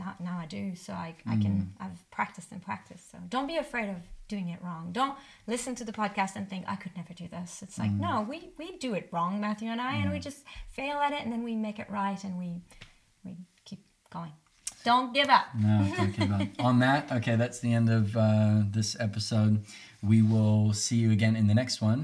now, 0.02 0.14
now 0.28 0.36
I 0.44 0.46
do. 0.46 0.64
So 0.76 0.92
I, 0.92 1.14
I 1.26 1.36
can 1.44 1.52
Mm. 1.52 1.84
I've 1.84 2.00
practiced 2.18 2.50
and 2.52 2.60
practiced. 2.70 3.10
So 3.12 3.18
don't 3.34 3.46
be 3.54 3.56
afraid 3.66 3.88
of 3.90 3.96
doing 4.28 4.48
it 4.54 4.60
wrong. 4.66 4.84
Don't 5.00 5.16
listen 5.46 5.72
to 5.80 5.84
the 5.84 5.92
podcast 6.02 6.32
and 6.36 6.44
think 6.50 6.64
I 6.74 6.76
could 6.82 6.94
never 7.00 7.12
do 7.22 7.26
this. 7.36 7.50
It's 7.64 7.76
Mm. 7.78 7.82
like 7.84 7.92
no, 8.06 8.12
we 8.30 8.36
we 8.60 8.66
do 8.86 8.90
it 9.00 9.06
wrong, 9.12 9.32
Matthew 9.46 9.68
and 9.74 9.80
I, 9.80 9.92
and 10.00 10.10
we 10.14 10.18
just 10.30 10.40
fail 10.78 10.96
at 11.06 11.12
it, 11.16 11.22
and 11.24 11.30
then 11.32 11.42
we 11.48 11.54
make 11.68 11.78
it 11.84 11.88
right, 12.00 12.20
and 12.26 12.34
we 12.42 12.50
we 13.24 13.32
keep 13.68 13.82
going. 14.16 14.32
Don't 14.84 15.10
give 15.14 15.28
up. 15.38 15.46
No, 15.66 15.74
don't 15.96 16.14
give 16.18 16.32
up. 16.32 16.48
On 16.68 16.80
that, 16.86 17.12
okay, 17.18 17.36
that's 17.36 17.60
the 17.60 17.72
end 17.72 17.88
of 17.88 18.16
uh, 18.16 18.62
this 18.78 18.96
episode. 18.98 19.54
We 20.02 20.22
will 20.22 20.72
see 20.72 20.96
you 20.96 21.10
again 21.12 21.36
in 21.36 21.46
the 21.46 21.54
next 21.62 21.80
one, 21.80 22.00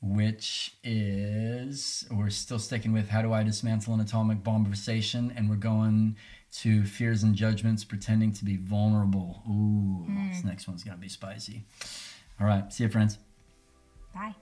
which 0.00 0.48
is 0.84 2.06
we're 2.10 2.30
still 2.30 2.60
sticking 2.60 2.92
with 2.92 3.08
how 3.08 3.22
do 3.22 3.32
I 3.32 3.42
dismantle 3.42 3.94
an 3.94 4.00
atomic 4.00 4.44
bomb? 4.44 4.60
conversation, 4.64 5.32
and 5.36 5.48
we're 5.50 5.56
going 5.74 6.16
to 6.52 6.84
fears 6.84 7.22
and 7.22 7.34
judgments, 7.34 7.84
pretending 7.84 8.32
to 8.32 8.44
be 8.44 8.56
vulnerable. 8.56 9.42
Ooh, 9.48 10.04
hmm. 10.06 10.30
this 10.30 10.44
next 10.44 10.68
one's 10.68 10.84
gonna 10.84 10.96
be 10.96 11.08
spicy. 11.08 11.64
All 12.40 12.46
right, 12.46 12.72
see 12.72 12.84
you, 12.84 12.90
friends. 12.90 13.18
Bye. 14.14 14.34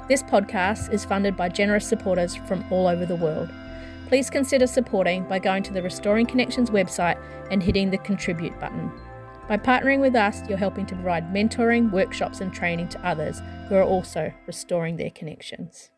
This 0.09 0.23
podcast 0.23 0.93
is 0.93 1.05
funded 1.05 1.37
by 1.37 1.49
generous 1.49 1.87
supporters 1.87 2.35
from 2.35 2.65
all 2.73 2.89
over 2.89 3.07
the 3.07 3.15
world. 3.15 3.49
Please 4.09 4.29
consider 4.29 4.67
supporting 4.67 5.23
by 5.29 5.39
going 5.39 5.63
to 5.63 5.73
the 5.73 5.81
Restoring 5.81 6.27
Connections 6.27 6.71
website 6.71 7.23
and 7.53 7.63
hitting 7.63 7.89
the 7.89 7.99
contribute 7.99 8.59
button. 8.59 8.91
By 9.49 9.59
partnering 9.59 10.01
with 10.01 10.17
us, 10.17 10.43
you're 10.49 10.59
helping 10.59 10.87
to 10.87 10.95
provide 10.97 11.33
mentoring, 11.33 11.93
workshops, 11.93 12.41
and 12.41 12.53
training 12.53 12.89
to 12.89 13.07
others 13.07 13.41
who 13.69 13.77
are 13.77 13.85
also 13.85 14.33
restoring 14.47 14.97
their 14.97 15.11
connections. 15.11 15.91